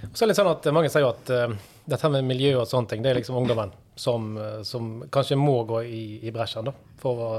Og 0.07 0.15
så 0.15 0.23
er 0.23 0.29
det 0.29 0.33
litt 0.37 0.45
sånn 0.45 0.55
at 0.55 0.75
Mange 0.79 0.95
sier 0.95 1.09
jo 1.09 1.11
at 1.11 1.35
uh, 1.35 1.61
dette 1.91 2.15
med 2.15 2.31
miljø 2.31 2.61
og 2.61 2.69
sånne 2.71 2.95
ting, 2.95 3.03
det 3.03 3.17
er 3.17 3.25
liksom 3.25 3.43
ungdommen 3.43 3.75
som, 4.01 4.37
eh, 4.39 4.63
som 4.63 5.03
kanskje 5.13 5.37
må 5.37 5.61
gå 5.69 5.83
i, 5.85 6.05
i 6.25 6.33
bresjen 6.33 6.69
da, 6.71 6.73
for 7.01 7.25
å 7.27 7.33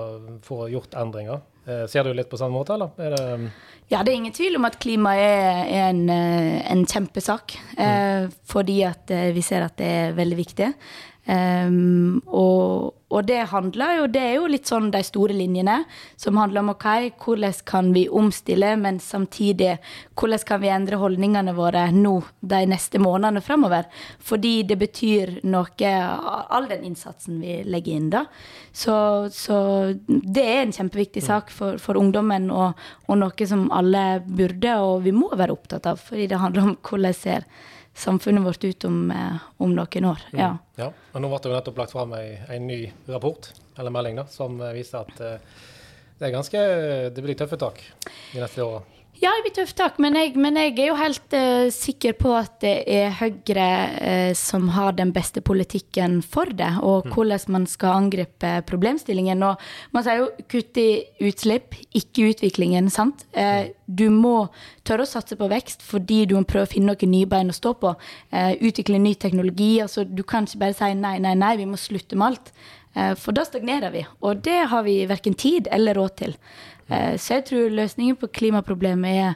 få 0.45 0.67
gjort 0.71 0.93
endringer. 1.01 1.41
Eh, 1.65 1.85
ser 1.89 2.05
du 2.05 2.13
litt 2.13 2.29
på 2.29 2.39
samme 2.41 2.57
måte, 2.57 2.77
eller? 2.77 2.93
Er 3.01 3.15
det, 3.15 3.51
Ja, 3.91 4.03
det 4.03 4.13
er 4.13 4.19
ingen 4.19 4.33
tvil 4.33 4.55
om 4.59 4.65
at 4.69 4.79
klima 4.81 5.15
er, 5.19 5.65
en, 5.89 6.03
eh, 6.09 6.61
en 6.71 6.85
kjempesak. 6.85 7.57
Mm. 7.81 8.31
fordi 8.45 8.83
at 8.85 9.09
vi 9.33 9.41
ser 9.41 9.63
at 9.65 9.77
det 9.79 9.87
er 9.87 10.11
veldig 10.13 10.37
viktig. 10.37 10.67
Um, 11.31 12.17
og, 12.27 12.95
og 13.07 13.21
det 13.23 13.45
handler 13.53 13.93
jo 14.01 14.07
Det 14.11 14.19
er 14.19 14.33
jo 14.35 14.49
litt 14.51 14.67
sånn 14.67 14.89
de 14.91 14.99
store 15.05 15.31
linjene, 15.37 15.77
som 16.19 16.35
handler 16.35 16.59
om 16.59 16.71
ok, 16.73 16.87
hvordan 17.23 17.55
kan 17.63 17.91
vi 17.95 18.03
omstille, 18.09 18.73
men 18.75 18.99
samtidig 18.99 19.77
hvordan 20.19 20.43
kan 20.49 20.61
vi 20.63 20.73
endre 20.73 20.99
holdningene 20.99 21.53
våre 21.55 21.85
nå 21.95 22.17
de 22.41 22.61
neste 22.67 22.99
månedene 22.99 23.43
framover? 23.45 23.87
Fordi 24.19 24.53
det 24.67 24.79
betyr 24.81 25.37
noe, 25.47 25.95
all 26.51 26.67
den 26.67 26.83
innsatsen 26.91 27.39
vi 27.39 27.61
legger 27.63 28.01
inn, 28.01 28.11
da. 28.11 28.25
Så, 28.73 28.95
så 29.31 29.57
det 30.07 30.43
er 30.43 30.65
en 30.65 30.75
kjempeviktig 30.75 31.23
sak 31.23 31.53
for, 31.53 31.79
for 31.79 31.99
ungdommen, 32.01 32.51
og, 32.51 32.79
og 33.07 33.21
noe 33.23 33.47
som 33.47 33.69
alle 33.71 34.23
burde 34.27 34.79
og 34.83 35.05
vi 35.07 35.15
må 35.15 35.31
være 35.31 35.55
opptatt 35.55 35.87
av, 35.93 36.01
fordi 36.01 36.27
det 36.31 36.43
handler 36.43 36.73
om 36.73 36.79
hvordan 36.81 37.15
ser 37.15 37.47
samfunnet 37.93 38.43
vårt 38.45 38.63
ut 38.63 38.85
om, 38.87 39.11
eh, 39.11 39.43
om 39.57 39.75
noen 39.75 40.05
år. 40.05 40.23
Ja. 40.31 40.53
Mm. 40.53 40.57
ja. 40.75 40.89
Og 41.13 41.21
nå 41.21 41.31
ble 41.31 41.41
det 41.41 41.51
jo 41.51 41.57
nettopp 41.57 41.83
lagt 41.83 41.95
fram 41.95 42.15
en 42.15 42.67
ny 42.67 42.81
rapport, 43.11 43.51
eller 43.77 43.93
melding, 43.93 44.21
da, 44.21 44.25
som 44.31 44.57
viser 44.75 45.03
at 45.05 45.21
uh, 45.21 45.59
det 46.21 46.27
er 46.27 46.33
ganske 46.35 46.59
Det 47.15 47.23
blir 47.23 47.37
tøffe 47.37 47.57
tak 47.57 47.79
de 48.03 48.41
neste 48.41 48.61
åra. 48.61 48.83
Ja, 49.21 49.29
det 49.37 49.43
blir 49.45 49.53
tøft 49.53 49.75
tak, 49.77 49.99
men 50.01 50.15
jeg, 50.17 50.31
men 50.41 50.55
jeg 50.57 50.71
er 50.79 50.87
jo 50.87 50.95
helt 50.97 51.33
uh, 51.37 51.67
sikker 51.69 52.15
på 52.17 52.31
at 52.33 52.55
det 52.63 52.71
er 52.89 53.11
Høyre 53.19 53.67
uh, 53.93 54.31
som 54.37 54.71
har 54.73 54.95
den 54.97 55.11
beste 55.13 55.43
politikken 55.45 56.23
for 56.25 56.49
det, 56.49 56.71
og 56.81 57.05
mm. 57.05 57.11
hvordan 57.13 57.53
man 57.53 57.67
skal 57.69 57.99
angripe 57.99 58.55
problemstillingen. 58.65 59.45
Og 59.45 59.61
man 59.93 60.07
sier 60.07 60.23
jo 60.23 60.31
kutt 60.49 60.81
i 60.81 60.87
utslipp, 61.21 61.77
ikke 61.93 62.31
utviklingen, 62.31 62.89
sant. 62.89 63.27
Uh, 63.37 63.69
du 63.85 64.07
må 64.09 64.47
tørre 64.89 65.05
å 65.05 65.11
satse 65.13 65.37
på 65.37 65.51
vekst 65.53 65.85
fordi 65.85 66.23
du 66.25 66.33
må 66.39 66.41
prøve 66.49 66.65
å 66.65 66.73
finne 66.73 66.95
noen 66.95 67.13
nye 67.13 67.29
bein 67.29 67.53
å 67.53 67.59
stå 67.59 67.75
på. 67.77 67.93
utvikle 68.63 68.97
ny 69.03 69.13
teknologi. 69.19 69.81
altså 69.83 70.05
Du 70.07 70.23
kan 70.23 70.47
ikke 70.47 70.63
bare 70.63 70.77
si 70.79 70.93
nei, 70.97 71.19
nei, 71.21 71.35
nei, 71.37 71.57
vi 71.59 71.69
må 71.69 71.77
slutte 71.77 72.17
med 72.17 72.31
alt. 72.31 72.53
For 73.19 73.35
da 73.35 73.43
stagnerer 73.47 73.91
vi, 73.93 74.01
og 74.19 74.41
det 74.43 74.65
har 74.71 74.83
vi 74.83 75.05
verken 75.07 75.35
tid 75.35 75.67
eller 75.71 75.95
råd 75.95 76.15
til. 76.23 76.33
Eh, 76.91 77.17
så 77.17 77.39
jeg 77.39 77.47
tror 77.49 77.75
løsningen 77.75 78.17
på 78.19 78.29
klimaproblemet 78.35 79.19
er 79.21 79.35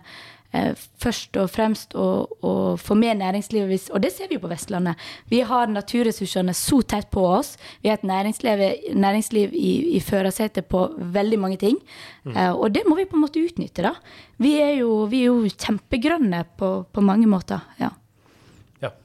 eh, 0.56 0.82
først 1.02 1.38
og 1.40 1.50
fremst 1.54 1.96
å, 1.98 2.08
å, 2.44 2.54
få 2.82 2.98
med 3.00 3.22
næringslivet. 3.22 3.90
Og 3.96 4.04
det 4.04 4.12
ser 4.16 4.30
vi 4.30 4.38
jo 4.38 4.44
på 4.44 4.52
Vestlandet. 4.52 5.02
Vi 5.32 5.42
har 5.48 5.72
naturressursene 5.72 6.56
så 6.58 6.82
tett 6.84 7.10
på 7.14 7.24
oss. 7.38 7.56
Vi 7.84 7.92
har 7.92 8.00
et 8.00 8.08
næringsliv, 8.08 8.66
næringsliv 8.96 9.56
i, 9.56 9.74
i 9.96 10.04
førersetet 10.04 10.70
på 10.72 10.88
veldig 11.16 11.42
mange 11.42 11.60
ting. 11.62 11.80
Mm. 12.26 12.36
Uh, 12.36 12.54
og 12.54 12.70
det 12.76 12.86
må 12.90 13.00
vi 13.00 13.08
på 13.10 13.18
en 13.20 13.26
måte 13.26 13.44
utnytte, 13.44 13.86
da. 13.86 13.96
Vi 14.42 14.58
er 14.62 14.78
jo, 14.82 15.06
vi 15.12 15.24
er 15.24 15.32
jo 15.32 15.52
kjempegrønne 15.56 16.46
på, 16.60 16.78
på, 16.92 17.06
mange 17.06 17.30
måter. 17.32 17.64
Ja. 17.80 17.94
ja, 18.84 18.96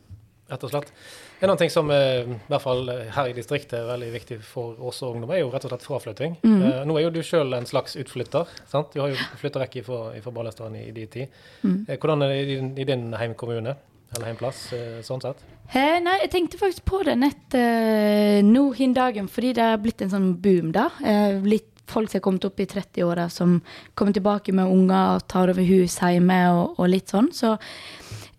rett 0.51 0.67
og 0.67 0.75
slett. 0.75 0.95
En 1.41 1.49
annen 1.49 1.61
ting 1.63 1.73
som 1.73 1.89
eh, 1.91 2.27
i 2.29 2.51
hvert 2.53 2.63
fall 2.63 2.91
her 3.17 3.31
i 3.31 3.37
distriktet 3.37 3.79
er 3.79 3.87
veldig 3.89 4.11
viktig 4.13 4.37
for 4.45 4.81
oss 4.91 5.01
og 5.07 5.17
ungdom, 5.17 5.31
er 5.33 5.41
jo 5.41 5.53
rett 5.53 5.65
og 5.65 5.73
slett 5.73 5.87
fraflytting. 5.87 6.35
Mm. 6.45 6.59
Eh, 6.69 6.81
nå 6.89 6.99
er 6.99 7.07
jo 7.07 7.15
du 7.15 7.23
sjøl 7.25 7.57
en 7.57 7.69
slags 7.69 7.97
utflytter. 8.01 8.51
sant? 8.69 8.93
Du 8.93 9.01
har 9.01 9.15
jo 9.15 9.31
flytta 9.41 9.63
vekk 9.65 9.79
fra 9.89 10.35
Balestrand 10.37 10.77
i, 10.77 10.91
i 10.91 10.97
din 10.97 11.09
tid. 11.09 11.41
Mm. 11.65 11.79
Eh, 11.87 11.97
hvordan 11.97 12.27
er 12.27 12.35
det 12.35 12.43
i 12.43 12.51
din, 12.53 12.75
i 12.77 12.89
din 12.89 13.09
heimkommune? 13.17 13.77
Eller 14.11 14.27
heimplass, 14.27 14.65
sånn 15.07 15.21
sett? 15.23 15.43
He, 15.71 15.85
nei, 16.03 16.17
jeg 16.25 16.33
tenkte 16.33 16.59
faktisk 16.59 16.83
på 16.91 16.99
det 17.07 17.15
nett 17.21 17.55
eh, 17.55 18.41
nå 18.43 18.65
hin 18.75 18.95
dagen, 18.97 19.29
fordi 19.31 19.53
det 19.55 19.63
er 19.63 19.77
blitt 19.79 20.03
en 20.03 20.11
sånn 20.11 20.33
boom, 20.43 20.73
da. 20.75 20.89
Eh, 20.99 21.39
litt 21.47 21.69
folk 21.91 22.11
som 22.11 22.19
har 22.19 22.25
kommet 22.25 22.47
opp 22.47 22.59
i 22.63 22.67
30-åra, 22.71 23.29
som 23.31 23.61
kommer 23.99 24.15
tilbake 24.17 24.55
med 24.55 24.71
unger 24.71 25.15
og 25.15 25.29
tar 25.31 25.53
over 25.53 25.67
hus 25.67 26.01
hjemme 26.03 26.41
og, 26.57 26.75
og 26.79 26.91
litt 26.91 27.15
sånn. 27.15 27.31
Så 27.35 27.55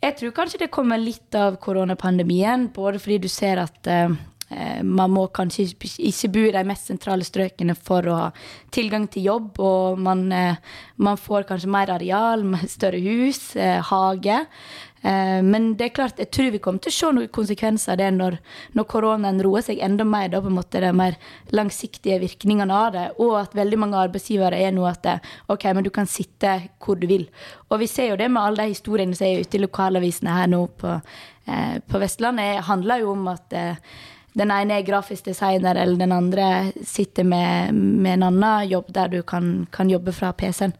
jeg 0.01 0.17
tror 0.17 0.33
kanskje 0.33 0.63
det 0.63 0.73
kommer 0.73 1.01
litt 1.01 1.35
av 1.37 1.59
koronapandemien, 1.61 2.69
både 2.73 3.01
fordi 3.01 3.19
du 3.21 3.29
ser 3.29 3.61
at 3.61 3.89
eh, 3.89 4.13
man 4.83 5.13
må 5.13 5.27
kanskje 5.31 5.67
ikke 5.71 6.29
bo 6.33 6.45
i 6.47 6.53
de 6.55 6.63
mest 6.67 6.89
sentrale 6.89 7.25
strøkene 7.27 7.75
for 7.77 8.07
å 8.09 8.17
ha 8.17 8.29
tilgang 8.73 9.05
til 9.11 9.29
jobb, 9.29 9.61
og 9.63 10.01
man, 10.01 10.25
eh, 10.35 10.57
man 10.97 11.19
får 11.21 11.45
kanskje 11.49 11.71
mer 11.71 11.93
areal, 11.93 12.43
større 12.75 13.01
hus, 13.03 13.55
eh, 13.55 13.79
hage. 13.91 14.41
Eh, 15.01 15.41
men 15.43 15.71
det 15.77 15.87
er 15.87 15.93
klart, 15.95 16.19
jeg 16.21 16.29
tror 16.33 16.51
vi 16.53 16.61
kommer 16.61 16.83
til 16.83 16.93
å 16.93 16.95
se 16.95 17.09
noen 17.15 17.31
konsekvenser 17.33 17.95
av 17.95 18.01
det 18.01 18.09
når, 18.13 18.37
når 18.77 18.87
koronaen 18.91 19.41
roer 19.41 19.65
seg 19.65 19.81
enda 19.81 20.05
mer. 20.07 20.29
Da, 20.31 20.41
på 20.43 20.51
en 20.51 20.57
måte 20.59 20.81
De 20.81 20.91
mer 20.95 21.17
langsiktige 21.55 22.19
virkningene 22.21 22.77
av 22.77 22.93
det. 22.95 23.07
Og 23.23 23.35
at 23.39 23.57
veldig 23.57 23.81
mange 23.81 23.99
arbeidsgivere 24.01 24.61
er 24.61 24.75
nå 24.75 24.85
at 24.89 25.03
det, 25.07 25.17
ok, 25.51 25.67
men 25.73 25.87
du 25.87 25.91
kan 25.93 26.09
sitte 26.09 26.57
hvor 26.81 26.99
du 27.01 27.07
vil. 27.09 27.27
Og 27.69 27.81
vi 27.81 27.89
ser 27.89 28.11
jo 28.11 28.21
det 28.21 28.29
med 28.31 28.43
alle 28.43 28.65
de 28.65 28.75
historiene 28.75 29.17
som 29.17 29.27
er 29.27 29.43
ute 29.45 29.57
i 29.57 29.65
lokalavisene 29.65 30.39
her 30.39 30.49
nå 30.51 30.65
på, 30.81 30.95
eh, 31.47 31.77
på 31.81 32.01
Vestlandet. 32.01 32.57
Det 32.57 32.69
handler 32.69 33.05
jo 33.05 33.13
om 33.15 33.29
at 33.31 33.53
eh, 33.57 33.93
den 34.37 34.51
ene 34.53 34.77
er 34.79 34.87
grafisk 34.87 35.25
designer, 35.27 35.75
eller 35.75 35.99
den 35.99 36.13
andre 36.15 36.71
sitter 36.87 37.25
med, 37.27 37.73
med 37.75 38.13
en 38.13 38.29
annen 38.29 38.69
jobb 38.69 38.91
der 38.95 39.11
du 39.11 39.21
kan, 39.27 39.67
kan 39.71 39.89
jobbe 39.91 40.13
fra 40.15 40.31
PC-en. 40.31 40.71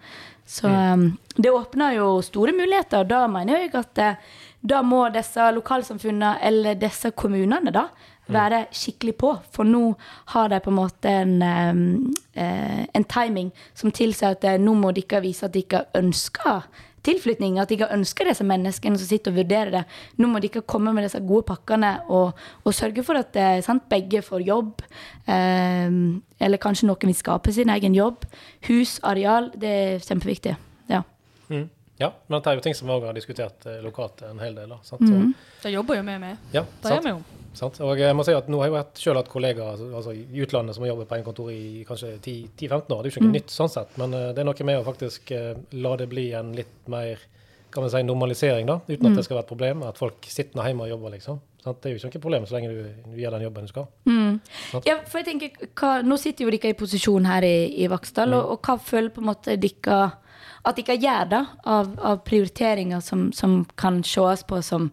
Så 0.51 0.67
mm. 0.67 1.17
det 1.36 1.51
åpner 1.55 1.93
jo 1.96 2.08
store 2.22 2.51
muligheter. 2.51 3.05
Da 3.08 3.24
mener 3.31 3.62
jeg 3.62 3.75
at 3.79 4.01
uh, 4.03 4.31
da 4.62 4.81
må 4.84 5.05
disse 5.13 5.46
lokalsamfunnene, 5.55 6.36
eller 6.43 6.75
disse 6.75 7.13
kommunene, 7.15 7.72
da, 7.72 7.86
mm. 7.88 8.34
være 8.36 8.60
skikkelig 8.75 9.15
på. 9.24 9.31
For 9.55 9.67
nå 9.67 9.85
har 10.35 10.51
de 10.51 10.59
på 10.59 10.74
en 10.74 10.77
måte 10.77 11.14
en, 11.22 11.37
um, 11.40 11.85
uh, 12.35 12.83
en 12.83 13.07
timing 13.16 13.53
som 13.74 13.96
tilsier 13.96 14.35
at 14.35 14.44
uh, 14.44 14.57
nå 14.59 14.75
må 14.77 14.92
dere 14.98 15.24
vise 15.24 15.48
at 15.48 15.55
dere 15.55 15.85
ønsker 15.98 16.68
tilflytning, 17.05 17.59
at 17.59 17.70
de 17.70 17.77
ikke 17.77 17.92
ønsker 17.96 18.29
disse 18.29 18.46
menneskene 18.48 19.00
som 19.00 19.09
sitter 19.09 19.33
og 19.33 19.42
vurderer 19.42 19.74
det. 19.74 19.83
Nå 20.22 20.29
må 20.29 20.42
de 20.42 20.50
ikke 20.51 20.66
komme 20.70 20.94
med 20.96 21.07
disse 21.07 21.22
gode 21.25 21.48
pakkene 21.50 21.94
og, 22.09 22.37
og 22.64 22.77
sørge 22.77 23.05
for 23.07 23.20
at 23.20 23.37
eh, 23.40 23.59
sant, 23.66 23.87
begge 23.92 24.24
får 24.25 24.46
jobb. 24.48 24.85
Eh, 25.25 25.98
eller 26.42 26.61
kanskje 26.61 26.90
noen 26.90 27.11
vil 27.11 27.18
skape 27.18 27.53
sin 27.55 27.74
egen 27.74 27.98
jobb. 27.98 28.25
Hus, 28.70 29.00
areal, 29.07 29.51
det 29.57 29.75
er 29.83 30.07
kjempeviktig. 30.07 30.57
Ja. 30.92 31.03
Mm. 31.50 31.70
Ja, 32.01 32.09
men 32.27 32.40
dette 32.40 32.50
er 32.50 32.57
jo 32.57 32.66
ting 32.66 32.77
som 32.77 32.90
vi 32.90 32.96
òg 32.96 33.05
har 33.09 33.18
diskutert 33.18 33.68
eh, 33.70 33.81
lokalt 33.83 34.24
en 34.25 34.42
hel 34.42 34.57
del. 34.57 34.74
Sant? 34.87 35.05
Mm. 35.05 35.35
Det 35.61 35.74
jobber 35.75 36.00
jo 36.00 36.07
vi 36.07 36.18
med. 36.24 36.50
Ja, 36.55 36.66
det 36.81 36.98
gjør 36.98 37.05
vi 37.05 37.16
jo. 37.16 37.22
Sant? 37.57 37.81
Og 37.83 38.00
jeg 38.00 38.16
må 38.16 38.24
si 38.24 38.35
at 38.35 38.48
nå 38.51 38.61
har 38.61 38.70
jeg 38.70 38.77
jo 38.77 38.83
selv 39.01 39.22
hatt 39.22 39.31
kollegaer 39.31 39.81
altså, 39.92 40.14
i 40.16 40.44
utlandet 40.44 40.77
som 40.77 40.85
har 40.85 40.94
jobbet 40.94 41.09
på 41.09 41.18
en 41.18 41.25
kontor 41.25 41.51
i 41.51 41.83
kanskje 41.87 42.14
10-15 42.18 42.96
år. 42.96 43.03
Det 43.03 43.09
er 43.09 43.09
jo 43.09 43.14
ikke 43.16 43.25
noe 43.25 43.33
mm. 43.33 43.37
nytt 43.40 43.53
sånn 43.53 43.74
sett, 43.74 43.94
men 44.01 44.16
uh, 44.16 44.29
det 44.31 44.44
er 44.44 44.48
noe 44.48 44.68
med 44.70 44.79
å 44.79 44.87
faktisk 44.87 45.33
uh, 45.35 45.53
la 45.83 45.94
det 46.00 46.07
bli 46.11 46.31
en 46.37 46.55
litt 46.57 46.92
mer 46.92 47.27
kan 47.72 47.85
man 47.85 47.92
si, 47.92 48.01
normalisering, 48.03 48.68
da, 48.68 48.81
uten 48.87 49.05
at 49.05 49.14
mm. 49.14 49.16
det 49.16 49.24
skal 49.24 49.37
være 49.37 49.46
et 49.46 49.51
problem. 49.51 49.83
At 49.87 50.00
folk 50.00 50.27
sitter 50.27 50.68
hjemme 50.68 50.83
og 50.83 50.92
jobber, 50.92 51.14
liksom. 51.16 51.37
Sant? 51.64 51.77
Det 51.81 51.90
er 51.90 51.94
jo 51.94 52.00
ikke 52.01 52.18
noe 52.18 52.24
problem 52.25 52.48
så 52.50 52.57
lenge 52.57 52.72
du, 52.74 52.79
du 53.14 53.20
gjør 53.22 53.37
den 53.37 53.46
jobben 53.46 53.68
du 53.68 53.72
skal. 53.72 53.85
Mm. 54.09 54.33
Ja, 54.87 54.98
for 55.07 55.22
jeg 55.22 55.27
tenker, 55.29 55.70
hva, 55.77 55.92
Nå 56.05 56.18
sitter 56.20 56.46
jo 56.48 56.53
dere 56.55 56.74
i 56.74 56.77
posisjon 56.77 57.29
her 57.29 57.46
i, 57.48 57.55
i 57.83 57.87
Vaksdal, 57.92 58.33
mm. 58.33 58.40
og, 58.40 58.55
og, 58.55 58.66
hva 58.66 58.75
føler 58.92 59.14
på 59.14 59.24
en 59.24 59.29
måte 59.31 59.55
dere 59.61 60.01
at 60.61 60.77
dere 60.77 60.98
gjør 61.01 61.29
det, 61.31 61.42
av, 61.74 61.94
av 62.05 62.20
prioriteringer 62.25 63.01
som, 63.01 63.29
som, 63.33 63.61
kan 63.79 64.01
ses 64.05 64.44
på 64.46 64.59
som 64.66 64.92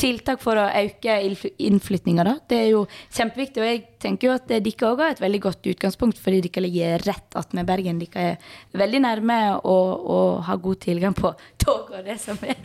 tiltak 0.00 0.40
for 0.42 0.58
å 0.58 0.66
øke 0.80 1.18
innflyttinga. 1.60 2.24
Det 2.48 2.58
er 2.64 2.68
jo 2.72 2.86
kjempeviktig. 3.12 3.62
Og 3.62 3.68
jeg 3.68 3.82
tenker 4.00 4.30
jo 4.30 4.34
at 4.34 4.48
dere 4.48 4.88
òg 4.88 5.02
har 5.02 5.14
et 5.14 5.22
veldig 5.22 5.40
godt 5.44 5.68
utgangspunkt, 5.72 6.20
fordi 6.22 6.40
dere 6.46 6.64
ligger 6.64 7.04
rett 7.06 7.36
attmed 7.38 7.68
Bergen. 7.68 8.00
Dere 8.00 8.26
er 8.32 8.36
veldig 8.80 9.00
nærme 9.04 9.38
og, 9.60 10.08
og 10.16 10.42
har 10.48 10.62
god 10.64 10.78
tilgang 10.86 11.14
på 11.16 11.34
tog 11.60 11.90
og 11.92 12.04
det 12.06 12.16
som 12.20 12.38
er 12.40 12.56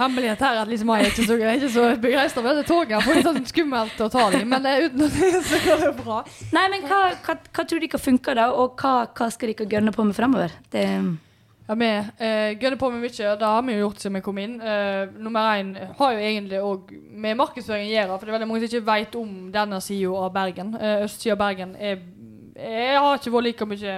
Hemmelighet 0.00 0.40
her 0.40 0.54
er 0.54 0.62
at 0.62 0.68
liksom 0.70 0.88
jeg 0.94 1.04
er 1.04 1.08
ikke 1.10 1.26
så, 1.26 1.34
jeg 1.40 1.70
så 1.74 1.82
begeistra 2.00 2.42
for 2.42 2.48
dette 2.50 2.68
toget. 2.68 3.02
For 3.04 3.10
det 3.12 3.18
er 3.20 3.28
sånn 3.28 3.50
skummelt 3.50 4.00
å 4.00 4.08
ta 4.12 4.24
dem, 4.34 4.48
men 4.50 4.62
uten 4.66 5.02
at 5.06 5.14
det 5.20 5.42
så 5.46 5.56
går 5.66 5.78
det 5.84 5.92
bra. 6.00 6.18
Nei, 6.56 6.66
men 6.72 6.80
hva, 6.88 7.00
hva, 7.26 7.34
hva 7.50 7.62
tror 7.66 7.80
dere 7.84 7.98
funker, 8.00 8.34
da? 8.38 8.46
Og 8.56 8.66
hva, 8.80 8.94
hva 9.16 9.26
skal 9.32 9.48
dere 9.52 9.70
gønne 9.70 9.92
på 9.94 10.02
med 10.06 10.14
fremover? 10.16 10.50
Det 10.72 10.84
ja, 11.70 11.76
vi 11.78 11.88
eh, 12.26 12.56
gønner 12.58 12.78
på 12.80 12.88
med 12.90 13.04
mye. 13.04 13.32
Det 13.38 13.46
har 13.46 13.62
vi 13.62 13.74
jo 13.76 13.82
gjort 13.84 14.00
siden 14.02 14.16
vi 14.18 14.22
kom 14.26 14.38
inn. 14.42 14.56
Eh, 14.58 15.12
nummer 15.22 15.52
én 15.54 15.68
har 16.00 16.16
jo 16.16 16.22
egentlig 16.26 16.62
òg 16.66 16.88
med 17.14 17.38
markedsføringen 17.38 17.92
å 17.92 17.94
gjøre. 17.94 18.16
For 18.16 18.26
det 18.26 18.32
er 18.32 18.36
veldig 18.38 18.48
mange 18.50 18.62
som 18.64 18.70
ikke 18.72 18.88
vet 18.88 19.18
om 19.20 19.36
denne 19.54 19.78
sida 19.84 20.16
av 20.24 20.32
Bergen. 20.34 20.72
Eh, 20.74 21.04
Østsida 21.04 21.36
av 21.36 21.44
Bergen 21.44 21.76
er 21.78 22.02
Jeg 22.60 22.98
har 22.98 23.16
ikke 23.16 23.30
vært 23.32 23.46
like 23.46 23.66
mye 23.70 23.92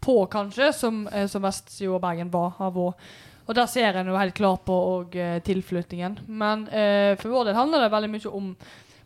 på, 0.00 0.14
kanskje, 0.32 0.72
som, 0.74 1.06
eh, 1.12 1.26
som 1.28 1.44
vestsida 1.44 1.92
av 1.94 2.00
Bergen 2.00 2.32
var. 2.32 2.54
har 2.56 2.72
vært. 2.72 2.96
Og 3.46 3.54
der 3.54 3.66
ser 3.66 3.96
en 3.96 4.08
jo 4.08 4.16
helt 4.16 4.34
klart 4.34 4.64
på 4.64 4.72
og, 4.72 5.16
eh, 5.16 5.40
tilflyttingen. 5.40 6.18
Men 6.26 6.66
eh, 6.68 7.14
for 7.16 7.28
vår 7.28 7.44
del 7.44 7.54
handler 7.54 7.84
det 7.84 7.92
veldig 7.92 8.10
mye 8.10 8.32
om 8.32 8.56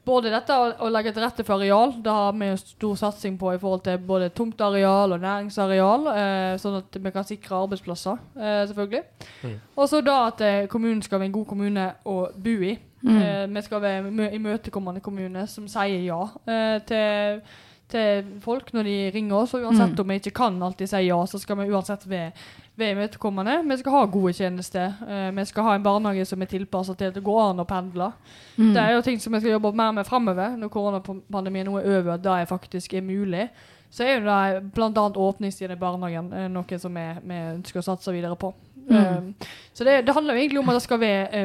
både 0.04 0.32
dette 0.32 0.54
å, 0.58 0.68
å, 0.82 0.90
legge 0.90 1.12
til 1.14 1.22
rette 1.22 1.44
for 1.46 1.60
areal, 1.60 1.94
det 2.02 2.14
har 2.14 2.36
vi 2.38 2.50
stor 2.58 2.98
satsing 2.98 3.36
på 3.38 3.52
i 3.54 3.60
forhold 3.62 3.84
til 3.86 4.00
både 4.06 4.32
tomteareal 4.34 5.14
og 5.14 5.22
næringsareal, 5.22 6.08
eh, 6.12 6.54
sånn 6.62 6.80
at 6.80 6.98
vi 6.98 7.12
kan 7.14 7.26
sikre 7.28 7.60
arbeidsplasser, 7.62 8.22
eh, 8.36 8.62
selvfølgelig. 8.70 9.02
Mm. 9.42 9.58
Og 9.76 9.90
så 9.90 10.00
da 10.04 10.16
at 10.28 10.46
eh, 10.46 10.62
kommunen 10.72 11.02
skal 11.06 11.20
være 11.20 11.30
en 11.30 11.36
god 11.38 11.50
kommune 11.54 11.90
å 12.04 12.16
bo 12.34 12.56
i. 12.66 12.76
Mm. 13.02 13.18
Eh, 13.18 13.44
vi 13.54 13.66
skal 13.66 13.82
være 13.82 14.02
en 14.02 14.24
imøtekommende 14.38 15.02
kommune 15.02 15.46
som 15.50 15.66
sier 15.70 16.02
ja 16.06 16.22
eh, 16.46 16.78
til 16.86 17.44
til 17.92 18.28
folk 18.40 18.72
når 18.72 18.88
de 18.88 18.96
ringer 19.14 19.36
oss. 19.36 19.54
Og 19.56 19.66
uansett 19.66 19.92
mm. 19.92 20.02
om 20.02 20.12
vi 20.12 20.20
ikke 20.20 20.36
kan 20.36 20.62
alltid 20.64 20.90
si 20.90 21.02
ja, 21.06 21.18
så 21.28 21.40
skal 21.40 21.58
vi 21.60 21.70
uansett 21.72 22.06
være 22.08 22.30
imøtekommende. 22.80 23.58
Vi 23.68 23.76
skal 23.76 23.92
ha 23.92 24.04
gode 24.04 24.32
tjenester. 24.32 24.94
Uh, 25.02 25.36
vi 25.36 25.44
skal 25.44 25.62
ha 25.62 25.74
en 25.74 25.82
barnehage 25.82 26.24
som 26.24 26.42
er 26.42 26.50
tilpasset 26.50 26.98
til 26.98 27.10
at 27.10 27.14
det 27.14 27.24
går 27.24 27.42
an 27.50 27.60
å 27.60 27.68
pendle. 27.68 28.12
Mm. 28.56 28.72
Det 28.72 28.82
er 28.82 28.94
jo 28.94 29.04
ting 29.04 29.20
som 29.20 29.32
vi 29.32 29.40
skal 29.40 29.56
jobbe 29.58 29.74
mer 29.76 29.92
med 29.92 30.08
framover, 30.08 30.56
når 30.56 30.72
koronapandemien 30.72 31.68
nå 31.68 31.78
er 31.78 31.90
over, 31.98 32.14
at 32.14 32.24
det 32.24 32.32
er 32.32 32.50
faktisk 32.50 32.94
er 32.94 33.04
mulig. 33.04 33.48
Så 33.92 34.04
er 34.04 34.14
jo 34.14 34.24
det 34.24 34.72
bl.a. 34.72 35.08
åpningstiden 35.20 35.76
i 35.76 35.80
barnehagen 35.80 36.30
eh, 36.32 36.46
noe 36.48 36.78
som 36.80 36.94
vi, 36.96 37.02
vi 37.28 37.40
ønsker 37.58 37.82
å 37.82 37.84
satse 37.84 38.14
videre 38.14 38.38
på. 38.40 38.54
Mm. 38.88 38.96
Eh, 38.96 39.50
så 39.76 39.84
det, 39.84 39.98
det 40.06 40.14
handler 40.16 40.34
jo 40.38 40.40
egentlig 40.40 40.62
om 40.62 40.70
at 40.72 40.78
det 40.78 40.86
skal 40.86 41.00
være, 41.02 41.42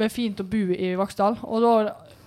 være 0.00 0.14
fint 0.14 0.40
å 0.40 0.46
bo 0.48 0.62
i 0.72 0.94
Vaksdal. 0.96 1.36
Og 1.44 1.60
da, 1.60 1.74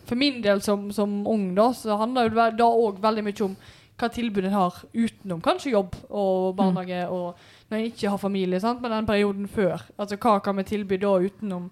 for 0.05 0.21
min 0.21 0.37
del 0.45 0.61
som, 0.61 0.91
som 0.93 1.23
ung, 1.25 1.47
da, 1.57 1.71
så 1.73 1.97
handler 1.97 2.29
jo 2.29 2.45
det 2.59 2.67
òg 2.67 3.01
veldig 3.01 3.25
mye 3.25 3.47
om 3.47 3.57
hva 3.97 4.09
tilbud 4.11 4.45
en 4.45 4.51
har 4.51 4.79
utenom 4.93 5.41
kanskje 5.41 5.71
jobb 5.71 5.95
og 6.09 6.55
barnehage, 6.57 7.07
og 7.09 7.35
når 7.69 7.77
en 7.77 7.85
ikke 7.85 8.09
har 8.09 8.17
familie, 8.17 8.59
sant? 8.59 8.81
men 8.81 8.91
den 8.91 9.05
perioden 9.05 9.47
før. 9.47 9.85
Altså 9.97 10.17
hva 10.17 10.39
kan 10.43 10.57
vi 10.57 10.63
tilby 10.63 10.97
da 11.01 11.13
utenom 11.23 11.69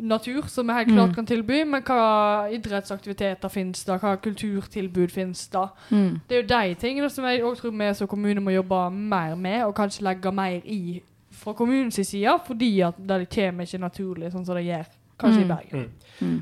natur, 0.00 0.46
som 0.48 0.66
vi 0.66 0.72
helt 0.72 0.88
klart 0.88 1.08
Mm. 1.10 1.14
kan 1.14 1.26
tilby, 1.26 1.64
men 1.64 1.82
hva 1.82 2.48
idrettsaktiviteter 2.50 3.48
finnes 3.48 3.84
da, 3.84 3.98
hva 3.98 4.16
kulturtilbud 4.16 5.10
finnes 5.10 5.46
da. 5.52 5.66
Mm. 5.90 6.20
Det 6.28 6.36
er 6.36 6.42
jo 6.42 6.48
de 6.48 6.74
tingene 6.74 7.10
som 7.10 7.24
jeg 7.24 7.44
også 7.44 7.62
tror 7.62 7.78
vi 7.78 7.94
som 7.94 8.08
kommune 8.08 8.40
må 8.40 8.50
jobbe 8.50 8.90
mer 8.90 9.34
med, 9.36 9.64
og 9.64 9.74
kanskje 9.74 10.02
legge 10.02 10.32
mer 10.32 10.60
i 10.64 11.02
fra 11.30 11.52
kommunens 11.52 11.94
side, 11.94 12.38
fordi 12.46 12.80
at 12.80 12.94
det 12.98 13.28
kommer 13.30 13.64
ikke 13.64 13.78
naturlig, 13.78 14.32
sånn 14.32 14.44
som 14.46 14.56
det 14.56 14.64
gjør 14.66 14.88
kanskje 15.20 15.42
i 15.42 15.44
Mm. 15.44 15.52
Bergen. 15.56 15.86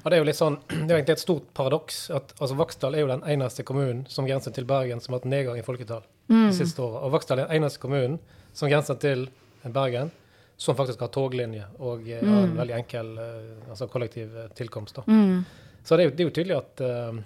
Og 0.04 0.10
det 0.10 0.16
er 0.16 0.18
jo 0.22 0.26
litt 0.26 0.38
sånn, 0.38 0.56
det 0.68 0.88
er 0.88 0.94
jo 0.94 0.98
egentlig 0.98 1.16
et 1.18 1.22
stort 1.22 1.50
paradoks 1.54 1.98
at 2.10 2.32
altså, 2.40 2.56
Vaksdal 2.58 2.94
er 2.94 3.04
jo 3.04 3.10
den 3.12 3.22
eneste 3.30 3.62
kommunen 3.66 4.06
som 4.10 4.26
grenser 4.26 4.54
til 4.56 4.66
Bergen 4.66 5.00
som 5.00 5.14
har 5.14 5.20
hatt 5.22 5.30
nedgang 5.30 5.58
i 5.58 5.66
folketall 5.66 6.02
Mm. 6.28 6.50
de 6.50 6.56
siste 6.58 6.82
åra. 6.84 7.06
Og 7.06 7.12
Vaksdal 7.14 7.38
er 7.40 7.46
den 7.48 7.62
eneste 7.62 7.80
kommunen 7.80 8.18
som 8.52 8.68
grenser 8.68 8.98
til 9.00 9.28
Bergen 9.64 10.10
som 10.58 10.76
faktisk 10.76 11.00
har 11.00 11.08
toglinje 11.14 11.64
og 11.78 12.02
mm. 12.04 12.28
har 12.28 12.42
en 12.42 12.56
veldig 12.58 12.74
enkel 12.82 13.12
eh, 13.22 13.70
altså 13.70 13.86
kollektiv 13.88 14.34
eh, 14.36 14.48
tilkomst. 14.58 14.96
da. 14.98 15.02
Mm. 15.06 15.44
Så 15.84 15.96
det 15.96 16.04
er 16.04 16.10
jo, 16.10 16.14
det 16.16 16.20
er 16.24 16.28
jo 16.28 16.34
tydelig 16.36 16.56
at 16.58 16.80
eh, 16.84 17.20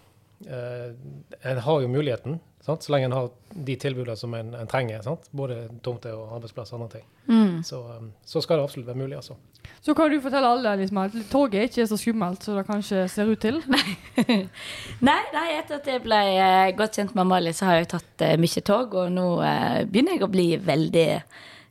en 0.49 1.59
har 1.67 1.81
jo 1.83 1.89
muligheten, 1.91 2.41
sant? 2.63 2.83
så 2.83 2.93
lenge 2.95 3.11
en 3.11 3.17
har 3.17 3.31
de 3.53 3.77
tilbudene 3.77 4.17
som 4.17 4.35
en, 4.35 4.55
en 4.55 4.71
trenger. 4.71 5.03
Sant? 5.05 5.29
Både 5.31 5.67
tomter 5.85 6.15
og 6.17 6.37
arbeidsplass 6.39 6.73
og 6.73 6.81
andre 6.81 6.99
ting. 6.99 7.07
Mm. 7.27 7.63
Så, 7.67 7.81
eh, 7.95 8.09
så 8.25 8.43
skal 8.43 8.59
det 8.59 8.67
absolutt 8.69 8.89
være 8.89 9.03
mulig, 9.03 9.17
altså. 9.19 9.37
Så 9.83 9.95
kan 9.99 10.11
du 10.11 10.21
fortelle 10.23 10.49
alle 10.49 10.75
liksom, 10.81 10.99
at 11.03 11.17
toget 11.31 11.59
er 11.59 11.69
ikke 11.69 11.87
så 11.91 11.99
skummelt 11.99 12.45
som 12.45 12.59
det 12.59 12.67
kanskje 12.67 13.07
ser 13.11 13.31
ut 13.31 13.43
til. 13.43 13.63
Nei, 15.09 15.21
nei, 15.35 15.47
etter 15.59 15.81
at 15.81 15.89
jeg 15.89 16.03
ble 16.05 16.21
eh, 16.37 16.75
godt 16.79 16.99
kjent 16.99 17.17
med 17.17 17.25
Amalie, 17.25 17.55
så 17.57 17.71
har 17.71 17.81
jeg 17.81 17.91
tatt 17.97 18.27
eh, 18.27 18.37
mye 18.41 18.63
tog, 18.67 18.95
og 18.95 19.11
nå 19.11 19.27
eh, 19.47 19.81
begynner 19.89 20.17
jeg 20.17 20.27
å 20.27 20.31
bli 20.31 20.47
veldig 20.63 21.09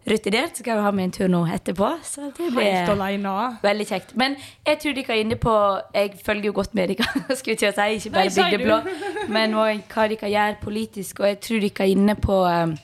rutinert. 0.07 0.57
Skal 0.57 0.79
jo 0.79 0.85
ha 0.85 0.91
meg 0.95 1.09
en 1.09 1.13
tur 1.15 1.31
nå 1.31 1.41
etterpå, 1.55 1.89
så 2.05 2.29
det 2.37 2.49
blir 2.55 3.61
veldig 3.63 3.87
kjekt. 3.89 4.15
Men 4.19 4.37
jeg 4.67 4.79
tror 4.81 4.97
dere 4.97 5.15
er 5.15 5.23
inne 5.25 5.37
på 5.41 5.55
Jeg 5.93 6.13
følger 6.25 6.45
jo 6.49 6.53
godt 6.55 6.75
med 6.77 6.93
dere, 6.93 7.07
skulle 7.37 7.57
jeg 7.59 7.73
å 7.73 7.77
si, 7.77 7.99
ikke 7.99 8.15
bare 8.15 8.33
sier 8.33 8.51
Bygde 8.51 8.65
Blå, 8.65 8.79
men 9.31 9.55
hva 9.55 10.07
dere 10.11 10.31
gjør 10.33 10.59
politisk, 10.63 11.21
og 11.21 11.31
jeg 11.31 11.39
tror 11.45 11.65
dere 11.65 11.85
er 11.87 11.95
inne 11.95 12.15
på 12.19 12.41
eh, 12.49 12.75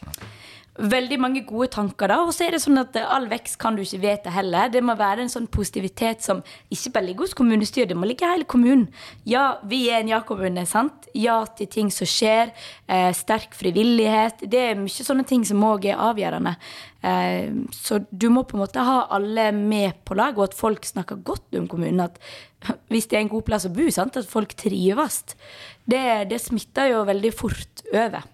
veldig 0.77 1.17
mange 1.19 1.41
gode 1.47 1.67
tanker. 1.73 2.07
da, 2.07 2.19
Og 2.23 2.33
så 2.33 2.47
er 2.47 2.55
det 2.55 2.61
sånn 2.63 2.79
at 2.81 2.95
eh, 2.95 3.05
all 3.05 3.27
vekst 3.29 3.57
kan 3.61 3.75
du 3.75 3.81
ikke 3.83 4.01
vite 4.03 4.33
heller. 4.33 4.69
Det 4.69 4.83
må 4.85 4.95
være 4.97 5.25
en 5.25 5.31
sånn 5.31 5.47
positivitet 5.47 6.23
som 6.25 6.43
ikke 6.73 6.93
bare 6.95 7.09
ligger 7.09 7.25
hos 7.25 7.37
kommunestyret, 7.37 7.89
det 7.89 7.97
må 7.97 8.09
ligge 8.09 8.25
i 8.25 8.33
hele 8.35 8.47
kommunen. 8.49 8.87
Ja, 9.25 9.57
vi 9.67 9.87
er 9.89 10.01
en 10.01 10.11
ja-kommune, 10.11 10.65
sant? 10.69 11.09
Ja 11.17 11.39
til 11.57 11.69
ting 11.71 11.89
som 11.93 12.09
skjer. 12.09 12.53
Eh, 12.87 13.09
sterk 13.17 13.57
frivillighet. 13.57 14.45
Det 14.45 14.63
er 14.71 14.79
mye 14.79 15.07
sånne 15.09 15.25
ting 15.27 15.45
som 15.47 15.65
òg 15.65 15.89
er 15.89 16.01
avgjørende. 16.01 16.57
Eh, 17.01 17.49
så 17.73 18.01
du 18.11 18.29
må 18.33 18.43
på 18.47 18.57
en 18.57 18.63
måte 18.65 18.83
ha 18.83 19.07
alle 19.13 19.49
med 19.55 20.03
på 20.05 20.17
lag, 20.17 20.37
og 20.37 20.49
at 20.49 20.57
folk 20.57 20.85
snakker 20.85 21.23
godt 21.25 21.57
om 21.57 21.67
kommunen. 21.71 22.05
At 22.05 22.21
hvis 22.91 23.09
det 23.09 23.17
er 23.17 23.25
en 23.25 23.33
god 23.33 23.47
plass 23.49 23.67
å 23.69 23.73
bo, 23.73 23.89
sant? 23.93 24.17
at 24.17 24.29
folk 24.29 24.55
trives. 24.57 25.23
Det, 25.87 26.27
det 26.29 26.41
smitter 26.43 26.91
jo 26.93 27.05
veldig 27.07 27.33
fort 27.35 27.85
over. 27.93 28.25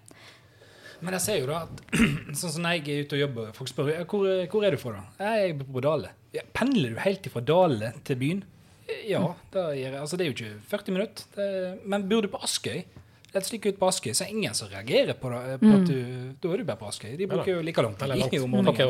Men 1.04 1.18
jeg 1.18 1.26
ser 1.26 1.42
jo 1.42 1.50
da 1.52 1.64
at 1.66 1.84
sånn 2.40 2.56
som 2.58 2.68
jeg 2.72 2.88
er 2.88 3.04
ute 3.04 3.18
og 3.18 3.24
jobber, 3.26 3.54
folk 3.58 3.72
spør 3.72 3.94
hvor, 4.08 4.28
hvor 4.54 4.66
er 4.68 4.76
du 4.76 4.82
fra. 4.82 5.04
da? 5.20 5.36
Jeg 5.36 5.60
bor 5.60 5.78
på 5.78 5.86
Dale. 5.86 6.16
Ja, 6.34 6.48
pendler 6.56 6.96
du 6.96 7.00
helt 7.04 7.30
fra 7.34 7.44
Dale 7.46 7.94
til 8.08 8.20
byen? 8.22 8.44
Ja, 9.08 9.22
da 9.54 9.70
gjør 9.76 9.90
jeg. 9.90 10.00
Altså, 10.02 10.20
det 10.20 10.26
er 10.26 10.32
jo 10.32 10.36
ikke 10.36 10.60
40 10.72 10.96
minutter. 10.96 11.32
Det, 11.36 11.48
men 11.90 12.06
bor 12.10 12.26
du 12.26 12.30
på 12.32 12.42
Askøy? 12.44 12.84
Et 13.34 13.48
stykke 13.48 13.72
ut 13.74 13.78
på 13.82 13.88
Askøy, 13.90 14.12
så 14.14 14.28
er 14.28 14.34
ingen 14.36 14.54
som 14.54 14.68
reagerer 14.70 15.16
på, 15.18 15.30
det, 15.34 15.56
på 15.58 15.70
at 15.74 15.88
du 15.90 15.96
Da 16.44 16.52
er 16.54 16.62
du 16.62 16.66
bare 16.68 16.78
på 16.78 16.90
Askøy. 16.92 17.16
De 17.18 17.28
bruker 17.30 17.56
jo 17.56 17.64
like 17.66 17.82
langt. 17.82 18.04
Eller 18.06 18.20
langt. 18.22 18.36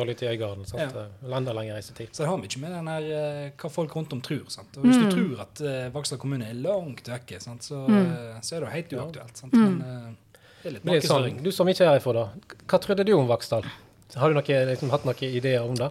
Litt 0.10 0.24
i 0.26 0.32
Øygarden. 0.34 0.66
Ja. 0.76 1.06
Lander 1.32 1.56
Enda 1.62 1.78
reisetid. 1.78 2.12
Så 2.12 2.26
det 2.26 2.32
har 2.32 2.42
mye 2.42 2.60
med 2.66 2.76
den 2.76 2.90
her, 2.92 3.08
eh, 3.20 3.46
hva 3.62 3.72
folk 3.72 3.96
rundt 3.96 4.16
om 4.16 4.24
tror. 4.26 4.44
Sant? 4.52 4.76
Og 4.78 4.90
hvis 4.90 5.00
du 5.00 5.08
tror 5.14 5.46
at 5.46 5.64
uh, 5.64 5.88
Vaksdal 5.96 6.20
kommune 6.20 6.50
er 6.50 6.60
langt 6.60 7.08
vekke. 7.08 7.40
Så, 7.40 7.56
mm. 7.88 8.44
så 8.44 8.58
er 8.58 8.66
det 8.66 8.74
helt 8.76 8.98
uaktuelt. 9.00 9.40
Sant? 9.40 9.56
Men 9.56 9.80
eh, 9.88 10.33
det 10.64 10.80
er 10.80 10.96
litt 10.96 11.10
sånn, 11.10 11.42
du 11.44 11.52
som 11.52 11.68
ikke 11.68 11.84
er 11.86 11.98
herfra, 11.98 12.14
da. 12.16 12.56
Hva 12.72 12.80
trodde 12.84 13.06
du 13.08 13.14
om 13.18 13.28
Vaksdal? 13.28 13.68
Har 14.16 14.32
du 14.32 14.38
noe, 14.38 14.64
liksom, 14.70 14.92
hatt 14.94 15.06
noen 15.08 15.24
ideer 15.28 15.66
om 15.66 15.76
det? 15.76 15.90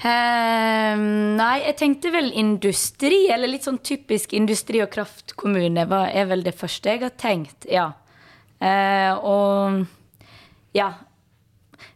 Um, 0.00 1.36
nei, 1.36 1.56
jeg 1.64 1.76
tenkte 1.80 2.12
vel 2.14 2.30
industri, 2.38 3.24
eller 3.34 3.50
litt 3.50 3.66
sånn 3.66 3.80
typisk 3.82 4.36
industri- 4.38 4.82
og 4.84 4.92
kraftkommune, 4.94 5.88
var, 5.90 6.12
er 6.14 6.28
vel 6.30 6.44
det 6.46 6.54
første 6.56 6.94
jeg 6.94 7.02
har 7.02 7.16
tenkt, 7.18 7.66
ja. 7.68 7.90
Uh, 8.60 9.14
og 9.26 9.80
ja. 10.76 10.92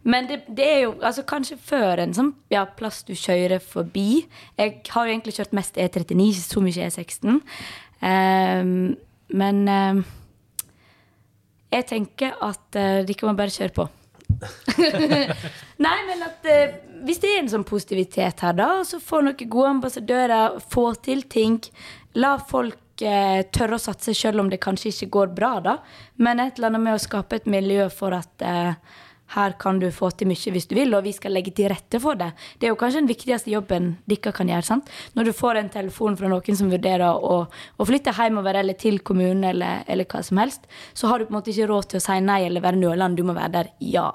Men 0.03 0.27
det, 0.29 0.41
det 0.49 0.67
er 0.67 0.81
jo 0.87 0.97
altså 1.05 1.25
kanskje 1.29 1.61
før 1.61 2.03
en 2.03 2.13
sånn 2.17 2.35
ja, 2.53 2.65
plass 2.67 3.03
du 3.07 3.15
kjører 3.17 3.63
forbi. 3.63 4.25
Jeg 4.59 4.81
har 4.91 5.07
jo 5.07 5.15
egentlig 5.15 5.37
kjørt 5.39 5.55
mest 5.57 5.79
E39, 5.81 6.27
ikke 6.33 6.45
så 6.45 6.65
mye 6.65 6.89
E16. 6.89 7.41
Um, 8.05 8.75
men 9.35 9.65
ehm, 9.71 10.03
jeg 11.75 11.87
tenker 11.91 12.39
at 12.45 12.79
uh, 12.79 13.03
dere 13.07 13.29
må 13.29 13.37
bare 13.39 13.55
kjøre 13.55 13.75
på. 13.75 13.89
Nei, 15.85 15.99
men 16.09 16.25
at 16.27 16.49
uh, 16.49 16.79
hvis 17.05 17.21
det 17.23 17.33
er 17.33 17.43
en 17.43 17.51
sånn 17.53 17.67
positivitet 17.69 18.41
her, 18.45 18.57
da, 18.57 18.71
så 18.87 19.01
få 19.03 19.21
noen 19.25 19.51
gode 19.51 19.75
ambassadører, 19.77 20.59
få 20.73 20.87
til 21.05 21.25
ting. 21.31 21.59
La 22.21 22.37
folk 22.39 23.03
eh, 23.03 23.43
tørre 23.53 23.77
å 23.77 23.83
satse 23.83 24.15
selv 24.17 24.45
om 24.45 24.51
det 24.53 24.63
kanskje 24.65 24.93
ikke 24.93 25.11
går 25.19 25.33
bra, 25.37 25.53
da. 25.65 25.75
Men 26.17 26.41
et 26.41 26.59
eller 26.59 26.73
annet 26.73 26.85
med 26.87 26.97
å 26.97 27.03
skape 27.03 27.41
et 27.41 27.51
miljø 27.51 27.89
for 27.93 28.17
at 28.17 28.45
eh, 28.45 28.73
her 29.35 29.55
kan 29.59 29.79
du 29.81 29.89
få 29.91 30.11
til 30.13 30.29
mye 30.29 30.53
hvis 30.53 30.67
du 30.69 30.75
vil, 30.77 30.93
og 30.95 31.03
vi 31.07 31.13
skal 31.17 31.33
legge 31.33 31.51
til 31.57 31.71
rette 31.73 31.99
for 32.01 32.15
det. 32.21 32.29
Det 32.61 32.69
er 32.69 32.75
jo 32.75 32.77
kanskje 32.79 33.01
den 33.01 33.09
viktigste 33.09 33.51
jobben 33.51 33.97
dere 34.07 34.33
kan 34.37 34.49
gjøre. 34.53 34.63
sant? 34.63 34.91
Når 35.17 35.25
du 35.25 35.33
får 35.33 35.57
en 35.59 35.71
telefon 35.73 36.17
fra 36.21 36.29
noen 36.29 36.57
som 36.59 36.71
vurderer 36.71 37.09
å, 37.17 37.39
å 37.49 37.87
flytte 37.89 38.13
hjemover 38.15 38.61
eller 38.61 38.77
til 38.79 39.01
kommunen 39.01 39.45
eller, 39.49 39.83
eller 39.89 40.05
hva 40.05 40.23
som 40.23 40.39
helst, 40.39 40.69
så 40.95 41.09
har 41.09 41.19
du 41.19 41.25
på 41.27 41.33
en 41.35 41.39
måte 41.41 41.51
ikke 41.55 41.71
råd 41.73 41.89
til 41.91 42.03
å 42.03 42.05
si 42.05 42.19
nei 42.21 42.43
eller 42.47 42.61
være 42.65 42.77
nølende. 42.83 43.17
Du 43.17 43.25
må 43.27 43.35
være 43.35 43.53
der 43.57 43.73
ja. 43.81 44.11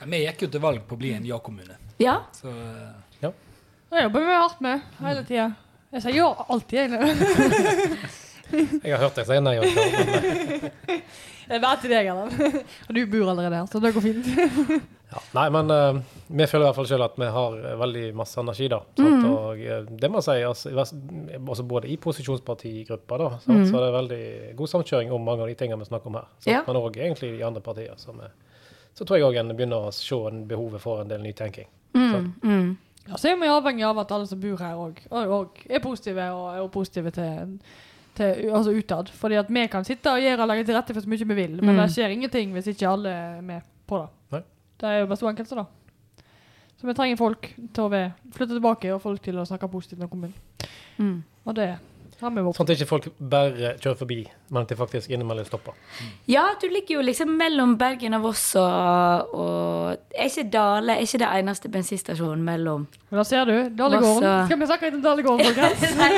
Ja, 0.00 0.08
Vi 0.08 0.24
gikk 0.24 0.46
jo 0.46 0.50
til 0.56 0.64
valg 0.64 0.82
på 0.88 0.96
å 0.96 1.02
bli 1.04 1.12
en 1.14 1.28
ja-kommune. 1.28 1.76
Ja, 2.02 2.22
Så 2.34 2.50
ja. 3.20 3.30
Det 3.90 4.02
jobber 4.08 4.24
vi 4.26 4.32
hardt 4.34 4.60
med 4.64 4.80
hele 5.04 5.22
tida. 5.28 5.50
Jeg 5.94 6.02
sier 6.02 6.16
ja 6.16 6.30
alltid, 6.48 6.90
jeg. 6.90 8.10
Jeg 8.84 8.92
har 8.92 9.00
hørt 9.00 9.16
deg 9.18 9.26
si 9.26 9.38
nei. 9.40 9.54
Eh, 11.48 11.64
til 11.82 11.92
deg, 11.92 12.08
Adam. 12.08 12.30
Og 12.88 12.94
du 12.96 13.00
bor 13.10 13.30
allerede 13.32 13.60
her, 13.60 13.66
så 13.70 13.80
det 13.82 13.92
går 13.94 14.04
fint. 14.04 14.28
ja. 15.12 15.22
Nei, 15.36 15.46
men 15.54 15.70
uh, 15.70 15.98
vi 16.26 16.46
føler 16.48 16.64
i 16.64 16.68
hvert 16.68 16.78
fall 16.78 16.88
selv 16.88 17.06
at 17.06 17.18
vi 17.20 17.28
har 17.36 17.58
eh, 17.60 17.76
veldig 17.80 18.04
masse 18.18 18.40
energi, 18.40 18.68
da. 18.72 18.80
Mm. 18.98 19.26
Og 19.28 19.60
eh, 19.60 19.84
det 19.90 20.10
må 20.10 20.22
jeg 20.22 20.56
si, 20.56 20.70
altså, 20.72 20.98
i 21.36 21.66
både 21.68 21.90
i 21.92 21.98
posisjonspartigruppa, 22.00 23.20
da, 23.20 23.30
sant? 23.44 23.68
så 23.68 23.78
er 23.78 23.86
det 23.86 23.92
veldig 23.98 24.24
god 24.58 24.72
samkjøring 24.74 25.12
om 25.14 25.28
mange 25.28 25.44
av 25.44 25.52
de 25.52 25.58
tingene 25.60 25.84
vi 25.84 25.90
snakker 25.90 26.12
om 26.12 26.18
her. 26.20 26.32
Ja. 26.48 26.64
Men 26.66 26.80
òg 26.80 26.98
egentlig 26.98 27.34
i 27.36 27.44
andre 27.46 27.62
partier. 27.64 27.94
Så, 28.00 28.16
vi, 28.16 28.30
så 28.96 29.06
tror 29.06 29.20
jeg 29.20 29.28
òg 29.28 29.38
en 29.42 29.54
begynner 29.54 29.90
å 29.90 29.94
se 29.94 30.18
behovet 30.50 30.82
for 30.82 31.04
en 31.04 31.12
del 31.12 31.22
nytenking. 31.26 31.70
sant? 31.94 32.42
mm. 32.42 32.74
Ja, 33.04 33.18
så 33.20 33.28
er 33.28 33.34
vi 33.36 33.48
avhengig 33.52 33.84
av 33.84 33.98
at 34.00 34.12
alle 34.16 34.24
som 34.24 34.38
bor 34.40 34.60
her 34.64 34.78
òg 34.80 35.58
er 35.68 35.82
positive, 35.84 36.24
og 36.32 36.54
er 36.56 36.70
positive 36.72 37.10
til, 37.12 37.58
til 38.14 38.50
altså 38.54 38.70
utad. 38.74 39.08
Fordi 39.12 39.34
at 39.40 39.48
vi 39.50 39.66
kan 39.66 39.84
sitte 39.84 40.12
og 40.12 40.20
gjøre 40.22 40.40
og 40.42 40.48
legge 40.48 40.64
til 40.68 40.74
rette 40.76 40.94
for 40.94 41.00
så 41.04 41.08
mye 41.08 41.26
vi 41.26 41.34
vil, 41.34 41.56
men 41.62 41.74
Mm. 41.74 41.80
det 41.82 41.90
skjer 41.92 42.10
ingenting 42.14 42.52
hvis 42.52 42.66
ikke 42.70 42.88
alle 42.88 43.08
er 43.10 43.40
med 43.42 43.60
på 43.86 43.98
det. 43.98 44.08
Nei. 44.32 44.40
Det 44.80 44.88
er 44.88 44.98
jo 45.00 45.06
bare 45.06 45.16
så 45.18 45.28
enkelt 45.30 45.48
så 45.48 45.56
da. 45.56 45.64
Så 46.76 46.86
vi 46.86 46.94
trenger 46.94 47.16
folk 47.16 47.54
til 47.74 47.84
å 47.84 47.90
flytte 48.34 48.54
tilbake, 48.54 48.94
og 48.94 49.00
folk 49.02 49.22
til 49.22 49.36
å 49.38 49.44
snakke 49.46 49.68
positivt 49.70 50.02
om 50.02 50.08
kommunen. 50.08 50.34
Mm. 50.98 51.22
Og 51.46 51.54
det. 51.56 51.78
Sånn 52.24 52.66
at 52.66 52.72
ikke 52.74 52.88
folk 52.88 53.08
bare 53.18 53.74
kjører 53.80 53.98
forbi, 54.00 54.18
men 54.50 54.62
at 54.64 54.72
de 54.72 54.78
faktisk 54.78 55.12
innimellom 55.12 55.46
stopper. 55.48 55.76
Ja, 56.30 56.46
du 56.60 56.66
ligger 56.72 56.98
jo 56.98 57.04
liksom 57.04 57.34
mellom 57.38 57.76
Bergen 57.80 58.16
og 58.18 58.24
Voss 58.30 58.44
og, 58.60 59.34
og 59.34 60.16
Er 60.16 60.30
ikke 60.30 60.46
Dale 60.54 60.96
er 60.96 61.04
ikke 61.04 61.20
det 61.22 61.30
eneste 61.40 61.70
bensinstasjonen 61.72 62.42
mellom 62.46 62.86
Men 63.10 63.20
da 63.20 63.24
ser 63.28 63.44
du, 63.48 63.54
Dalegården. 63.76 64.24
Voss, 64.24 64.50
Skal 64.50 64.60
vi 64.60 64.68
snakke 64.70 64.88
litt 64.90 64.98
om 64.98 65.04
Dalegården, 65.04 65.54
folkens? 65.54 65.96
Nei, 66.02 66.10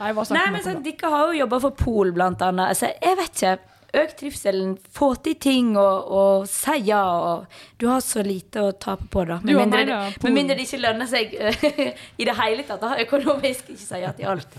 Nei, 0.00 0.10
Nei 0.38 0.48
men 0.54 0.64
sånn, 0.64 0.82
dere 0.84 1.12
har 1.14 1.30
jo 1.30 1.38
jobba 1.44 1.60
for 1.66 1.78
Pol, 1.78 2.12
blant 2.16 2.42
annet. 2.44 2.74
Altså, 2.74 2.90
jeg 2.94 3.18
vet 3.20 3.40
ikke. 3.42 3.54
økt 3.94 4.16
trivselen, 4.18 4.70
få 4.90 5.12
til 5.22 5.36
ting 5.38 5.74
og, 5.78 6.08
og 6.20 6.46
si 6.50 6.80
ja. 6.88 7.02
Og 7.30 7.58
du 7.78 7.86
har 7.90 8.00
så 8.02 8.24
lite 8.26 8.62
å 8.64 8.72
tape 8.74 9.06
på, 9.12 9.22
da. 9.28 9.40
Med 9.46 9.54
mindre, 9.60 9.98
med 10.24 10.34
mindre 10.34 10.56
det 10.58 10.66
ikke 10.66 10.82
lønner 10.82 11.10
seg 11.10 11.34
i 12.20 12.26
det 12.26 12.38
hele 12.40 12.66
tatt. 12.66 12.82
Da. 12.82 12.96
Økonomisk 13.04 13.70
ikke 13.74 13.84
si 13.84 14.02
ja 14.02 14.10
til 14.16 14.32
alt. 14.34 14.58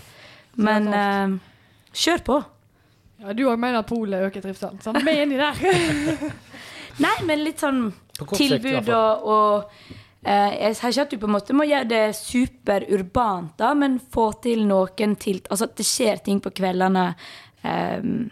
Men 0.56 0.88
eh, 0.92 1.36
kjør 1.96 2.24
på. 2.26 2.40
Ja, 3.22 3.32
du 3.32 3.46
òg 3.48 3.60
mener 3.60 3.80
at 3.80 3.88
polet 3.88 4.26
øker 4.28 4.44
trivselen. 4.44 4.80
Sånn, 4.84 5.00
Vi 5.04 5.12
er 5.12 5.24
enig 5.24 5.38
der. 5.40 5.60
Nei, 7.04 7.16
men 7.28 7.44
litt 7.44 7.62
sånn 7.62 7.88
tilbud 8.16 8.88
og, 8.88 9.26
og 9.28 9.82
eh, 10.24 10.52
Jeg 10.56 10.78
sier 10.78 10.94
ikke 10.94 11.04
at 11.04 11.12
du 11.12 11.18
på 11.20 11.28
en 11.28 11.34
måte 11.36 11.56
må 11.56 11.66
gjøre 11.68 11.90
det 11.90 12.04
superurbant, 12.18 13.56
da, 13.60 13.74
men 13.76 13.98
få 14.00 14.30
til 14.44 14.64
noen 14.68 15.16
til 15.20 15.42
Altså 15.50 15.68
at 15.68 15.76
det 15.76 15.86
skjer 15.88 16.24
ting 16.24 16.40
på 16.44 16.54
kveldene. 16.56 17.10
Um, 17.66 18.28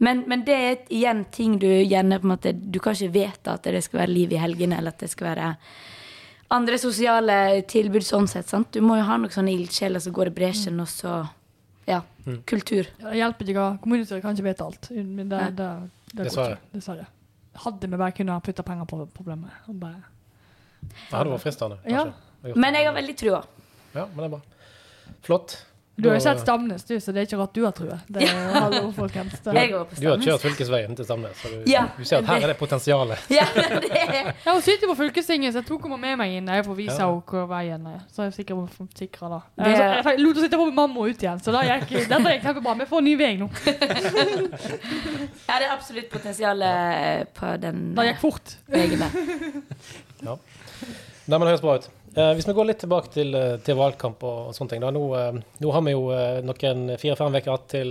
men, 0.00 0.22
men 0.30 0.42
det 0.46 0.56
er 0.56 0.76
igjen 0.88 1.26
ting 1.34 1.58
du 1.60 1.68
gjerne 1.68 2.16
på 2.20 2.24
en 2.24 2.32
måte 2.32 2.52
Du 2.56 2.78
kan 2.80 2.94
ikke 2.96 3.12
vedta 3.12 3.58
at 3.58 3.66
det 3.68 3.82
skal 3.84 4.06
være 4.06 4.14
liv 4.14 4.32
i 4.32 4.40
helgene, 4.40 4.78
eller 4.78 4.94
at 4.94 5.04
det 5.04 5.10
skal 5.12 5.32
være 5.32 5.50
andre 6.50 6.78
sosiale 6.82 7.34
tilbud 7.70 8.02
sånn 8.02 8.26
sett. 8.26 8.48
sant? 8.50 8.72
Du 8.74 8.82
må 8.82 8.96
jo 8.98 9.04
ha 9.06 9.18
noen 9.20 9.30
sånne 9.30 9.52
ildsjeler 9.54 10.02
som 10.02 10.14
går 10.16 10.32
i 10.32 10.34
bresjen, 10.34 10.80
og 10.82 10.88
så 10.90 11.20
Ja. 11.90 12.00
Kultur. 12.46 12.86
Ja, 13.00 13.08
det 13.10 13.16
hjelper 13.20 13.48
ikke. 13.48 13.60
hva- 13.64 13.78
Kommunestyret 13.82 14.22
kan 14.22 14.36
ikke 14.36 14.46
vite 14.46 14.66
alt. 14.66 14.90
Men 14.94 15.28
det, 15.32 15.40
det, 15.58 15.68
det 16.14 16.24
Dessverre. 16.28 16.58
Dessverre. 16.74 17.06
Hadde 17.64 17.88
vi 17.90 17.96
bare 17.98 18.12
kunnet 18.14 18.42
putte 18.46 18.62
penger 18.66 18.86
på 18.86 19.00
problemet. 19.16 19.50
Og 19.68 19.78
bare, 19.80 20.02
Det 20.80 21.10
hadde 21.10 21.32
vært 21.34 21.42
fristende. 21.44 21.78
Ja. 21.90 22.04
Men 22.54 22.74
jeg 22.78 22.86
har 22.86 22.94
veldig 22.96 23.16
trua. 23.20 23.42
Ja, 23.94 24.04
men 24.06 24.16
det 24.22 24.28
er 24.28 24.36
bra. 24.36 24.40
Flott. 25.26 25.56
Du 26.02 26.08
har 26.10 26.16
jo 26.18 26.22
sett 26.24 26.40
Stamnes, 26.40 26.84
du, 26.88 26.94
så 27.00 27.12
det 27.12 27.20
er 27.22 27.26
ikke 27.28 27.38
rart 27.40 27.52
du 27.54 27.60
har 27.64 27.72
trua. 27.76 27.98
Det 28.08 28.22
er 28.26 28.52
hallo, 28.56 28.90
folkens. 28.96 29.36
Det, 29.44 29.54
går 29.72 29.84
på 29.90 30.00
Du 30.00 30.08
har 30.10 30.18
kjørt 30.24 30.42
fylkesveien 30.44 30.96
til 30.98 31.04
Stamnes, 31.08 31.36
så 31.42 31.48
du, 31.52 31.62
Ja, 31.70 31.84
du 31.98 32.04
ser 32.04 32.18
at 32.22 32.30
her 32.30 32.46
er 32.46 32.52
det 32.54 32.58
potensialet. 32.60 33.18
Ja, 33.38 33.44
det 33.54 33.90
er 33.90 34.12
Jeg 34.30 34.34
har 34.46 34.60
sittet 34.64 34.88
på 34.90 34.96
fylkestinget, 34.98 35.52
så 35.54 35.60
jeg 35.62 35.68
tok 35.70 35.86
henne 35.88 35.98
med 36.02 36.16
meg 36.22 36.36
inn. 36.40 36.48
Jeg 36.50 36.64
får 36.66 36.78
vise 36.80 36.96
Ja. 36.98 37.06
henne 37.10 37.22
hvor 37.30 37.46
veien 37.50 37.86
er. 37.92 38.00
Så 38.12 38.22
er 38.24 38.30
jeg 38.30 38.38
sikker 38.40 38.60
på 38.60 38.88
sikra 38.98 39.28
da. 39.34 39.40
Det- 39.56 39.70
Jeg, 39.70 39.76
så, 40.04 40.10
jeg 40.14 40.20
lot 40.24 40.34
henne 40.34 40.44
sitte 40.46 40.56
på 40.60 40.66
med 40.70 40.74
mamma 40.80 41.06
ut 41.10 41.22
igjen, 41.26 41.40
så 41.44 41.52
da 41.54 41.62
gikk, 41.68 41.88
dette 42.14 42.34
gikk 42.34 42.42
kjempebra. 42.48 42.74
Vi 42.80 42.88
får 42.90 43.06
ny 43.06 43.14
vei 43.20 43.32
nå. 43.40 43.50
Ja, 45.48 45.58
det 45.58 45.66
er 45.66 45.72
absolutt 45.74 46.10
potensial 46.12 46.62
eh, 46.62 47.24
på 47.36 47.54
den 47.62 47.90
Det 47.96 48.06
gikk 48.10 48.20
fort. 48.22 48.56
der. 48.70 50.38
Nei, 51.30 51.38
men 51.38 51.44
det 51.46 51.52
høres 51.52 51.62
bra 51.62 51.76
ut. 51.78 51.88
Eh, 52.16 52.32
hvis 52.34 52.48
vi 52.48 52.54
går 52.56 52.66
litt 52.66 52.80
tilbake 52.82 53.12
til, 53.14 53.34
eh, 53.34 53.56
til 53.62 53.78
valgkamp 53.78 54.22
og, 54.26 54.50
sånne 54.56 54.72
ting. 54.72 54.82
Nå, 54.82 55.02
eh, 55.14 55.38
nå 55.62 55.72
har 55.72 55.82
vi 55.86 55.94
jo 55.94 56.08
noen 56.42 56.98
fire-fem 56.98 57.36
uker 57.36 57.50
igjen 57.52 57.68
til, 57.70 57.90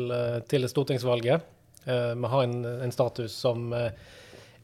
til 0.51 0.67
stortingsvalget. 0.67 1.41
Eh, 1.86 2.13
vi 2.19 2.32
har 2.34 2.43
en, 2.43 2.65
en 2.84 2.91
status 2.91 3.32
som 3.32 3.71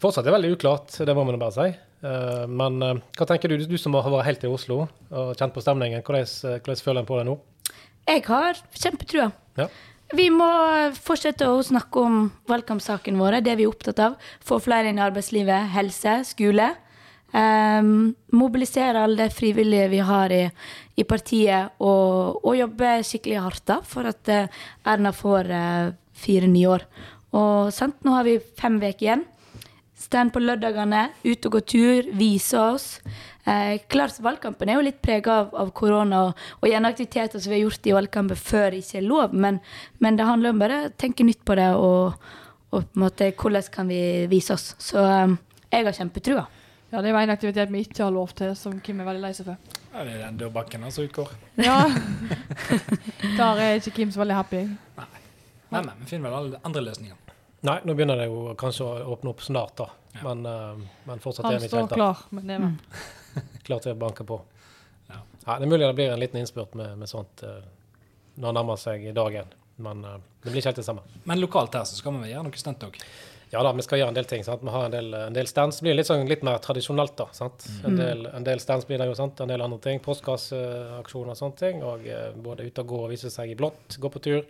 fortsatt 0.01 0.27
er 0.27 0.35
veldig 0.35 0.55
uklart, 0.57 0.91
det 1.07 1.15
må 1.15 1.23
vi 1.29 1.39
bare 1.39 1.55
si. 1.55 1.73
Men 2.05 2.83
hva 2.83 3.25
tenker 3.25 3.49
du, 3.49 3.57
du 3.65 3.77
som 3.81 3.95
har 3.95 4.11
vært 4.11 4.27
helt 4.27 4.43
i 4.43 4.49
Oslo 4.51 4.83
og 5.09 5.31
kjent 5.39 5.55
på 5.55 5.63
stemningen, 5.63 6.03
hvordan, 6.05 6.59
hvordan 6.59 6.81
føler 6.83 7.01
en 7.01 7.07
på 7.07 7.17
det 7.17 7.23
nå? 7.25 7.37
Jeg 8.05 8.21
har 8.27 8.59
kjempetrua. 8.75 9.31
Ja. 9.57 9.65
Vi 10.13 10.27
må 10.29 10.49
fortsette 11.01 11.47
å 11.49 11.63
snakke 11.65 12.03
om 12.03 12.27
valgkampsakene 12.51 13.17
våre, 13.17 13.39
det 13.41 13.55
vi 13.57 13.65
er 13.65 13.71
opptatt 13.71 14.03
av. 14.03 14.19
Få 14.45 14.59
flere 14.61 14.91
inn 14.91 14.99
i 14.99 15.05
arbeidslivet, 15.07 15.71
helse, 15.73 16.19
skole. 16.29 16.75
Um, 17.35 18.13
mobilisere 18.31 19.01
alle 19.03 19.25
de 19.25 19.33
frivillige 19.33 19.89
vi 19.91 19.99
har 20.07 20.31
i, 20.31 20.45
i 20.95 21.03
partiet, 21.03 21.73
og, 21.83 22.39
og 22.45 22.55
jobbe 22.55 22.93
skikkelig 23.03 23.41
hardt 23.43 23.65
da, 23.67 23.81
for 23.83 24.07
at 24.07 24.31
uh, 24.31 24.61
Erna 24.87 25.11
får 25.11 25.51
uh, 25.51 25.93
fire 26.15 26.47
nye 26.47 26.69
år. 26.77 26.85
Og 27.35 27.73
sant, 27.75 27.97
nå 28.07 28.15
har 28.15 28.27
vi 28.27 28.37
fem 28.55 28.77
uker 28.79 29.03
igjen. 29.03 29.25
Stand 29.99 30.31
på 30.35 30.43
lørdagene, 30.43 31.09
ut 31.25 31.47
og 31.47 31.57
gå 31.57 31.61
tur, 31.71 32.07
vise 32.15 32.59
oss. 32.59 32.87
Eh, 33.45 33.77
klart 33.91 34.17
Valgkampen 34.23 34.69
er 34.69 34.79
jo 34.79 34.85
litt 34.87 35.03
prega 35.05 35.41
av, 35.43 35.51
av 35.55 35.69
korona 35.77 36.21
og, 36.29 36.41
og 36.61 36.71
gjenaktiviteter 36.71 37.39
som 37.39 37.51
vi 37.51 37.59
har 37.59 37.67
gjort 37.67 37.87
i 37.87 37.93
valgkampen 37.93 38.39
før 38.39 38.73
ikke 38.79 38.97
er 38.97 39.05
lov, 39.05 39.35
men, 39.37 39.59
men 40.01 40.17
det 40.17 40.25
handler 40.25 40.55
om 40.55 40.63
bare 40.63 40.79
å 40.87 40.91
tenke 40.97 41.27
nytt 41.27 41.43
på 41.45 41.57
det 41.59 41.67
og, 41.77 42.15
og 42.71 42.87
på 42.87 42.97
en 42.97 43.03
måte 43.03 43.29
hvordan 43.37 43.69
kan 43.71 43.91
vi 43.91 44.01
vise 44.31 44.55
oss. 44.55 44.71
Så 44.81 45.03
eh, 45.03 45.35
jeg 45.69 45.87
har 45.87 45.99
kjempetrua. 45.99 46.47
Ja, 46.95 47.01
det 47.01 47.11
var 47.11 47.25
en 47.25 47.29
aktivitet 47.33 47.71
vi 47.73 47.81
ikke 47.83 48.05
har 48.05 48.13
lov 48.15 48.31
til, 48.39 48.53
som 48.55 48.77
Kim 48.79 49.01
er 49.03 49.07
veldig 49.09 49.23
lei 49.25 49.33
seg 49.35 49.49
for. 49.49 49.79
Ja, 49.91 50.03
det 50.07 50.13
er 50.13 50.21
den 50.21 50.37
dørbakken 50.39 50.85
som 50.95 51.03
utgår. 51.03 51.33
Ja. 51.59 51.81
Der 53.39 53.59
er 53.59 53.81
ikke 53.81 53.91
Kim 53.97 54.13
så 54.15 54.21
veldig 54.21 54.37
happy. 54.37 54.61
Nei, 54.95 55.81
men 55.81 55.91
vi 55.99 56.07
finner 56.13 56.29
vel 56.29 56.37
alle 56.37 56.61
andre 56.63 56.85
løsninger. 56.85 57.19
Nei, 57.67 57.75
nå 57.83 57.97
begynner 57.97 58.21
det 58.21 58.29
jo 58.29 58.53
kanskje 58.55 58.87
å 58.87 59.11
åpne 59.17 59.33
opp 59.33 59.43
snart, 59.43 59.75
da. 59.81 59.89
Ja. 60.15 60.23
Men, 60.29 60.47
uh, 60.47 60.87
men 61.09 61.19
fortsatt 61.19 61.49
Han 61.49 61.57
er 61.57 61.65
vi 61.65 61.67
ikke 61.67 61.73
står 61.73 61.83
helt 61.83 61.91
der. 61.91 61.99
klar 61.99 62.23
med 62.37 62.49
neven. 62.53 62.79
Klar 63.67 63.83
til 63.83 63.91
å 63.91 63.99
banke 63.99 64.23
på. 64.23 64.39
Ja. 65.09 65.19
Ja, 65.19 65.57
det 65.59 65.65
er 65.65 65.71
mulig 65.73 65.83
det 65.83 65.95
blir 65.97 66.13
en 66.13 66.21
liten 66.21 66.39
innspurt 66.39 66.79
med, 66.79 66.95
med 67.01 67.11
sånt 67.11 67.43
uh, 67.43 67.59
når 68.39 68.47
det 68.47 68.55
nærmer 68.61 68.79
seg 68.79 69.07
dagen. 69.17 69.51
Men 69.83 70.05
uh, 70.07 70.19
det 70.45 70.53
blir 70.53 70.61
ikke 70.61 70.71
helt 70.71 70.79
det 70.79 70.87
samme. 70.87 71.03
Men 71.27 71.43
lokalt 71.43 71.75
her 71.75 71.83
så 71.89 71.99
skal 71.99 72.15
vi 72.21 72.31
gjøre 72.31 72.45
noe 72.47 72.63
stunt 72.63 72.87
òg. 72.87 73.01
Ja 73.53 73.61
da, 73.63 73.71
vi 73.77 73.83
skal 73.85 73.99
gjøre 74.01 74.11
en 74.11 74.17
del 74.17 74.25
ting. 74.25 74.43
sant? 74.43 74.61
Vi 74.65 74.69
har 74.73 74.85
en 74.87 74.91
del, 74.91 75.13
en 75.13 75.33
del 75.35 75.47
stands. 75.47 75.77
Det 75.79 75.85
blir 75.85 75.95
litt, 75.95 76.07
sånn, 76.09 76.25
litt 76.27 76.41
mer 76.43 76.57
tradisjonelt, 76.63 77.13
da. 77.19 77.27
sant? 77.31 77.65
En, 77.85 77.95
del, 77.95 78.25
en 78.33 78.43
del 78.43 78.59
stands 78.59 78.87
blir 78.89 78.97
det 78.99 79.07
jo, 79.07 79.15
sant? 79.15 79.39
En 79.43 79.47
del 79.51 79.61
andre 79.61 79.79
ting. 79.83 79.99
Postkasseaksjoner 80.03 81.33
og 81.35 81.39
sånne 81.39 81.59
ting. 81.59 81.83
Og 81.85 82.05
eh, 82.09 82.31
både 82.45 82.65
ute 82.67 82.83
og 82.83 82.89
gå 82.91 82.99
og 83.05 83.13
vise 83.13 83.29
seg 83.33 83.51
i 83.53 83.57
blått, 83.59 83.97
gå 84.01 84.11
på 84.11 84.21
tur. 84.25 84.41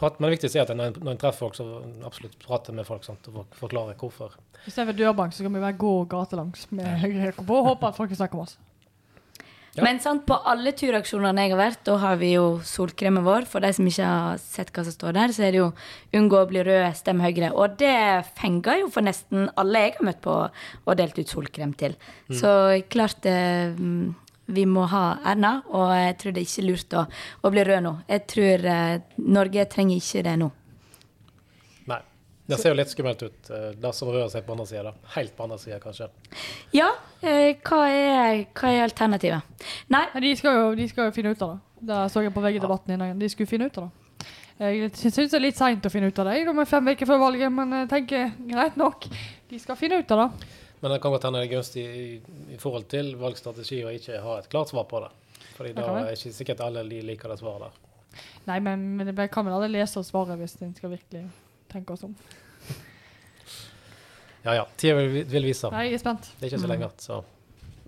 Prate, 0.00 0.16
men 0.18 0.30
det 0.30 0.38
viktigste 0.38 0.62
er 0.62 0.66
at 0.68 0.74
når 0.76 0.90
en, 0.92 0.98
når 1.04 1.12
en 1.16 1.22
treffer 1.24 1.44
folk, 1.46 1.58
så 1.60 1.68
absolutt 2.08 2.38
prate 2.42 2.74
med 2.76 2.88
folk 2.88 3.04
sant? 3.06 3.28
og 3.30 3.40
for- 3.42 3.60
forklare 3.66 3.94
hvorfor. 4.00 4.34
Istedenfor 4.66 4.96
dørbank, 4.98 5.32
så 5.36 5.44
kan 5.46 5.54
vi 5.56 5.62
bare 5.62 5.78
gå 5.80 5.92
gatelangs 6.10 6.66
med 6.74 6.90
høyre 7.04 7.32
på 7.48 7.60
og 7.60 7.70
håpe 7.74 7.88
at 7.92 7.96
folk 8.00 8.12
snakker 8.16 8.40
om 8.40 8.44
oss. 8.48 8.56
Ja. 9.76 9.84
Men 9.86 10.00
sant, 10.02 10.24
på 10.26 10.34
alle 10.50 10.72
turaksjonene 10.74 11.44
jeg 11.44 11.52
har 11.54 11.60
vært, 11.60 11.82
da 11.86 11.94
har 12.02 12.16
vi 12.18 12.32
jo 12.32 12.46
solkremen 12.66 13.22
vår. 13.26 13.46
For 13.50 13.62
de 13.62 13.70
som 13.76 13.86
ikke 13.86 14.08
har 14.08 14.40
sett 14.42 14.72
hva 14.74 14.82
som 14.86 14.96
står 14.96 15.14
der, 15.14 15.34
så 15.36 15.44
er 15.46 15.54
det 15.54 15.60
jo 15.60 15.68
'unngå 16.12 16.40
å 16.40 16.48
bli 16.50 16.64
rød, 16.66 16.96
stem 16.98 17.22
Høyre'. 17.22 17.52
Og 17.54 17.78
det 17.78 18.26
fenger 18.34 18.80
jo 18.80 18.88
for 18.90 19.06
nesten 19.06 19.48
alle 19.56 19.84
jeg 19.86 19.94
har 19.98 20.06
møtt 20.10 20.20
på 20.20 20.34
og 20.86 20.96
delt 20.96 21.18
ut 21.18 21.28
solkrem 21.28 21.76
til. 21.76 21.94
Så 22.32 22.82
klart 22.90 23.24
eh, 23.26 23.70
vi 24.50 24.64
må 24.66 24.86
ha 24.90 25.18
Erna, 25.24 25.62
og 25.70 25.94
jeg 25.94 26.16
tror 26.18 26.32
det 26.32 26.42
er 26.42 26.48
ikke 26.48 26.66
lurt 26.66 26.96
å, 26.98 27.06
å 27.46 27.50
bli 27.54 27.64
rød 27.64 27.82
nå. 27.86 27.92
Jeg 28.08 28.26
tror 28.26 28.66
eh, 28.66 29.00
Norge 29.18 29.68
trenger 29.70 29.96
ikke 29.96 30.24
det 30.26 30.36
nå. 30.42 30.50
Det 32.50 32.58
ser 32.60 32.72
jo 32.74 32.78
litt 32.78 32.90
skummelt 32.92 33.22
ut, 33.22 33.50
eh, 33.54 33.70
det 33.78 33.92
som 33.94 34.10
rører 34.10 34.28
seg 34.32 34.44
på 34.46 34.54
andre 34.56 34.66
sida. 34.66 34.92
Helt 35.14 35.34
på 35.38 35.46
andre 35.46 35.58
sida, 35.62 35.78
kanskje. 35.82 36.08
Ja, 36.76 36.88
eh, 37.22 37.54
hva, 37.62 37.80
er, 37.88 38.44
hva 38.58 38.72
er 38.74 38.84
alternativet? 38.88 39.66
Nei, 39.94 40.04
de 40.26 40.34
skal, 40.40 40.58
jo, 40.60 40.70
de 40.78 40.88
skal 40.90 41.08
jo 41.10 41.16
finne 41.16 41.32
ut 41.34 41.42
av 41.46 41.54
det. 41.54 41.60
Det 41.90 41.98
så 42.12 42.22
jeg 42.26 42.34
på 42.36 42.42
VG-debatten 42.44 42.94
i 42.94 43.00
dag. 43.00 43.18
De 43.22 43.28
skulle 43.32 43.48
finne 43.48 43.70
ut 43.70 43.78
av 43.80 43.88
det. 43.88 43.96
Jeg 44.60 44.90
syns 45.00 45.16
det 45.32 45.38
er 45.38 45.40
litt 45.46 45.56
seint 45.56 45.86
å 45.88 45.92
finne 45.92 46.10
ut 46.12 46.18
av 46.20 46.26
det. 46.28 46.34
Jeg 46.36 46.50
er 46.52 46.66
fem 46.68 46.90
uker 46.92 47.08
før 47.08 47.22
valget, 47.22 47.52
men 47.56 47.70
jeg 47.78 47.88
tenker 47.88 48.26
greit 48.50 48.76
nok. 48.76 49.06
De 49.48 49.58
skal 49.62 49.78
finne 49.80 50.02
ut 50.02 50.10
av 50.12 50.20
det. 50.26 50.48
Men 50.82 50.92
det 50.94 50.98
kan 51.00 51.12
godt 51.14 51.24
hende 51.28 51.40
det 51.40 51.48
er 51.48 51.54
gunstig 51.54 51.84
i, 51.84 52.04
i 52.52 52.58
forhold 52.60 52.84
til 52.92 53.14
valgstrategi 53.20 53.82
å 53.84 53.92
ikke 53.96 54.20
ha 54.24 54.38
et 54.40 54.48
klart 54.52 54.68
svar 54.72 54.84
på 54.90 55.00
det. 55.04 55.08
Fordi 55.56 55.72
da 55.76 55.86
er 56.02 56.12
ikke 56.12 56.32
sikkert 56.36 56.60
alle 56.64 56.84
li- 56.84 57.00
liker 57.04 57.32
det 57.32 57.38
svaret 57.40 57.66
der. 57.68 58.20
Nei, 58.48 58.58
men, 58.64 58.84
men 58.96 59.10
kan 59.32 59.44
vel 59.46 59.56
alle 59.56 59.68
lese 59.72 60.00
og 60.00 60.06
svare 60.08 60.36
hvis 60.40 60.56
en 60.64 60.72
skal 60.76 60.92
virkelig 60.92 61.24
tenke 61.72 61.96
oss 61.96 62.06
om. 62.08 62.14
Ja 64.40 64.54
ja, 64.56 64.62
tida 64.80 64.94
vil, 64.96 65.24
vil 65.28 65.44
vise. 65.50 65.68
Nei, 65.68 65.82
jeg 65.90 65.98
er 65.98 66.00
spent. 66.00 66.30
Det 66.38 66.46
er 66.46 66.52
ikke 66.54 66.62
så 66.62 66.68
lenge 66.70 66.86
igjen, 66.86 67.00
så 67.04 67.18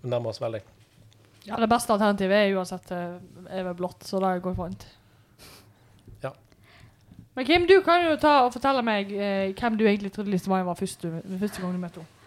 vi 0.03 0.11
nærmer 0.13 0.35
oss 0.35 0.41
veldig. 0.43 0.59
Ja, 1.47 1.57
Det 1.57 1.69
beste 1.73 1.95
alternativet 1.95 2.37
er 2.37 2.57
uansett 2.59 2.91
eh, 2.93 3.15
er 3.57 3.65
vel 3.71 3.79
blått, 3.79 4.05
så 4.05 4.21
det 4.21 4.35
går 4.45 4.59
fint. 4.59 4.85
Ja. 6.23 6.35
Men 7.35 7.47
Kim, 7.49 7.65
du 7.67 7.79
kan 7.87 8.05
jo 8.05 8.19
ta 8.21 8.35
og 8.45 8.53
fortelle 8.53 8.83
meg 8.85 9.11
eh, 9.17 9.55
hvem 9.57 9.79
du 9.81 9.87
egentlig 9.89 10.13
trodde 10.13 10.31
Lise 10.35 10.53
Maja 10.53 10.67
var 10.69 10.77
første, 10.77 11.09
første 11.41 11.65
gang 11.65 11.73
du 11.73 11.81
møtte 11.87 12.03
henne. 12.05 12.19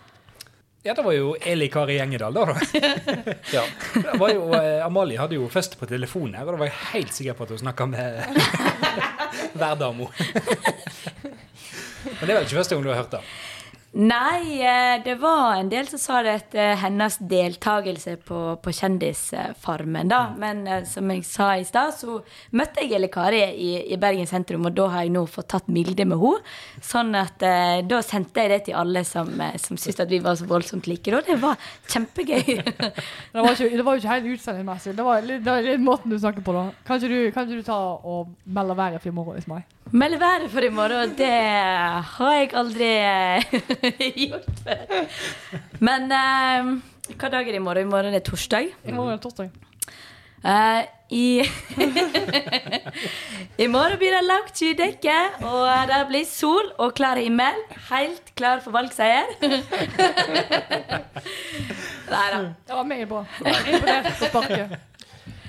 Ja, 0.85 0.93
det 0.93 1.01
var 1.01 1.15
jo 1.17 1.31
Eli 1.41 1.65
Kari 1.73 1.95
Gjengedal, 1.97 2.35
da. 2.35 2.57
Ja. 3.55 3.63
Det 3.93 4.17
var 4.21 4.33
jo, 4.33 4.43
eh, 4.53 4.83
Amalie 4.85 5.17
hadde 5.17 5.37
jo 5.37 5.47
først 5.49 5.79
på 5.79 5.87
telefonen 5.89 6.35
her, 6.37 6.45
og 6.49 6.57
da 6.57 6.65
var 6.65 6.69
jeg 6.69 6.81
helt 6.91 7.13
sikker 7.13 7.37
på 7.37 7.45
at 7.47 7.53
hun 7.55 7.61
snakka 7.63 7.87
med 7.93 8.19
hverdama. 9.61 10.09
Men 12.25 12.31
det 12.31 12.33
er 12.33 12.39
vel 12.39 12.47
ikke 12.47 12.57
første 12.57 12.73
gang 12.73 12.81
du 12.81 12.89
har 12.89 13.03
hørt 13.03 13.11
det? 13.13 13.19
Nei, 13.95 14.57
eh, 14.59 14.95
det 15.05 15.13
var 15.21 15.59
en 15.59 15.69
del 15.71 15.85
som 15.87 15.99
sa 16.01 16.21
det 16.25 16.31
etter 16.39 16.73
hennes 16.81 17.15
deltakelse 17.29 18.15
på, 18.27 18.39
på 18.59 18.71
Kjendisfarmen. 18.73 20.09
da. 20.09 20.33
Men 20.41 20.65
eh, 20.67 20.81
som 20.89 21.13
jeg 21.13 21.21
sa 21.29 21.51
i 21.55 21.63
stad, 21.63 21.93
så 21.95 22.17
møtte 22.51 22.81
jeg 22.81 22.97
Elle 22.97 23.11
Kari 23.13 23.43
i, 23.53 23.69
i 23.93 23.99
Bergen 24.01 24.27
sentrum, 24.27 24.65
og 24.65 24.73
da 24.75 24.89
har 24.91 25.05
jeg 25.05 25.13
nå 25.13 25.23
fått 25.29 25.47
tatt 25.53 25.69
bilde 25.69 26.07
med 26.09 26.17
henne. 26.19 26.41
Sånn 26.83 27.13
at 27.21 27.45
eh, 27.45 27.85
da 27.85 28.01
sendte 28.03 28.43
jeg 28.43 28.51
det 28.55 28.59
til 28.65 28.81
alle 28.81 29.05
som, 29.07 29.29
eh, 29.37 29.55
som 29.61 29.77
syntes 29.77 30.01
at 30.03 30.11
vi 30.11 30.19
var 30.25 30.41
så 30.41 30.49
voldsomt 30.49 30.89
like. 30.91 31.13
Og 31.15 31.29
det 31.29 31.37
var 31.45 31.55
kjempegøy. 31.93 32.43
Det 33.35 33.43
var 33.43 33.51
ikke, 33.53 33.69
det 33.77 33.85
var 33.85 33.95
jo 33.95 34.01
ikke 34.01 34.11
helt 34.15 34.33
utseendsmessig. 34.33 34.97
Det 34.97 35.05
var 35.05 35.23
litt, 35.23 35.45
det 35.45 35.53
var 35.53 35.63
litt 35.63 35.83
måten 35.83 36.11
du 36.11 36.17
snakker 36.19 36.43
på, 36.43 36.57
da. 36.57 36.67
Kan 36.87 36.99
ikke 36.99 37.13
du, 37.13 37.31
kan 37.35 37.47
ikke 37.47 37.63
du 37.63 37.69
ta 37.69 37.79
og 38.03 38.35
melde 38.43 38.75
været 38.81 39.03
for 39.03 39.13
i 39.13 39.15
morgen, 39.15 39.39
Ismail? 39.39 39.63
Melde 39.91 40.19
været 40.19 40.51
for 40.51 40.59
i 40.65 40.69
morgen, 40.69 41.11
det 41.17 41.27
har 42.17 42.33
jeg 42.33 42.49
aldri 42.57 42.87
eh, 42.97 43.43
gjort 44.27 44.49
før. 44.63 45.05
Men 45.79 46.11
eh, 46.11 46.71
hva 47.13 47.29
dag 47.29 47.41
er 47.45 47.51
det 47.53 47.59
i 47.61 47.63
morgen? 47.63 47.85
I 47.85 47.91
morgen 47.91 48.13
er 48.17 48.23
torsdag. 48.25 48.71
I 48.85 48.91
morgen 48.95 49.13
er 49.13 49.21
torsdag. 49.21 49.49
Eh, 50.45 50.81
I 51.13 51.45
I 53.63 53.67
morgen 53.69 53.97
blir 54.01 54.11
det 54.17 54.23
lavt 54.25 54.57
skydekke, 54.57 55.19
og 55.45 55.69
det 55.91 56.01
blir 56.09 56.25
sol 56.25 56.71
og 56.81 56.95
klar 56.97 57.21
himmel. 57.21 57.61
Helt 57.91 58.33
klar 58.35 58.59
for 58.65 58.73
valgseier. 58.73 59.29
Nei 62.09 62.27
da. 62.33 62.41
Det 62.41 62.73
var 62.73 62.83
meget 62.89 63.09
bra. 63.09 63.21
Imponert 63.45 64.11
på 64.17 64.25
sparket. 64.33 64.75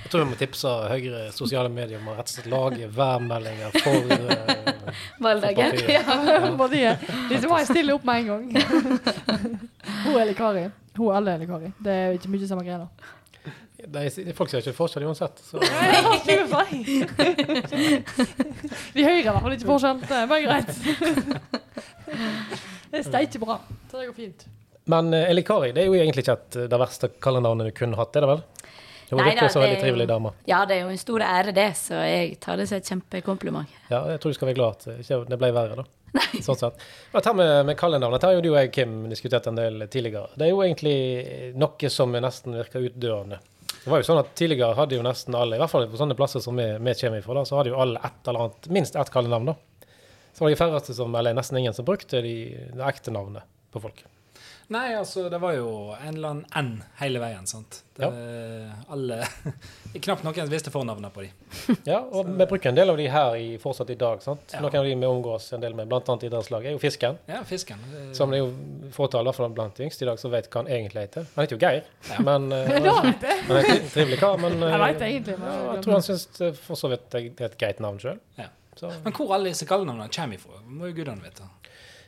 Jeg 0.07 0.11
tror 0.13 0.21
vi 0.23 0.29
må 0.31 0.35
tipse 0.39 0.69
Høyre 0.87 1.21
sosiale 1.35 1.67
medier 1.67 1.99
om 1.99 2.05
å 2.07 2.13
rett 2.15 2.29
og 2.29 2.35
slett 2.37 2.45
lage 2.47 2.85
værmeldinger 2.95 3.73
for 3.75 4.07
eh, 4.15 4.21
Valgdagen. 5.25 5.73
For 5.75 5.81
partiet. 5.81 5.89
Ja, 5.91 6.51
partiet. 6.61 7.03
De 7.33 7.39
som 7.43 7.51
må 7.51 7.57
stille 7.67 7.91
opp 7.97 8.05
med 8.07 8.21
en 8.21 8.27
gang. 8.31 8.45
Hun 10.05 10.15
er 10.15 10.29
likari. 10.29 10.63
Hun 10.95 11.11
alle 11.11 11.33
er 11.35 11.43
likari. 11.43 11.73
Det 11.83 11.91
er 11.91 12.15
ikke 12.15 12.31
mye 12.31 12.47
samme 12.47 12.63
greier. 12.63 12.87
de 13.97 14.33
Folk 14.37 14.53
ser 14.53 14.63
ikke 14.63 14.77
forskjell 14.79 15.09
uansett. 15.11 15.43
Så 15.43 15.59
De 15.59 15.67
høyre 19.03 19.35
har 19.35 19.51
ikke 19.57 19.67
forskjell. 19.73 19.99
Det 20.07 20.15
er 20.21 20.31
bare 20.31 20.43
greit. 20.47 20.71
Det 22.07 23.03
er 23.03 23.09
steike 23.11 23.43
bra. 23.43 23.59
Så 23.91 23.99
det 23.99 24.07
går 24.07 24.15
fint. 24.23 24.47
Men 24.87 25.11
eh, 25.11 25.27
Elikari 25.33 25.73
det 25.75 25.83
er 25.83 25.91
jo 25.91 25.99
egentlig 25.99 26.23
ikke 26.23 26.39
et, 26.39 26.63
det 26.71 26.79
verste 26.79 27.11
kallenavnet 27.19 27.67
du 27.67 27.75
kunne 27.75 27.99
hatt, 27.99 28.15
er 28.15 28.23
det 28.23 28.31
vel? 28.37 28.41
Hun 29.09 29.21
Nei 29.21 29.29
virker 29.31 29.51
som 29.51 29.61
en 29.61 29.69
veldig 29.69 29.81
trivelig 29.81 30.07
dame. 30.09 30.31
Ja, 30.49 30.63
det 30.67 30.77
er 30.77 30.81
jo 30.83 30.91
en 30.91 30.99
stor 30.99 31.23
ære, 31.23 31.53
det, 31.55 31.67
så 31.79 32.01
jeg 32.03 32.39
tar 32.43 32.59
det 32.59 32.65
som 32.67 32.81
et 32.81 32.89
kjempekompliment. 32.91 33.77
Ja, 33.87 34.01
jeg 34.11 34.19
tror 34.19 34.33
du 34.33 34.37
skal 34.37 34.49
være 34.49 34.57
glad 34.59 34.81
at 34.81 35.03
ikke 35.03 35.21
det 35.31 35.39
ble 35.39 35.51
verre, 35.55 35.83
da. 35.83 35.85
Sånn 36.45 36.57
sett. 36.59 36.81
Dette 37.13 37.33
med, 37.35 37.53
med 37.69 37.77
kallenavn 37.79 38.15
dette 38.15 38.29
har 38.29 38.35
jo 38.35 38.43
du 38.43 38.49
og 38.51 38.57
jeg, 38.59 38.71
Kim, 38.75 38.97
diskutert 39.11 39.47
en 39.47 39.59
del 39.59 39.85
tidligere. 39.91 40.33
Det 40.35 40.47
er 40.47 40.51
jo 40.51 40.63
egentlig 40.65 40.97
noe 41.59 41.91
som 41.93 42.15
nesten 42.15 42.57
virker 42.57 42.89
utdøende. 42.89 43.39
Det 43.83 43.91
var 43.91 44.01
jo 44.01 44.07
sånn 44.09 44.19
at 44.19 44.33
Tidligere 44.35 44.75
hadde 44.75 44.97
jo 44.97 45.03
nesten 45.05 45.35
alle, 45.39 45.55
i 45.55 45.61
hvert 45.61 45.71
fall 45.71 45.87
på 45.87 45.99
sånne 45.99 46.15
plasser 46.19 46.43
som 46.43 46.59
vi, 46.59 46.65
vi 46.75 46.95
kommer 46.99 47.21
ifra, 47.21 47.37
da, 47.39 47.45
så 47.47 47.59
hadde 47.61 47.71
jo 47.71 47.79
alle 47.79 48.01
ett 48.03 48.27
eller 48.27 48.47
annet, 48.47 48.69
minst 48.75 48.99
ett 48.99 49.11
kallenavn. 49.13 49.53
da. 49.53 49.87
Så 50.33 50.43
var 50.43 50.51
det 50.51 50.57
de 50.57 50.59
færreste 50.59 50.95
som, 50.97 51.15
eller 51.15 51.37
nesten 51.37 51.61
ingen 51.61 51.73
som 51.73 51.87
brukte 51.87 52.19
de, 52.21 52.35
det 52.75 52.83
ekte 52.91 53.15
navnet 53.15 53.47
på 53.71 53.79
folk. 53.87 54.03
Nei, 54.69 54.89
altså, 54.99 55.29
det 55.31 55.37
var 55.39 55.53
jo 55.55 55.67
en 55.95 56.17
eller 56.17 56.29
annen 56.33 56.45
N 56.59 56.83
hele 56.99 57.19
veien, 57.23 57.45
sant. 57.47 57.83
Det, 57.97 58.07
Alle 58.93 59.21
Knapt 60.03 60.25
noen 60.27 60.49
visste 60.51 60.69
fornavnet 60.73 61.13
på 61.15 61.23
de. 61.23 61.29
Ja, 61.87 62.01
og 62.03 62.27
vi 62.27 62.45
bruker 62.49 62.69
en 62.69 62.75
del 62.77 62.91
av 62.91 62.97
de 62.99 63.05
her 63.09 63.37
i, 63.39 63.45
fortsatt 63.63 63.89
i 63.89 63.95
dag. 63.97 64.19
sant? 64.21 64.43
Ja. 64.53 64.59
Noen 64.61 64.75
av 64.81 64.85
de 64.89 64.91
vi 64.99 65.07
omgås 65.07 65.47
en 65.55 65.63
del 65.63 65.73
med, 65.77 65.87
blant 65.89 66.09
annet 66.11 66.27
idrettslag, 66.27 66.67
er 66.67 66.75
jo 66.75 66.81
Fisken. 66.83 67.15
Ja, 67.31 67.39
fisken. 67.47 67.79
Det- 67.93 68.15
Som 68.19 68.29
det 68.35 68.41
er 68.41 68.43
jo 68.43 68.91
fåtall, 68.93 69.23
i 69.23 69.31
hvert 69.31 69.39
fall 69.39 69.55
blant 69.55 69.79
de 69.79 69.87
yngste 69.87 70.03
i 70.05 70.09
dag, 70.11 70.19
som 70.19 70.31
vet 70.35 70.49
hva 70.51 70.61
han 70.65 70.67
egentlig 70.75 71.07
heter. 71.07 71.25
Han 71.37 71.45
heter 71.47 71.57
jo 71.57 71.63
Geir, 71.63 71.83
Ja. 72.11 72.19
men 72.27 72.51
eh, 72.51 72.75
Ja, 72.89 72.97
jeg. 73.07 73.41
Han 73.47 73.57
er 73.57 73.71
en 73.71 73.89
trivelig 73.95 74.19
kar, 74.21 74.37
men 74.43 74.59
eh, 74.61 74.75
Jeg 74.75 74.83
vet 74.83 75.07
egentlig, 75.09 75.39
men 75.39 75.49
ja, 75.55 75.73
jeg 75.77 75.83
tror 75.87 75.93
han 75.97 76.07
syns 76.11 76.27
for 76.67 76.75
så 76.83 76.91
vidt 76.93 77.07
det 77.15 77.23
er 77.39 77.45
et 77.53 77.57
greit 77.63 77.79
navn 77.87 77.97
sjøl. 78.03 78.19
Ja. 78.37 78.51
Så 78.77 78.91
Men 79.03 79.13
hvor 79.17 79.31
alle 79.33 79.49
disse 79.55 79.65
kallenavnene 79.65 80.11
kommer 80.13 80.37
ifra, 80.37 80.59
må 80.67 80.91
jo 80.91 80.99
gudene 80.99 81.23
vite. 81.25 81.47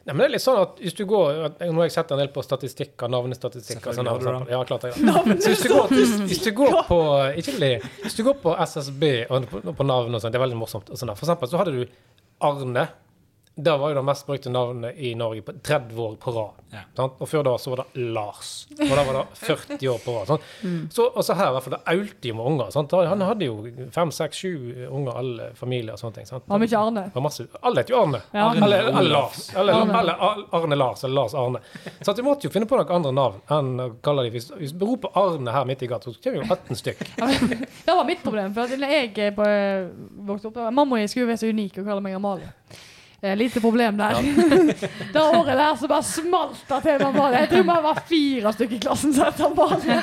Nei, 0.06 0.14
men 0.14 0.22
det 0.24 0.28
er 0.30 0.34
litt 0.38 0.44
sånn 0.44 0.62
at 0.62 0.78
hvis 0.80 0.96
du 0.96 1.02
går 1.10 1.40
Nå 1.60 1.82
har 1.82 1.88
jeg 1.90 1.94
sett 1.94 2.12
en 2.16 2.22
del 2.22 2.30
på 2.34 2.42
statistikker, 2.46 3.12
navnestatistikker. 3.12 3.94
Sånn, 3.98 4.08
ja, 4.50 4.62
klart 4.70 4.88
jeg 4.88 4.96
har. 4.96 5.28
Så 5.44 5.52
hvis 5.52 5.66
du, 5.66 5.70
går, 5.74 5.92
hvis, 5.92 6.14
hvis 6.32 6.42
du 6.46 6.52
går 6.58 6.80
på 6.88 7.00
Ikke 7.42 7.58
le. 7.62 7.72
Hvis 8.06 8.16
du 8.18 8.24
går 8.28 8.40
på 8.42 8.56
SSB 8.66 9.04
og 9.28 9.50
på, 9.52 9.62
på 9.82 9.88
navn 9.88 10.16
og 10.16 10.24
sånn, 10.24 10.34
det 10.34 10.40
er 10.40 10.46
veldig 10.48 10.60
morsomt. 10.62 10.90
Og 10.90 11.00
sånn. 11.02 11.12
For 11.20 11.28
eksempel 11.28 11.52
så 11.52 11.62
hadde 11.62 11.76
du 11.76 11.84
Arne. 12.48 12.88
Det 13.56 13.78
var 13.78 13.90
jo 13.90 13.96
det 13.96 14.02
mest 14.08 14.28
brukte 14.28 14.50
navnet 14.50 14.96
i 14.98 15.16
Norge 15.20 15.42
på 15.42 15.54
30 15.64 15.98
år 16.00 16.16
på 16.16 16.32
rad. 16.32 16.60
Ja. 16.72 17.08
Og 17.08 17.26
før 17.28 17.44
da 17.44 17.56
så 17.60 17.74
var 17.74 17.82
det 17.82 18.04
Lars. 18.16 18.68
Og 18.72 18.92
da 18.96 19.04
var 19.04 19.18
det 19.18 19.24
40 19.34 19.90
år 19.90 19.98
på 20.04 20.14
rad. 20.16 20.46
Mm. 20.62 20.86
Så, 20.92 21.08
og 21.08 21.26
så 21.26 21.36
her, 21.36 21.50
i 21.50 21.56
hvert 21.58 21.66
fall, 21.66 21.74
det 21.76 21.94
aulte 21.94 22.30
jo 22.30 22.38
med 22.38 22.48
unger. 22.52 22.70
Sant? 22.72 22.94
Han 23.10 23.24
hadde 23.28 23.50
jo 23.50 23.90
fem, 23.92 24.14
seks, 24.16 24.38
sju 24.38 24.86
unger, 24.88 25.18
alle 25.20 25.50
familier 25.60 25.98
og 25.98 26.00
sånne 26.00 26.20
ting. 26.20 26.30
Sant? 26.30 26.46
Var 26.48 26.62
mye 26.62 26.80
Arne. 26.80 27.04
Var 27.16 27.26
masse, 27.26 27.48
alle 27.60 27.84
heter 27.84 27.96
jo 27.96 28.04
Arne. 28.04 28.22
Ja. 28.32 28.46
Eller, 28.54 28.92
eller 28.94 29.10
Lars. 29.12 29.42
Eller, 29.56 29.80
Arne. 29.82 29.98
eller 30.00 30.46
Arne 30.62 30.80
Lars 30.80 31.04
eller 31.04 31.16
Lars 31.20 31.36
Arne. 31.36 31.64
Så 32.00 32.16
vi 32.16 32.26
måtte 32.30 32.48
jo 32.48 32.54
finne 32.54 32.70
på 32.70 32.80
noen 32.80 32.96
andre 33.00 33.12
navn 33.18 33.42
enn 33.58 33.74
å 33.84 33.90
kalle 34.06 34.28
dem 34.28 34.38
Hvis 34.38 34.76
vi 34.76 34.88
roper 34.88 35.12
Arne 35.20 35.56
her 35.56 35.68
midt 35.68 35.84
i 35.84 35.90
gata, 35.92 36.14
så 36.14 36.24
kommer 36.24 36.46
jo 36.46 36.48
18 36.48 36.80
stykk. 36.80 37.04
Det 37.90 37.98
var 37.98 38.08
mitt 38.08 38.24
problem. 38.24 38.56
For 38.56 38.72
jeg 38.72 39.12
eh, 39.20 39.92
vokste 40.30 40.54
opp, 40.54 40.64
mamma 40.72 41.02
skulle 41.10 41.34
være 41.34 41.44
så 41.44 41.52
unik 41.52 41.82
og 41.82 41.92
kalle 41.92 42.06
meg 42.06 42.16
Amalie. 42.16 42.54
Eh, 43.22 43.36
lite 43.36 43.62
problem 43.62 43.98
der. 43.98 44.12
det 45.14 45.22
året 45.22 45.58
der 45.58 45.76
så 45.76 45.88
bare 45.92 46.04
smalt 46.04 46.62
det 46.70 46.82
til 46.86 46.92
med 47.00 47.06
Amalie. 47.08 47.40
Jeg 47.40 47.50
tror 47.50 47.64
vi 47.68 47.74
var 47.84 47.94
fire 48.08 48.54
stykker 48.56 48.76
i 48.76 48.80
klassen 48.80 49.14
som 49.14 49.26
het 49.28 49.42
Amalie. 49.44 49.98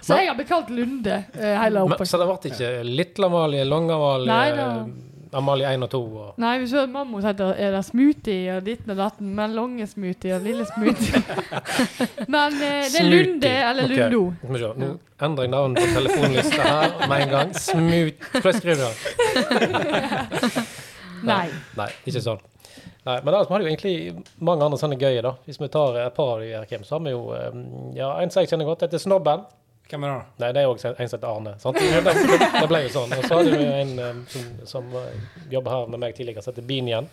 Så 0.00 0.14
jeg 0.16 0.28
har 0.30 0.34
blitt 0.38 0.48
kalt 0.48 0.70
Lunde 0.72 1.18
eh, 1.36 1.58
hele 1.60 1.80
oppveksten. 1.84 2.06
så 2.14 2.18
det 2.22 2.26
ble 2.30 2.38
ikke 2.54 2.70
Little 2.88 3.26
Amalie, 3.28 3.64
Long 3.68 3.90
Amalie, 3.92 4.28
Nei, 4.32 4.50
da- 4.56 4.86
Amalie 5.34 5.66
1 5.74 5.82
og 5.82 5.90
2 5.90 5.98
og 6.22 6.34
Nei, 6.38 6.58
hvis 6.62 6.72
mamma 6.88 7.18
heter 7.24 7.54
er 7.58 7.72
det 7.74 7.82
smoothie 7.88 8.52
og 8.54 8.62
ditten 8.64 8.90
og 8.94 8.98
datten, 9.00 9.32
men 9.34 9.50
lange 9.56 9.86
smoothie 9.90 10.36
og 10.36 10.42
lille 10.46 10.64
smoothie. 10.68 11.22
men 12.34 12.52
eh, 12.62 12.86
det 12.88 13.00
er 13.02 13.08
Lunde 13.10 13.50
eller 13.70 13.84
Ok, 13.90 13.96
Lundo. 13.98 14.22
Nå 14.78 14.88
endrer 15.24 15.44
jeg 15.48 15.52
navn 15.52 15.74
på 15.76 15.86
telefonlista 15.98 16.62
her 16.70 16.90
med 17.10 17.18
en 17.26 17.30
gang. 17.34 17.50
Smooth 17.58 18.18
Hva 18.40 18.50
skriver 18.56 18.86
du? 18.86 18.92
Nei. 21.24 21.48
Nei, 21.78 21.88
ikke 22.06 22.20
sånn. 22.22 22.40
Nei, 23.04 23.18
men 23.20 23.34
ellers 23.34 23.50
har 23.52 23.60
vi 23.60 23.66
jo 23.66 23.72
egentlig 23.72 24.22
mange 24.48 24.64
andre 24.64 24.78
sånne 24.80 24.96
gøye, 24.96 25.20
da. 25.24 25.34
Hvis 25.44 25.60
vi 25.60 25.68
tar 25.72 25.98
et 26.06 26.14
par 26.16 26.38
av 26.38 26.40
de 26.40 26.54
her, 26.54 26.64
Kim, 26.70 26.86
så 26.88 26.96
har 26.96 27.04
vi 27.04 27.12
jo 27.12 27.26
eh, 27.36 27.58
Ja, 27.98 28.14
en 28.22 28.32
som 28.32 28.40
jeg 28.40 28.52
kjenner 28.54 28.68
godt, 28.68 28.86
heter 28.86 29.02
Snobben. 29.02 29.44
Hvem 29.90 30.06
er 30.08 30.14
det? 30.14 30.16
da? 30.16 30.40
Nei, 30.40 30.50
det 30.56 30.62
er 30.62 30.70
òg 30.70 30.80
en 30.80 31.10
som 31.10 31.18
heter 31.18 31.28
Arne. 31.28 31.52
Sant? 31.60 31.80
Det, 31.80 32.68
ble 32.70 32.80
jo 32.86 32.92
sånn. 32.94 33.12
Og 33.12 33.26
så 33.28 33.38
hadde 33.40 33.58
vi 33.60 33.66
en 33.68 33.92
eh, 34.00 34.22
som, 34.32 34.46
som 34.70 34.96
eh, 35.02 35.20
jobber 35.52 35.76
her 35.76 35.92
med 35.92 36.04
meg 36.06 36.16
tidligere, 36.16 36.44
som 36.44 36.54
heter 36.54 36.66
Binien. 36.70 37.10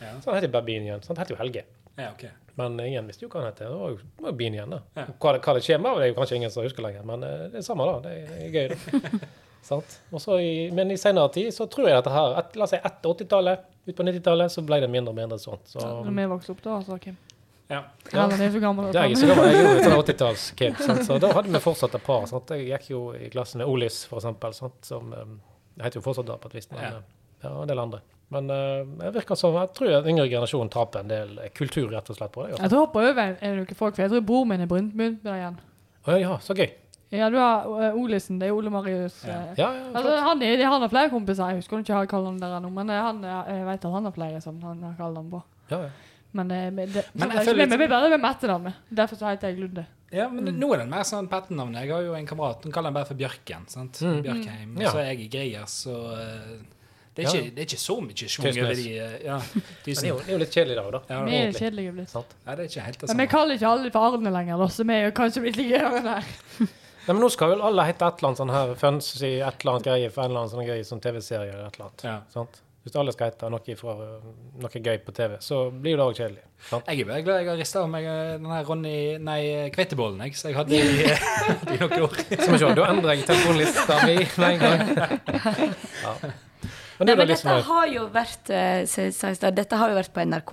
Ja. 0.00 0.14
Så 0.22 0.30
han 0.32 0.40
heter 0.40 0.54
bare 0.54 0.66
Binien. 0.70 1.04
Så 1.04 1.12
han 1.12 1.20
heter 1.20 1.36
jo 1.36 1.42
Helge. 1.42 1.66
Ja, 2.00 2.08
ok. 2.14 2.24
Men 2.58 2.80
ingen 2.80 3.06
visste 3.10 3.26
jo 3.26 3.30
hva 3.30 3.42
han 3.42 3.50
het. 3.50 3.60
Det 3.60 3.68
var 3.68 3.92
jo, 3.92 4.00
det 4.00 4.24
var 4.24 4.36
Binien, 4.40 4.72
da. 4.72 4.80
Ja. 4.96 5.06
Hva, 5.20 5.36
hva 5.44 5.54
det 5.58 5.64
skjer 5.66 5.80
med, 5.82 6.00
det 6.00 6.08
er 6.08 6.12
jo 6.14 6.18
kanskje 6.18 6.40
ingen 6.40 6.54
som 6.54 6.64
husker 6.64 6.86
lenger, 6.86 7.04
men 7.12 7.26
eh, 7.26 7.46
det 7.52 7.60
er 7.60 7.66
samme, 7.66 7.86
da. 7.90 8.00
Det 8.08 8.16
det 8.30 8.48
er 8.48 8.54
gøy, 8.54 8.72
det. 8.72 9.28
I, 10.38 10.70
men 10.76 10.90
i 10.92 10.96
senere 11.00 11.30
tid 11.32 11.54
så 11.54 11.66
tror 11.72 11.88
jeg 11.88 11.96
at 11.98 12.08
her 12.12 12.34
et, 12.40 12.56
La 12.60 12.66
oss 12.66 12.74
si 12.74 12.80
etter 12.80 13.14
80-tallet, 13.14 13.62
ut 13.86 13.96
på 13.96 14.06
90-tallet, 14.06 14.52
så 14.52 14.64
ble 14.66 14.80
det 14.84 14.90
mindre 14.92 15.14
og 15.14 15.18
mindre 15.18 15.38
sånt. 15.40 15.64
Så 15.72 15.80
Når 15.80 16.12
vi 16.18 16.26
vokste 16.34 16.52
opp 16.52 16.62
da, 16.64 16.76
altså, 16.80 16.98
Kim. 17.00 17.16
Ja. 17.70 17.80
Ja. 18.12 18.26
Eller, 18.26 18.36
det 18.36 18.46
er 18.46 18.52
så 18.52 18.60
gammel. 18.60 18.90
Det 18.92 19.00
er 19.00 19.08
jeg 19.08 19.18
så 19.22 19.28
gammel. 19.30 19.48
Jeg 19.50 19.64
er 19.64 19.78
jo 19.78 19.84
sånn 19.86 19.98
80-tallskid. 20.02 20.82
Så 21.08 21.16
da 21.22 21.30
hadde 21.32 21.52
vi 21.54 21.60
fortsatt 21.64 21.96
et 21.96 22.04
par. 22.04 22.26
Sant? 22.28 22.52
Jeg 22.52 22.68
gikk 22.68 22.90
jo 22.92 23.04
i 23.16 23.30
klassen 23.32 23.62
med 23.62 23.70
Olis, 23.72 24.02
for 24.10 24.20
eksempel. 24.20 24.56
Sant? 24.56 24.76
Som 24.84 25.14
um, 25.16 25.38
heter 25.80 26.00
jo 26.00 26.04
fortsatt 26.04 26.28
da 26.28 26.36
på 26.40 26.52
et 26.52 26.58
vis, 26.60 26.68
men 26.72 26.82
Ja. 26.84 26.92
ja, 27.46 27.54
en 27.62 27.70
del 27.72 27.80
andre. 27.80 28.02
Men 28.34 28.50
uh, 28.52 28.84
jeg 29.06 29.16
virker 29.16 29.38
som 29.38 29.56
jeg 29.56 29.72
tror 29.76 29.96
at 29.98 30.06
yngre 30.10 30.28
generasjonen 30.28 30.72
taper 30.72 31.04
en 31.04 31.10
del 31.12 31.34
eh, 31.44 31.50
kultur 31.56 31.90
rett 31.92 32.08
og 32.10 32.16
slett 32.18 32.32
på 32.34 32.44
det. 32.44 32.56
Jeg 32.58 32.72
tror 32.72 32.86
hopper 32.86 33.10
over 33.10 33.22
en- 33.24 33.58
noen 33.60 33.76
folk, 33.78 33.96
for 33.96 34.02
jeg 34.04 34.12
tror 34.12 34.24
broren 34.28 34.48
min 34.52 34.64
er 34.64 34.70
deg 35.24 35.34
igjen. 35.40 35.58
Å, 36.04 36.16
ja, 36.20 36.38
så 36.44 36.56
gøy. 36.56 36.68
Ja, 37.14 37.28
du 37.30 37.36
har 37.38 37.66
uh, 37.70 37.98
Olesen, 38.00 38.38
det 38.42 38.48
er 38.48 38.56
Ole 38.56 38.70
Marius. 38.74 39.20
Ja. 39.26 39.36
eh. 39.50 39.54
Ja, 39.60 39.68
ja, 39.74 39.84
Altså, 39.94 40.16
han, 40.28 40.42
er, 40.42 40.64
han 40.66 40.80
har 40.84 40.90
flere 40.92 41.10
kompiser, 41.12 41.52
jeg 41.52 41.62
husker 41.62 41.78
ikke 41.84 41.94
hva 41.94 42.02
jeg 42.04 42.10
kaller 42.14 42.32
han 42.32 42.40
der 42.42 42.58
nå, 42.64 42.70
men 42.74 42.90
eh, 42.90 43.02
han, 43.06 43.22
eh, 43.24 43.54
jeg 43.60 43.66
vet 43.70 43.84
at 43.88 43.96
han 43.98 44.04
har 44.10 44.16
flere 44.16 44.40
som 44.44 44.60
han 44.66 44.82
har 44.88 44.98
han 45.20 45.30
på. 45.30 45.42
ja, 45.70 45.80
ja. 45.86 45.90
Men, 46.34 46.48
eh, 46.50 46.70
men 46.74 46.88
det, 46.90 47.04
Men 47.14 47.30
jeg 47.30 47.38
er 47.38 47.44
føler 47.46 47.60
litt- 47.68 47.78
med, 47.78 47.88
bare 47.92 48.08
med 48.18 48.24
etternavnet. 48.26 48.74
Derfor 48.90 49.16
så 49.20 49.28
heter 49.30 49.52
jeg 49.52 49.60
Lunde. 49.62 49.84
Ja, 50.10 50.28
men 50.28 50.48
nå 50.58 50.72
er 50.74 50.80
det 50.82 50.88
mer 50.90 51.04
sånn 51.06 51.28
patternavn. 51.30 51.76
Jeg 51.78 51.92
har 51.94 52.02
jo 52.02 52.14
en 52.18 52.26
kamerat, 52.26 52.64
hun 52.66 52.72
kaller 52.74 52.90
han 52.90 52.94
bare 52.96 53.06
for 53.06 53.14
Bjørken. 53.14 53.68
sant? 53.70 54.00
Mm. 54.02 54.18
Bjørkheim. 54.26 54.72
Ja. 54.82 54.88
Og 54.88 54.96
så 54.96 54.98
er 54.98 55.12
jeg 55.12 55.20
i 55.20 55.28
Greier, 55.30 55.64
så 55.70 55.94
eh, 56.18 56.58
det, 57.14 57.22
er 57.22 57.22
Ja. 57.22 57.30
ikke, 57.38 57.54
det 57.54 57.62
er 57.62 57.68
ikke 57.68 57.78
så 57.84 57.96
mye 58.02 58.28
sjung 58.34 58.46
over 58.50 58.74
de 58.74 58.88
eh, 58.98 59.14
ja, 59.28 59.38
det 59.84 59.94
er, 59.94 60.08
jo, 60.08 60.18
det 60.18 60.26
er 60.26 60.32
jo 60.34 60.38
litt 60.42 60.54
kjedelig 60.58 60.74
i 60.74 60.80
dag, 60.82 60.90
da. 60.96 61.00
Ja, 61.14 61.22
Vi 61.30 61.36
er 61.38 61.52
kjedelige 61.62 61.92
blitt. 62.00 62.10
Sant? 62.10 62.34
ja, 62.46 62.54
det 62.58 62.64
er 62.66 62.68
ikke 62.72 62.86
helt 62.88 62.98
det 63.04 63.08
Men 63.14 63.22
vi 63.22 63.26
kaller 63.30 63.54
ikke 63.54 63.70
alle 63.70 63.90
for 63.94 64.00
Arne 64.10 64.30
lenger, 64.34 64.58
da, 64.58 64.66
så 64.74 64.82
vi 64.90 64.92
er 64.98 65.04
jo 65.06 65.14
kanskje 65.22 65.42
blitt 65.46 65.56
like 65.62 65.78
gjørende 65.78 66.16
her. 66.18 66.24
Nei, 67.04 67.12
men 67.12 67.20
nå 67.20 67.28
skal 67.32 67.50
vel 67.52 67.64
alle 67.68 67.84
hete 67.88 68.06
et 68.06 68.20
eller 68.20 68.30
annet 68.30 68.40
sånn 68.40 68.52
her 68.54 68.74
fancy, 68.80 69.32
et 69.38 69.64
eller 69.64 69.74
annet 69.74 69.88
greie 69.88 70.12
for 70.12 70.24
en 70.24 70.30
eller 70.32 70.44
annen 70.44 70.52
sånn 70.54 70.68
greie 70.68 70.84
som 70.88 71.02
TV-serie 71.04 71.50
eller 71.52 71.66
et 71.68 71.76
eller 71.76 71.90
annet. 71.90 72.04
Ja. 72.06 72.14
Sant? 72.32 72.60
Hvis 72.84 72.96
alle 73.00 73.12
skal 73.14 73.30
hete 73.30 73.48
noe, 73.48 73.74
fra, 73.80 73.92
noe 74.60 74.80
gøy 74.86 74.98
på 75.06 75.12
TV, 75.16 75.36
så 75.40 75.58
blir 75.72 75.96
det 75.96 76.04
òg 76.04 76.18
kjedelig. 76.18 76.42
Sant? 76.68 76.88
Jeg 76.92 77.00
er 77.04 77.08
bare 77.08 77.24
glad 77.24 77.38
jeg 77.40 77.48
har 77.48 77.60
rista 77.60 77.80
av 77.80 77.92
meg 77.92 78.08
eh, 78.08 78.32
den 78.36 78.50
her 78.52 78.66
Ronny 78.68 78.96
Nei, 79.24 79.38
Kveitebollen, 79.72 80.20
jeg, 80.26 80.36
så 80.36 80.50
jeg 80.50 80.58
hadde 80.58 80.80
i, 80.80 81.06
i 81.76 81.78
noen 81.80 82.04
år. 82.04 82.18
Som 82.42 82.52
vi 82.52 82.60
se, 82.60 82.72
da 82.76 82.88
endrer 82.92 83.16
jeg 83.16 83.28
telefonlista 83.30 84.00
mi 84.04 84.18
med 84.20 84.50
en 84.50 84.64
gang. 84.64 85.14
Ja. 86.04 86.16
Men 86.94 87.08
Nei, 87.08 87.14
det 87.14 87.16
men 87.18 87.30
liksom 87.32 87.50
dette 87.50 87.68
har 87.70 87.88
jo 87.90 88.02
vært 88.14 88.50
eh, 88.54 89.48
Dette 89.56 89.78
har 89.80 89.90
jo 89.90 89.96
vært 89.98 90.12
på 90.14 90.26
NRK, 90.28 90.52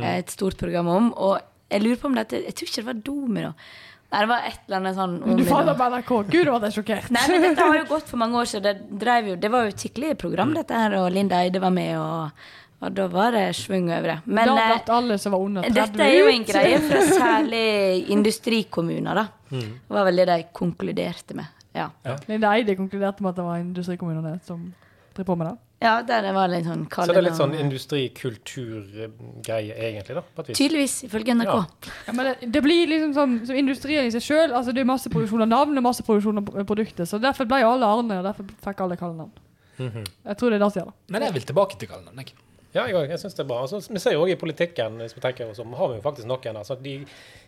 eh, 0.00 0.14
et 0.16 0.32
stort 0.32 0.56
program 0.60 0.88
om. 0.90 1.12
Og 1.12 1.36
jeg 1.70 1.84
lurer 1.84 2.00
på 2.00 2.08
om 2.08 2.16
dette 2.16 2.40
Jeg 2.40 2.56
tror 2.56 2.70
ikke 2.70 2.80
det 2.80 2.88
var 2.88 3.04
Domino. 3.06 3.52
da. 3.52 3.85
Nei, 4.06 4.20
det 4.22 4.28
var 4.30 4.44
et 4.46 4.60
eller 4.68 4.76
annet 4.78 4.94
sånn 4.96 5.14
Du 5.38 5.42
faller 5.48 5.74
på 5.78 5.86
NRK. 5.90 6.12
Gud, 6.30 6.50
var 6.52 6.60
det 6.62 6.70
sjokkert. 6.76 7.08
Nei, 7.14 7.24
men 7.32 7.42
dette 7.48 7.64
har 7.66 7.80
jo 7.80 7.88
gått 7.94 8.06
for 8.12 8.20
mange 8.22 8.38
år 8.38 8.46
siden. 8.52 8.84
Det, 8.86 9.16
jo, 9.26 9.34
det 9.42 9.50
var 9.50 9.66
jo 9.66 9.72
et 9.74 9.82
skikkelig 9.82 10.12
program, 10.20 10.54
dette 10.54 10.78
her, 10.78 10.94
og 11.00 11.08
Linda 11.14 11.40
Eide 11.42 11.62
var 11.62 11.74
med, 11.74 11.96
og, 11.98 12.46
Og 12.86 12.92
da 12.94 13.06
var 13.10 13.32
det 13.34 13.44
svung 13.56 13.90
over 13.90 14.12
det. 14.12 14.16
Men 14.28 14.52
da 14.52 14.68
eh, 14.76 14.80
alle 14.94 15.18
som 15.18 15.32
var 15.34 15.42
under 15.42 15.66
30 15.66 15.76
dette 15.80 16.06
er 16.06 16.16
jo 16.20 16.30
en 16.30 16.46
greie 16.46 16.80
fra 16.86 17.02
særlig 17.24 18.10
industrikommuner, 18.14 19.22
da. 19.22 19.26
Det 19.50 19.94
var 19.98 20.06
vel 20.06 20.22
det 20.22 20.26
de 20.30 20.40
konkluderte 20.54 21.34
med. 21.38 21.52
Ja, 21.76 21.90
Linda 22.28 22.54
Eide 22.56 22.76
konkluderte 22.76 23.24
med 23.24 23.34
at 23.34 23.40
det 23.40 23.44
var 23.44 23.58
industrikommunene 23.60 24.38
som 24.46 24.68
drev 25.16 25.26
på 25.28 25.36
med 25.36 25.50
det. 25.50 25.56
Ja 25.80 26.02
der 26.02 26.22
det 26.24 26.32
var 26.34 26.48
litt 26.48 26.64
sånn 26.64 26.86
Så 26.88 27.06
det 27.12 27.16
er 27.20 27.26
litt 27.26 27.36
sånn 27.36 27.52
industrikulturgreie, 27.54 29.74
egentlig, 29.76 30.14
da, 30.16 30.22
på 30.34 30.40
et 30.44 30.48
vis. 30.50 30.56
Tydeligvis, 30.58 30.94
ifølge 31.08 31.34
NRK. 31.36 31.52
Ja. 31.52 31.92
Ja, 32.06 32.12
men 32.16 32.22
det, 32.30 32.34
det 32.54 32.62
blir 32.64 32.88
liksom 32.90 33.12
sånn 33.16 33.34
som 33.48 33.58
industrien 33.60 34.08
i 34.08 34.12
seg 34.14 34.24
sjøl. 34.24 34.50
Altså, 34.56 34.70
det 34.76 34.82
er 34.84 34.88
masse 34.88 35.12
produksjon 35.12 35.44
av 35.46 35.50
navn 35.52 35.74
og 35.80 35.84
masse 35.88 36.02
produksjon 36.06 36.40
av 36.40 36.44
pro- 36.48 36.64
produkter. 36.72 37.04
Så 37.08 37.16
derfor 37.22 37.44
ble 37.50 37.58
jo 37.64 37.68
alle 37.74 37.86
Arne, 37.92 38.14
og 38.22 38.26
derfor 38.30 38.44
fikk 38.68 38.78
alle 38.86 38.96
kallenavn. 39.00 39.32
Mhm. 39.76 40.02
Jeg 40.30 40.36
tror 40.40 40.48
det 40.50 40.56
er 40.56 40.62
det 40.64 40.70
som 40.72 40.80
gjør 40.82 40.88
det. 40.92 40.96
Men 41.12 41.20
jeg 41.26 41.32
vil 41.36 41.46
tilbake 41.52 41.74
til 41.78 41.88
kallenavn. 41.92 42.18
jeg. 42.24 42.28
Ja, 42.76 42.82
jeg, 42.90 43.08
jeg 43.08 43.18
synes 43.22 43.34
det 43.36 43.42
er 43.44 43.48
bra. 43.48 43.58
Altså, 43.64 43.76
vi 43.88 43.98
ser 44.02 44.12
jo 44.12 44.20
også 44.24 44.32
i 44.34 44.40
politikken, 44.40 44.90
hvis 45.00 45.14
vi 45.16 45.20
tenker 45.24 45.48
oss 45.50 45.58
om, 45.62 45.72
har 45.78 45.88
vi 45.88 45.94
jo 45.96 46.02
faktisk 46.04 46.26
noen. 46.28 46.56
Altså, 46.60 46.74
de 46.80 46.94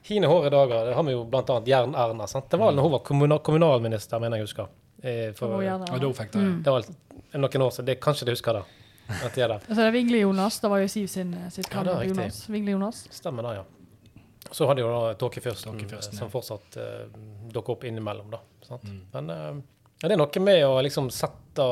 hine 0.08 0.26
hårde 0.30 0.50
dager, 0.54 0.86
det 0.88 0.94
har 0.96 1.04
vi 1.04 1.12
jo 1.12 1.24
annet 1.28 1.66
Jern-Erna. 1.68 2.24
Det 2.48 2.58
var 2.60 2.72
når 2.72 2.82
hun 2.86 2.92
var 2.92 2.98
kommunal, 3.04 3.38
kommunalminister, 3.44 4.18
mener 4.22 4.36
jeg 4.40 4.46
husker. 4.48 4.66
Eh, 5.02 5.30
for, 5.38 5.60
Og 5.60 6.00
da 6.02 6.10
fikk 6.18 6.32
det 6.34 6.44
det 6.64 6.74
var 6.74 6.86
noen 7.38 7.64
år 7.64 7.72
siden. 7.74 7.86
Det, 7.86 7.98
kanskje 8.02 8.26
du 8.26 8.32
husker 8.34 8.58
det? 8.58 8.64
At 9.08 9.34
de 9.34 9.42
er 9.44 9.54
der. 9.54 9.64
Altså, 9.68 9.80
det 9.80 9.86
er 9.86 9.96
Vingle-Jonas. 9.96 10.60
Det 10.60 10.70
var 10.72 10.82
jo 10.82 10.88
Siv 10.92 11.06
sin, 11.08 11.32
sitt 11.50 11.66
Ja, 11.68 11.70
det 11.70 11.70
er 11.70 11.74
kallenavn. 11.74 12.02
riktig. 12.02 12.16
Jonas. 12.16 12.40
Vingle-Jonas. 12.48 13.02
Stemmer 13.14 13.48
det, 13.48 13.54
ja. 13.60 13.64
Så 14.50 14.68
hadde 14.68 14.80
jo 14.80 14.90
da 14.90 15.14
Tåkefyrsten, 15.20 15.74
Tåkefyrsten, 15.74 16.16
som 16.16 16.30
fortsatt 16.32 16.78
uh, 16.80 17.18
dukker 17.52 17.76
opp 17.76 17.82
innimellom, 17.84 18.30
da. 18.32 18.40
Sant? 18.64 18.86
Mm. 18.88 19.00
Men 19.12 19.30
uh, 19.30 19.64
ja, 20.00 20.08
det 20.08 20.14
er 20.14 20.20
noe 20.20 20.44
med 20.44 20.62
å 20.64 20.78
liksom 20.84 21.10
sette 21.12 21.66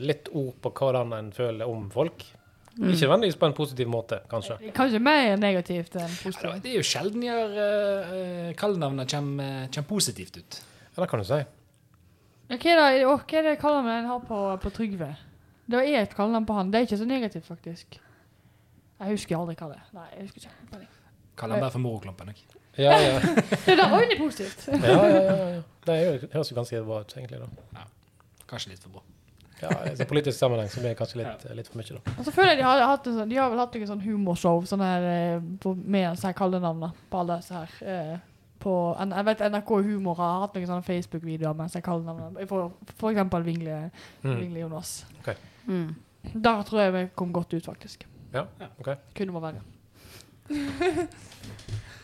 litt 0.00 0.30
ord 0.32 0.54
på 0.64 0.72
hvordan 0.78 1.12
en 1.18 1.32
føler 1.34 1.68
om 1.68 1.90
folk. 1.92 2.24
Ikke 2.72 3.04
nødvendigvis 3.04 3.36
på 3.36 3.50
en 3.50 3.56
positiv 3.56 3.88
måte, 3.92 4.22
kanskje. 4.30 4.56
Kanskje 4.72 5.00
mer 5.04 5.34
negativt 5.36 5.98
enn 6.00 6.14
Ja. 6.24 6.54
Det 6.56 6.70
er 6.70 6.78
jo 6.78 6.84
sjelden 6.88 7.26
gjør 7.26 7.58
uh, 7.58 8.52
kallenavnet 8.56 9.12
kommer, 9.12 9.66
kommer 9.74 9.90
positivt 9.90 10.38
ut. 10.40 10.62
Ja, 10.94 11.02
det 11.02 11.10
kan 11.10 11.20
du 11.20 11.28
si. 11.28 11.42
Ja, 12.52 12.58
Hva 12.60 12.72
er 12.72 12.80
det, 12.98 13.04
åh, 13.08 13.20
hva 13.24 13.38
er 13.38 13.46
det 13.48 13.52
kallenavnet 13.62 14.02
en 14.02 14.08
har 14.10 14.24
på, 14.28 14.38
på 14.60 14.72
Trygve? 14.76 15.06
Det 15.72 15.78
er 15.88 16.02
et 16.02 16.16
kallenavn 16.16 16.44
på 16.48 16.56
han. 16.58 16.72
Det 16.72 16.80
er 16.82 16.88
ikke 16.88 16.98
så 17.00 17.06
negativt, 17.08 17.46
faktisk. 17.48 17.96
Jeg 19.00 19.14
husker 19.16 19.38
aldri 19.38 19.54
hva 19.56 19.68
det 19.70 19.78
er. 19.78 19.86
Nei, 19.96 20.08
jeg 20.18 20.26
husker 20.26 20.44
ikke. 20.44 20.82
Kaller 21.40 21.56
han 21.56 21.64
bare 21.64 21.72
for 21.72 21.82
moroklumpen. 21.82 22.28
jeg. 22.34 22.44
Ja, 22.76 22.92
ja. 23.00 23.14
Det 23.66 23.76
der 23.78 23.88
var 23.88 24.04
jo 24.04 24.18
positivt. 24.20 24.66
ja, 24.68 24.98
ja, 25.08 25.22
ja, 25.22 25.48
ja. 25.56 25.62
Det 25.86 25.94
er 25.96 26.04
jo, 26.04 26.28
høres 26.34 26.50
jo 26.52 26.56
ganske 26.58 26.82
bra 26.86 27.00
ut, 27.00 27.14
egentlig. 27.16 27.40
da. 27.40 27.86
Kanskje 28.52 28.74
litt 28.74 28.84
for 28.84 28.98
bra. 28.98 29.02
Ja, 29.62 29.70
I 29.86 29.94
sånn 29.94 30.08
politisk 30.10 30.36
sammenheng 30.36 30.68
så 30.72 30.80
blir 30.82 30.90
det 30.92 30.98
kanskje 30.98 31.20
litt, 31.22 31.44
litt 31.56 31.68
for 31.70 31.78
mye, 31.80 31.96
da. 31.96 32.14
Og 32.18 32.26
så 32.26 32.34
føler 32.34 32.52
jeg 32.52 32.60
de 32.60 32.66
har, 32.66 32.82
hatt 32.90 33.06
en 33.06 33.16
sånn, 33.20 33.30
de 33.30 33.38
har 33.38 33.50
vel 33.52 33.60
hatt 33.62 33.76
noen 33.78 33.90
sånn 33.92 34.02
humorshow 34.02 34.64
sånn 34.68 34.82
her, 34.82 35.04
eh, 35.08 35.68
med 35.86 36.18
så 36.18 36.28
her 36.28 36.36
kallenavn 36.38 36.88
på 37.12 37.20
alle 37.22 37.38
disse 37.40 37.54
her. 37.62 37.76
Eh, 37.86 38.16
på, 38.62 38.74
jeg 39.02 39.26
vet 39.28 39.42
NRK 39.52 39.72
Humor 39.88 40.16
har 40.20 40.40
hatt 40.46 40.54
noen 40.56 40.68
sånne 40.70 40.86
Facebook-videoer 40.86 41.58
med 41.58 41.72
seg 41.74 41.84
kallenavn. 41.86 42.38
For, 42.50 42.72
for 43.00 43.10
eksempel 43.12 43.44
Vingle, 43.46 43.82
Mm. 44.22 44.36
Vingle 44.38 44.62
Jonas. 44.64 44.94
Mm. 45.66 45.94
Der 46.34 46.62
tror 46.68 46.80
jeg 46.84 46.92
vi 46.94 47.04
kom 47.18 47.32
godt 47.34 47.54
ut, 47.58 47.64
faktisk. 47.66 48.06
Ja, 48.32 48.46
ok. 48.80 48.92
Kunne 49.18 49.34
vært 49.34 49.48
verre. 49.50 49.62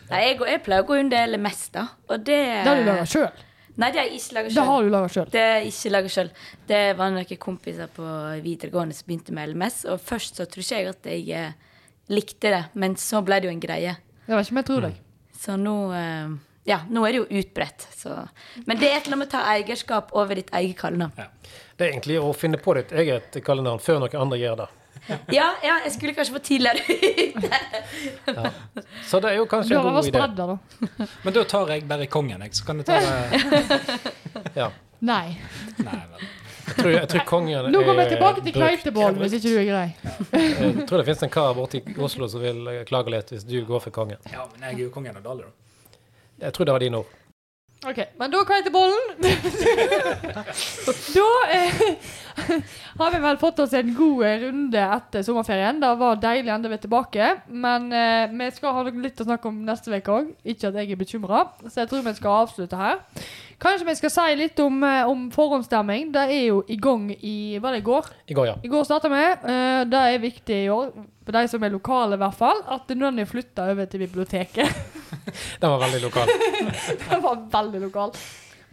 Nei, 0.09 0.19
jeg, 0.25 0.39
jeg 0.41 0.61
pleier 0.65 0.81
å 0.83 0.87
gå 0.89 0.97
under 1.03 1.29
det 1.35 1.39
meste. 1.41 1.83
Og 2.09 2.23
det 2.25 2.39
Det 2.65 2.65
har 2.71 2.79
du 2.81 2.87
laga 2.87 3.05
sjøl. 3.09 3.45
Nei, 3.79 3.91
det 3.93 3.99
har 4.01 4.07
jeg 4.09 4.17
ikke 4.19 4.35
laga 4.35 4.49
Det 4.55 4.63
har 4.67 4.83
du 4.83 4.89
laga 4.91 5.09
sjøl. 5.13 5.29
Det 5.31 5.41
er 5.45 5.67
ikke 5.69 5.91
laget 5.93 6.11
selv. 6.15 6.45
Det 6.67 6.79
var 6.99 7.13
noen 7.15 7.37
kompiser 7.39 7.91
på 7.95 8.07
videregående 8.43 8.97
som 8.97 9.07
begynte 9.07 9.35
med 9.37 9.53
LMS. 9.53 9.83
Og 9.93 10.01
først 10.03 10.41
så 10.41 10.47
tror 10.49 10.65
ikke 10.65 10.81
jeg 10.81 10.89
at 10.91 11.09
jeg 11.13 11.29
eh, 11.37 11.53
likte 12.11 12.51
det, 12.55 12.63
men 12.81 12.97
så 12.99 13.21
ble 13.23 13.37
det 13.39 13.47
jo 13.51 13.53
en 13.53 13.63
greie. 13.63 13.93
Jeg 14.25 14.35
vet 14.35 14.49
ikke 14.49 14.55
om 14.57 14.61
jeg 14.63 14.69
tror 14.71 14.87
deg. 14.89 14.97
Så 15.39 15.55
nå 15.61 15.75
eh, 15.95 16.33
Ja, 16.67 16.81
nå 16.89 17.05
er 17.07 17.15
det 17.15 17.21
jo 17.21 17.39
utbredt. 17.39 17.87
Så. 17.95 18.15
Men 18.67 18.77
det 18.81 18.89
er 18.89 18.97
et 18.99 19.07
eller 19.07 19.15
annet 19.17 19.23
med 19.23 19.29
å 19.29 19.31
ta 19.37 19.43
eierskap 19.53 20.11
over 20.17 20.35
ditt 20.37 20.51
eget 20.53 20.77
kallenavn. 20.77 21.13
Det 21.79 21.85
er 21.87 21.93
egentlig 21.93 22.19
å 22.21 22.33
finne 22.35 22.59
på 22.61 22.75
ditt 22.77 22.91
eget 22.91 23.39
kallenavn 23.45 23.79
før 23.81 24.03
noen 24.03 24.19
andre 24.25 24.41
gjør 24.41 24.59
det. 24.65 24.67
Ja, 25.31 25.45
ja, 25.63 25.77
jeg 25.85 25.93
skulle 25.95 26.13
kanskje 26.13 26.33
få 26.35 26.39
tidligere 26.43 26.81
ut. 26.83 27.45
Så 29.07 29.19
det 29.23 29.29
er 29.31 29.37
jo 29.39 29.45
kanskje 29.49 29.77
en 29.79 29.87
god 29.87 30.09
idé. 30.09 30.19
da. 30.35 30.57
Men 31.23 31.33
da 31.37 31.43
tar 31.49 31.71
jeg 31.73 31.85
bare 31.89 32.05
kongen, 32.11 32.43
jeg. 32.45 32.53
Så 32.59 32.67
kan 32.67 32.77
du 32.77 32.83
ta 32.83 32.99
det 32.99 33.13
Ja. 34.59 34.67
Nei. 34.99 35.37
Nei, 35.79 36.01
vel. 36.11 36.27
Jeg 36.69 36.75
tror, 36.75 36.91
jeg 36.93 37.09
tror 37.09 37.23
kongen 37.25 37.71
Nå 37.73 37.79
går 37.81 37.95
vi 37.97 38.05
tilbake 38.11 38.43
til 38.45 38.53
Kleitebollen, 38.53 39.17
hvis 39.23 39.37
ikke 39.39 39.49
du 39.49 39.57
er 39.57 39.69
grei. 39.71 39.87
Jeg 40.35 40.85
tror 40.89 41.01
det 41.01 41.07
finnes 41.07 41.23
en 41.25 41.33
kar 41.33 41.55
borte 41.57 41.79
i 41.79 41.95
Oslo 42.05 42.27
som 42.29 42.43
vil 42.43 42.67
klage 42.89 43.09
litt 43.15 43.31
hvis 43.33 43.47
du 43.47 43.55
går 43.65 43.81
for 43.87 43.95
kongen. 43.95 44.19
Ja, 44.29 44.45
men 44.51 44.67
jeg 44.67 44.75
er 44.75 44.83
jo 44.83 44.91
kongen 44.93 45.17
av 45.17 45.25
Dale, 45.25 45.47
da. 45.47 45.68
Jeg 46.39 46.53
tror 46.55 46.65
det 46.65 46.73
var 46.73 46.85
dine 46.85 47.01
ord. 47.03 47.19
OK, 47.87 47.99
men 48.19 48.31
da 48.31 48.39
Kleitebollen 48.43 49.21
Da 51.15 51.27
eh, 51.55 51.77
har 52.99 53.13
vi 53.13 53.21
vel 53.23 53.37
fått 53.39 53.61
oss 53.63 53.75
en 53.77 53.93
god 53.95 54.25
eh, 54.27 54.41
runde 54.41 54.81
etter 54.83 55.23
sommerferien. 55.23 55.79
Det 55.79 55.91
var 56.01 56.19
deilig 56.19 56.51
enda 56.51 56.71
vi 56.71 56.75
er 56.75 56.81
tilbake. 56.83 57.29
Men 57.47 57.87
eh, 57.95 58.25
vi 58.33 58.49
skal 58.55 58.75
ha 58.75 58.83
litt 58.89 59.23
å 59.23 59.27
snakke 59.29 59.47
om 59.47 59.61
neste 59.67 59.95
uke 59.95 60.11
òg. 60.11 60.33
Ikke 60.43 60.73
at 60.73 60.79
jeg 60.81 60.91
er 60.91 60.99
bekymra, 60.99 61.45
så 61.69 61.85
jeg 61.85 61.91
tror 61.91 62.03
vi 62.03 62.15
skal 62.19 62.41
avslutte 62.41 62.79
her. 62.79 62.99
Kanskje 63.63 63.87
vi 63.87 63.95
skal 63.99 64.11
si 64.11 64.35
litt 64.39 64.59
om, 64.63 64.83
eh, 64.83 65.07
om 65.07 65.29
forhåndsstemming. 65.31 66.11
Det 66.15 66.25
er 66.27 66.43
jo 66.49 66.61
i 66.67 66.75
gang 66.79 67.09
i 67.15 67.59
Var 67.63 67.77
det 67.77 67.79
i 67.79 67.87
går? 67.87 68.11
I 68.27 68.35
går, 68.41 68.51
ja. 68.51 68.57
I 68.63 68.71
går 68.75 68.83
starta 68.87 69.11
vi. 69.11 69.23
Eh, 69.23 69.81
det 69.87 70.03
er 70.03 70.25
viktig 70.27 70.59
i 70.65 70.69
år, 70.71 70.91
for 71.29 71.37
de 71.37 71.47
som 71.47 71.61
er 71.61 71.69
lokale 71.69 72.17
i 72.17 72.19
hvert 72.23 72.37
fall, 72.39 72.63
at 72.73 72.89
noen 72.97 73.21
er 73.21 73.27
flytta 73.29 73.67
over 73.69 73.85
til 73.85 74.01
biblioteket. 74.01 74.79
Den 75.61 75.69
var 75.69 75.83
veldig 75.83 75.99
lokal. 76.01 76.31
det 77.03 77.19
var 77.21 77.43
veldig 77.53 77.81
lokal. 77.83 78.15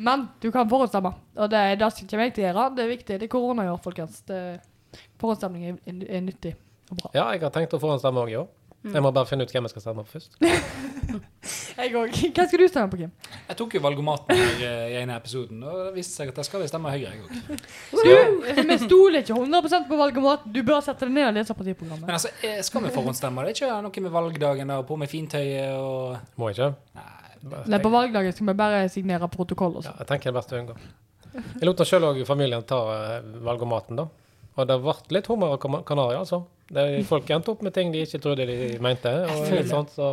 Men 0.01 0.25
du 0.41 0.47
kan 0.55 0.69
forhåndsstemme, 0.71 1.13
og 1.37 1.51
det, 1.53 1.61
det 1.81 1.91
kommer 2.09 2.25
jeg 2.25 2.33
til 2.37 2.47
å 2.47 2.47
gjøre. 2.47 2.65
Det 2.77 2.83
er 2.85 2.89
viktig. 2.89 3.19
Det 3.21 3.29
er 3.29 3.33
korona 3.33 3.67
i 3.67 3.71
år, 3.73 3.77
folkens. 3.85 4.23
Det, 4.29 4.41
er, 4.57 5.77
er 5.85 6.25
nyttig 6.25 6.55
og 6.89 7.03
bra. 7.03 7.13
Ja, 7.13 7.27
jeg 7.35 7.45
har 7.45 7.53
tenkt 7.53 7.77
å 7.77 7.81
forhåndsstemme 7.83 8.25
òg 8.25 8.33
i 8.33 8.39
år. 8.41 8.49
Jeg 8.95 9.03
må 9.03 9.11
bare 9.15 9.27
finne 9.29 9.47
ut 9.47 9.53
hvem 9.53 9.67
jeg 9.67 9.73
skal 9.75 9.85
stemme 9.85 10.05
på 10.07 10.17
først. 10.17 10.37
Jeg 11.77 11.93
òg. 11.95 12.15
Hva 12.35 12.45
skal 12.49 12.61
du 12.61 12.67
stemme 12.71 12.91
på, 12.91 12.99
Kim? 13.03 13.11
Jeg 13.47 13.57
tok 13.59 13.75
jo 13.77 13.81
valgomaten 13.85 14.37
her 14.37 14.63
eh, 14.67 14.95
i 14.95 14.97
ene 15.03 15.17
episoden, 15.21 15.61
og 15.63 15.77
det 15.89 15.93
viste 15.99 16.17
seg 16.17 16.33
at 16.33 16.41
jeg 16.41 16.49
skal 16.49 16.65
stemme 16.71 16.91
Høyre, 16.91 17.13
jeg 17.13 17.21
òg. 17.23 17.61
Du, 17.93 18.65
vi 18.71 18.79
stoler 18.83 19.21
ikke 19.23 19.37
100% 19.37 19.87
på 19.91 19.99
valgomaten. 20.01 20.55
Du 20.57 20.63
bør 20.67 20.81
sette 20.85 21.07
deg 21.07 21.15
ned 21.15 21.29
og 21.29 21.37
lese 21.39 21.57
partiprogrammet. 21.59 22.07
Men 22.09 22.17
altså, 22.19 22.33
eh, 22.43 22.59
skal 22.67 22.87
vi 22.87 22.93
forhåndsstemme? 22.97 23.45
Det 23.47 23.55
er 23.55 23.61
ikke 23.61 23.79
noe 23.87 24.05
med 24.09 24.17
valgdagen 24.17 24.75
og 24.79 24.85
på 24.89 24.99
med 25.01 25.13
fintøyet 25.13 25.77
og 25.79 26.41
Må 26.41 26.51
ikke? 26.55 26.73
Nei. 26.99 27.13
Nei, 27.71 27.79
på 27.79 27.91
valgdagen 27.93 28.35
skal 28.35 28.49
vi 28.49 28.55
bare 28.59 28.87
signere 28.91 29.29
protokoll 29.31 29.77
og 29.79 29.85
Ja, 29.85 29.93
sånn. 29.93 30.01
jeg 30.03 30.09
tenker 30.11 30.31
det 30.31 30.35
er 30.35 30.39
best 30.41 30.55
å 30.55 30.61
unngå. 30.61 30.79
Jeg 31.37 31.69
lot 31.69 31.83
sjøl 31.87 32.07
òg 32.09 32.23
familien 32.27 32.65
ta 32.67 32.79
eh, 32.97 33.29
valgomaten, 33.45 34.01
da. 34.01 34.09
Og 34.57 34.69
det 34.69 34.77
ble 34.83 34.95
litt 35.17 35.27
hummer 35.31 35.57
og 35.57 35.65
kanarier, 35.87 36.21
altså. 36.23 36.45
Det, 36.67 36.85
folk 37.07 37.29
endte 37.31 37.53
opp 37.53 37.63
med 37.63 37.75
ting 37.77 37.93
de 37.95 38.03
ikke 38.07 38.21
trodde 38.25 38.47
de 38.49 38.77
mente. 38.83 39.13
Og 39.31 39.51
litt 39.53 39.69
sånt, 39.71 39.93
så. 39.95 40.13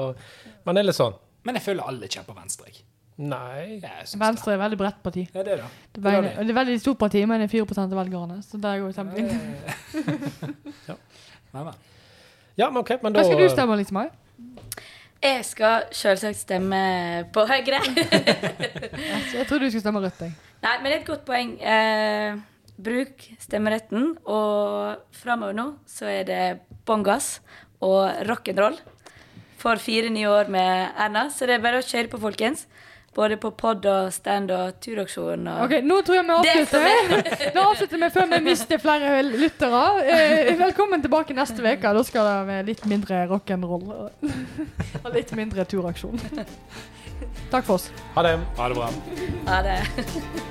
Men 0.66 0.76
det 0.76 0.84
er 0.84 0.90
litt 0.92 1.00
sånn. 1.00 1.16
Men 1.48 1.60
jeg 1.60 1.66
føler 1.66 1.88
alle 1.92 2.10
kjemper 2.12 2.36
venstre, 2.38 2.72
jeg. 2.72 2.84
Nei. 3.24 3.78
jeg 3.78 4.18
Venstre 4.18 4.56
er 4.56 4.58
et 4.58 4.62
veldig 4.64 4.78
bredt 4.80 5.00
parti. 5.06 5.24
Det. 5.30 5.38
Ja, 5.38 5.44
det 5.46 5.54
er 5.54 5.62
det. 5.62 5.70
Det 5.94 6.02
er, 6.02 6.16
veldig, 6.16 6.34
det 6.40 6.54
er 6.54 6.58
veldig 6.58 6.78
stort 6.82 7.00
parti, 7.04 7.22
men 7.30 7.44
det 7.44 7.48
er 7.48 7.54
4 7.54 7.84
av 7.84 7.96
velgerne. 8.00 8.40
Så 8.46 8.60
der 8.62 8.82
går 8.82 8.96
kjempefint. 8.98 9.32
Nei, 11.54 11.64
men. 11.64 11.74
Ja, 12.58 12.70
men 12.70 12.82
OK, 12.82 12.96
men 13.02 13.14
da 13.14 13.22
Hva 13.22 13.30
skal 13.30 13.42
du 13.42 13.50
stemme, 13.54 13.78
Lise-Mai? 13.78 14.08
Jeg 15.24 15.46
skal 15.48 15.86
selvsagt 15.96 16.42
stemme 16.42 16.80
på 17.34 17.46
Høyre. 17.48 17.80
Jeg 19.38 19.46
tror 19.48 19.62
du 19.62 19.70
skal 19.70 19.84
stemme 19.86 20.02
rødt, 20.04 20.20
jeg. 20.20 20.34
Nei, 20.64 20.74
men 20.82 20.90
det 20.90 20.98
er 20.98 21.00
et 21.00 21.08
godt 21.08 21.24
poeng. 21.28 21.54
Eh, 21.64 22.42
bruk 22.82 23.28
stemmeretten, 23.42 24.14
og 24.26 25.04
framover 25.16 25.56
nå 25.58 25.68
så 25.90 26.10
er 26.10 26.24
det 26.28 26.42
bongas 26.88 27.38
og 27.84 28.26
rock'n'roll 28.28 28.80
for 29.64 29.80
fire 29.80 30.10
nye 30.12 30.28
år 30.28 30.50
med 30.52 30.90
Erna. 31.00 31.30
Så 31.32 31.48
det 31.48 31.58
er 31.58 31.64
bare 31.64 31.80
å 31.80 31.86
kjøre 31.86 32.12
på, 32.12 32.20
folkens. 32.24 32.66
Både 33.14 33.38
på 33.38 33.52
pod 33.54 33.84
og 33.86 34.08
stand 34.10 34.50
og 34.50 34.80
turaksjon 34.82 35.44
og 35.46 35.60
Ok, 35.68 35.76
Nå 35.86 36.00
tror 36.02 36.18
jeg 36.18 36.26
vi 36.26 36.34
avslutter. 36.34 37.52
Nå 37.56 37.66
avslutter 37.70 38.02
vi 38.02 38.10
før 38.16 38.32
vi 38.32 38.40
mister 38.48 38.82
flere 38.82 39.12
lyttere. 39.28 39.84
Eh, 40.02 40.50
velkommen 40.58 41.04
tilbake 41.04 41.38
neste 41.38 41.62
uke. 41.62 41.94
Da 42.00 42.04
skal 42.08 42.26
det 42.26 42.40
være 42.50 42.66
litt 42.72 42.82
mindre 42.90 43.22
rock'n'roll 43.30 43.86
og 44.00 45.14
litt 45.18 45.36
mindre 45.38 45.68
turaksjon. 45.70 46.18
Takk 47.54 47.70
for 47.70 47.78
oss. 47.78 47.92
Ha 48.18 48.26
det. 48.26 48.34
Ha 48.58 48.74
det 48.74 48.82
bra. 48.82 48.90
Ha 49.52 49.62
det. 49.70 50.50